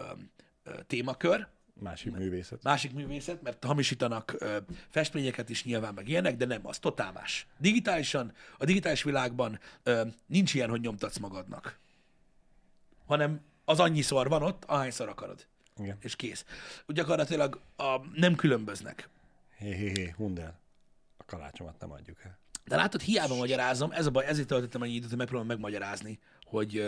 ö, 0.63 0.81
témakör, 0.87 1.47
Másik 1.79 2.15
művészet. 2.15 2.63
másik 2.63 2.93
művészet, 2.93 3.41
mert 3.41 3.63
hamisítanak 3.63 4.35
ö, 4.39 4.57
festményeket 4.89 5.49
is 5.49 5.63
nyilván 5.63 5.93
meg 5.93 6.07
ilyenek, 6.07 6.35
de 6.37 6.45
nem, 6.45 6.67
az 6.67 6.79
totál 6.79 7.11
más. 7.11 7.47
Digitálisan, 7.57 8.33
a 8.57 8.65
digitális 8.65 9.03
világban 9.03 9.59
ö, 9.83 10.01
nincs 10.25 10.53
ilyen, 10.53 10.69
hogy 10.69 10.81
nyomtatsz 10.81 11.17
magadnak. 11.17 11.79
Hanem 13.05 13.41
az 13.65 13.79
annyiszor 13.79 14.27
van 14.29 14.41
ott, 14.43 14.63
ahányszor 14.65 15.09
akarod. 15.09 15.45
Igen. 15.79 15.97
És 15.99 16.15
kész. 16.15 16.45
Úgy 16.85 16.95
gyakorlatilag 16.95 17.61
a, 17.75 17.97
nem 18.13 18.35
különböznek. 18.35 19.09
Hé, 19.57 19.73
hé, 19.73 19.89
hé, 19.89 20.13
Hundel. 20.17 20.59
A 21.17 21.23
kalácsomat 21.25 21.79
nem 21.79 21.91
adjuk 21.91 22.23
el. 22.23 22.37
De 22.65 22.75
látod, 22.75 23.01
hiába 23.01 23.35
magyarázom, 23.35 23.91
ez 23.91 24.05
a 24.05 24.11
baj, 24.11 24.25
ezért 24.25 24.47
töltöttem 24.47 24.81
annyi 24.81 24.93
időt, 24.93 25.09
hogy 25.09 25.17
megpróbálom 25.17 25.51
megmagyarázni, 25.51 26.19
hogy, 26.45 26.87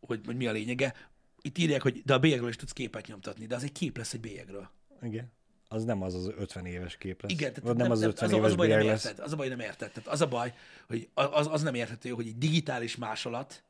hogy, 0.00 0.20
hogy 0.24 0.36
mi 0.36 0.46
a 0.46 0.52
lényege. 0.52 0.94
Itt 1.42 1.58
írják, 1.58 1.82
hogy 1.82 2.02
de 2.04 2.14
a 2.14 2.18
bélyegről 2.18 2.48
is 2.48 2.56
tudsz 2.56 2.72
képet 2.72 3.06
nyomtatni, 3.06 3.46
de 3.46 3.54
az 3.54 3.62
egy 3.62 3.72
kép 3.72 3.96
lesz 3.96 4.12
egy 4.12 4.20
bélyegről. 4.20 4.70
Igen. 5.02 5.32
Az 5.68 5.84
nem 5.84 6.02
az 6.02 6.14
az 6.14 6.32
50 6.36 6.66
éves 6.66 6.96
kép 6.96 7.22
lesz. 7.22 7.32
Igen, 7.32 7.52
tehát 7.52 7.68
Vagy 7.68 7.76
nem, 7.76 7.90
az 7.90 8.02
50 8.02 8.28
az, 8.28 8.34
éves 8.34 8.46
az 8.46 8.52
a 8.52 8.56
baj, 8.56 8.68
nem 8.68 8.86
lesz. 8.86 9.04
érted. 9.04 9.24
Az 9.24 9.32
a 9.32 9.36
baj, 9.36 9.48
nem 9.48 9.60
érted. 9.60 9.90
Tehát 9.90 10.08
az 10.08 10.20
a 10.20 10.28
baj, 10.28 10.54
hogy 10.86 11.08
az, 11.14 11.46
az 11.50 11.62
nem 11.62 11.74
érthető, 11.74 12.10
hogy 12.10 12.26
egy 12.26 12.38
digitális 12.38 12.96
másolat 12.96 13.62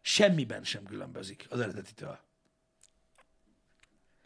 semmiben 0.00 0.64
sem 0.64 0.84
különbözik 0.84 1.46
az 1.50 1.60
eredetitől. 1.60 2.18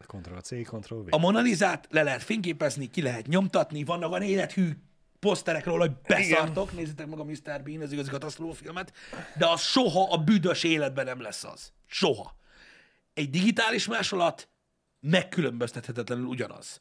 Ctrl 0.06 0.38
C, 0.38 0.48
Ctrl 0.48 1.02
V. 1.02 1.06
A 1.10 1.18
Mona 1.18 1.40
Lisát 1.40 1.86
le 1.90 2.02
lehet 2.02 2.22
fényképezni, 2.22 2.90
ki 2.90 3.02
lehet 3.02 3.26
nyomtatni, 3.26 3.84
vannak 3.84 4.10
olyan 4.10 4.22
élethű 4.22 4.70
poszterek 5.18 5.64
róla, 5.64 5.80
hogy 5.80 5.96
beszartok, 6.06 6.72
nézzétek 6.72 7.06
meg 7.06 7.18
a 7.18 7.24
Mr. 7.24 7.62
Bean, 7.62 7.82
az 7.82 7.92
igazi 7.92 8.10
katasztrófilmet, 8.10 8.92
de 9.36 9.46
az 9.48 9.60
soha 9.60 10.12
a 10.12 10.16
büdös 10.16 10.62
életben 10.62 11.04
nem 11.04 11.20
lesz 11.20 11.44
az. 11.44 11.72
Soha. 11.86 12.36
Egy 13.14 13.30
digitális 13.30 13.86
másolat 13.86 14.48
megkülönböztethetetlenül 15.00 16.24
ugyanaz. 16.24 16.80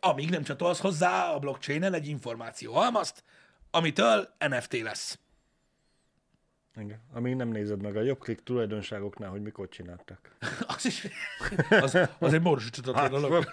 Amíg 0.00 0.30
nem 0.30 0.42
csatolsz 0.42 0.80
hozzá 0.80 1.30
a 1.30 1.38
blockchain-en 1.38 1.94
egy 1.94 2.08
információ 2.08 2.72
halmazt, 2.72 3.24
amitől 3.70 4.34
NFT 4.38 4.80
lesz. 4.80 5.18
Igen. 6.80 7.00
Amíg 7.12 7.34
nem 7.34 7.48
nézed 7.48 7.82
meg 7.82 7.96
a 7.96 8.00
jobb 8.02 8.18
klik 8.18 8.40
tulajdonságoknál, 8.42 9.30
hogy 9.30 9.42
mikor 9.42 9.68
csináltak. 9.68 10.36
Az 10.76 10.84
is, 10.84 11.06
az, 11.68 11.98
az 12.18 12.32
egy 12.32 12.40
morosítatatlan 12.42 13.10
dolog. 13.10 13.48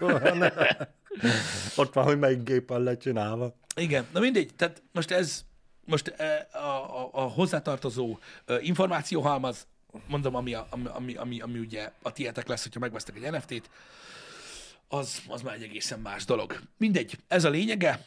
Ott 1.76 1.94
van, 1.94 2.04
hogy 2.04 2.20
melyik 2.20 2.44
gépen 2.44 2.82
lett 2.82 3.00
csinálva. 3.00 3.56
Igen, 3.76 4.06
na 4.14 4.20
mindegy, 4.20 4.56
tehát 4.56 4.82
most 4.92 5.12
ez, 5.12 5.46
most 5.86 6.08
eh, 6.08 6.46
a, 6.52 7.02
a, 7.04 7.10
a 7.14 7.22
hozzátartozó 7.22 8.18
eh, 8.46 8.68
információhalmaz, 8.68 9.68
mondom, 10.08 10.36
ami, 10.36 10.54
a- 10.54 10.68
ami, 10.70 10.86
ami, 10.88 11.16
ami, 11.16 11.42
ami 11.42 11.60
ugye 11.60 11.92
a 12.02 12.12
tietek 12.12 12.48
lesz, 12.48 12.64
hogyha 12.64 12.80
megvesztek 12.80 13.16
egy 13.16 13.32
NFT-t, 13.32 13.70
az, 14.88 15.22
az 15.28 15.42
már 15.42 15.54
egy 15.54 15.64
egészen 15.64 16.00
más 16.00 16.26
dolog. 16.26 16.60
Mindegy, 16.78 17.18
ez 17.28 17.44
a 17.44 17.50
lényege. 17.50 18.06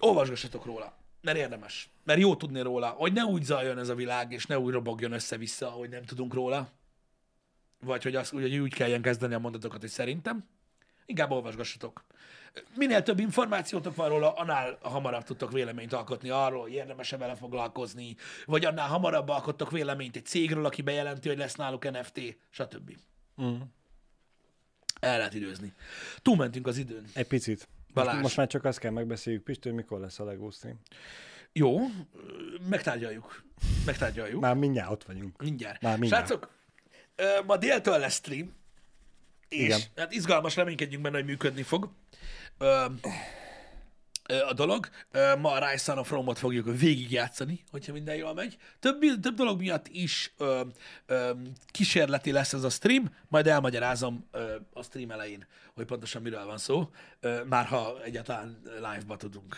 Olvasgassatok 0.00 0.64
róla, 0.64 0.96
mert 1.20 1.36
érdemes. 1.36 1.88
Mert 2.04 2.20
jó 2.20 2.36
tudni 2.36 2.60
róla, 2.60 2.88
hogy 2.88 3.12
ne 3.12 3.24
úgy 3.24 3.42
zajjon 3.42 3.78
ez 3.78 3.88
a 3.88 3.94
világ, 3.94 4.32
és 4.32 4.46
ne 4.46 4.58
úgy 4.58 4.72
robogjon 4.72 5.12
össze-vissza, 5.12 5.68
hogy 5.68 5.88
nem 5.88 6.02
tudunk 6.02 6.34
róla. 6.34 6.68
Vagy 7.80 8.02
hogy, 8.02 8.16
az, 8.16 8.28
hogy 8.28 8.56
úgy 8.56 8.74
kelljen 8.74 9.02
kezdeni 9.02 9.34
a 9.34 9.38
mondatokat, 9.38 9.80
hogy 9.80 9.90
szerintem. 9.90 10.48
Inkább 11.06 11.30
olvasgassatok. 11.30 12.04
Minél 12.76 13.02
több 13.02 13.18
információtok 13.18 13.94
van 13.94 14.08
róla, 14.08 14.32
annál 14.32 14.78
hamarabb 14.82 15.22
tudtok 15.22 15.52
véleményt 15.52 15.92
alkotni 15.92 16.28
arról, 16.28 16.60
hogy 16.60 16.72
érdemes-e 16.72 17.16
vele 17.16 17.34
foglalkozni, 17.34 18.16
vagy 18.44 18.64
annál 18.64 18.88
hamarabb 18.88 19.28
alkottok 19.28 19.70
véleményt 19.70 20.16
egy 20.16 20.24
cégről, 20.24 20.64
aki 20.64 20.82
bejelenti, 20.82 21.28
hogy 21.28 21.38
lesz 21.38 21.54
náluk 21.54 21.90
NFT, 21.90 22.20
stb. 22.50 22.96
Mm. 23.42 23.60
El 25.00 25.16
lehet 25.16 25.34
időzni. 25.34 25.72
Túlmentünk 26.22 26.66
az 26.66 26.76
időn. 26.76 27.04
Egy 27.14 27.26
picit. 27.26 27.68
Balázs. 27.94 28.12
Most, 28.12 28.22
most 28.22 28.36
már 28.36 28.46
csak 28.46 28.64
azt 28.64 28.78
kell 28.78 28.90
megbeszéljük, 28.90 29.42
Pistő, 29.42 29.72
mikor 29.72 30.00
lesz 30.00 30.18
a 30.18 30.24
LEGO 30.24 30.50
stream. 30.50 30.80
Jó, 31.56 31.80
megtárgyaljuk. 32.68 33.42
Megtárgyaljuk. 33.86 34.40
Már 34.40 34.54
mindjárt 34.54 34.90
ott 34.90 35.04
vagyunk. 35.04 35.42
Mindjárt. 35.42 35.82
Már 35.82 35.98
mindjárt. 35.98 36.26
Srácok, 36.26 36.50
ma 37.46 37.56
déltől 37.56 37.98
lesz 37.98 38.14
stream, 38.14 38.54
és 39.48 39.64
Igen. 39.64 39.80
hát 39.96 40.12
izgalmas, 40.12 40.56
reménykedjünk 40.56 41.02
benne, 41.02 41.16
hogy 41.16 41.24
működni 41.24 41.62
fog. 41.62 41.90
Ö, 42.58 42.84
ö, 44.28 44.40
a 44.42 44.52
dolog. 44.52 44.88
Ö, 45.10 45.36
Ma 45.36 45.52
a 45.52 45.70
Rise 45.70 45.92
of 45.92 46.10
Rome-ot 46.10 46.38
fogjuk 46.38 46.78
végigjátszani, 46.78 47.64
hogyha 47.70 47.92
minden 47.92 48.16
jól 48.16 48.34
megy. 48.34 48.56
Több, 48.80 49.20
több 49.20 49.34
dolog 49.34 49.58
miatt 49.58 49.88
is 49.88 50.34
ö, 50.38 50.60
ö, 51.06 51.30
kísérleti 51.66 52.32
lesz 52.32 52.52
ez 52.52 52.64
a 52.64 52.70
stream, 52.70 53.14
majd 53.28 53.46
elmagyarázom 53.46 54.28
ö, 54.32 54.54
a 54.72 54.82
stream 54.82 55.10
elején, 55.10 55.46
hogy 55.74 55.84
pontosan 55.84 56.22
miről 56.22 56.44
van 56.44 56.58
szó, 56.58 56.90
már 57.48 57.66
ha 57.66 58.02
egyáltalán 58.02 58.62
live-ba 58.64 59.16
tudunk 59.16 59.56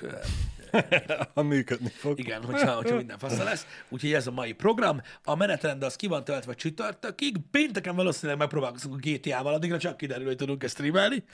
Ha 1.35 1.43
működni 1.43 1.89
fog. 1.89 2.19
igen, 2.19 2.45
hogyha, 2.45 2.75
hogyha 2.75 2.97
minden 2.97 3.19
fasza 3.19 3.45
lesz. 3.45 3.67
Úgyhogy 3.89 4.13
ez 4.13 4.27
a 4.27 4.31
mai 4.31 4.53
program. 4.53 5.03
A 5.25 5.35
menetrend 5.35 5.83
az 5.83 5.97
ki 5.97 6.07
van 6.07 6.25
töltve 6.25 6.55
csütörtökig. 6.55 7.37
Pénteken 7.51 7.97
valószínűleg 7.97 8.39
megpróbálkozunk 8.39 8.95
a 8.95 8.99
GTA-val, 9.03 9.55
addigra 9.55 9.79
csak 9.79 9.97
kiderül, 9.97 10.27
hogy 10.27 10.37
tudunk 10.37 10.63
ezt 10.63 10.75
streamelni. 10.75 11.25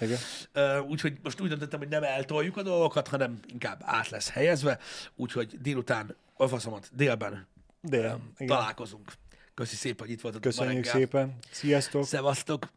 Úgyhogy 0.89 1.19
most 1.23 1.41
úgy 1.41 1.49
döntöttem, 1.49 1.79
hogy 1.79 1.89
nem 1.89 2.03
eltoljuk 2.03 2.57
a 2.57 2.63
dolgokat, 2.63 3.09
hanem 3.09 3.39
inkább 3.47 3.81
át 3.85 4.09
lesz 4.09 4.31
helyezve. 4.31 4.79
Úgyhogy 5.17 5.59
délután, 5.61 6.17
a 6.37 6.47
faszomat, 6.47 6.91
délben 6.93 7.47
igen. 7.83 8.21
találkozunk. 8.47 9.13
Köszi 9.55 9.77
szépen, 9.77 10.07
hogy 10.07 10.11
itt 10.11 10.21
voltatok 10.21 10.51
Köszönjük 10.51 10.85
szépen. 10.85 11.37
Sziasztok. 11.51 12.05
Szevasztok! 12.05 12.69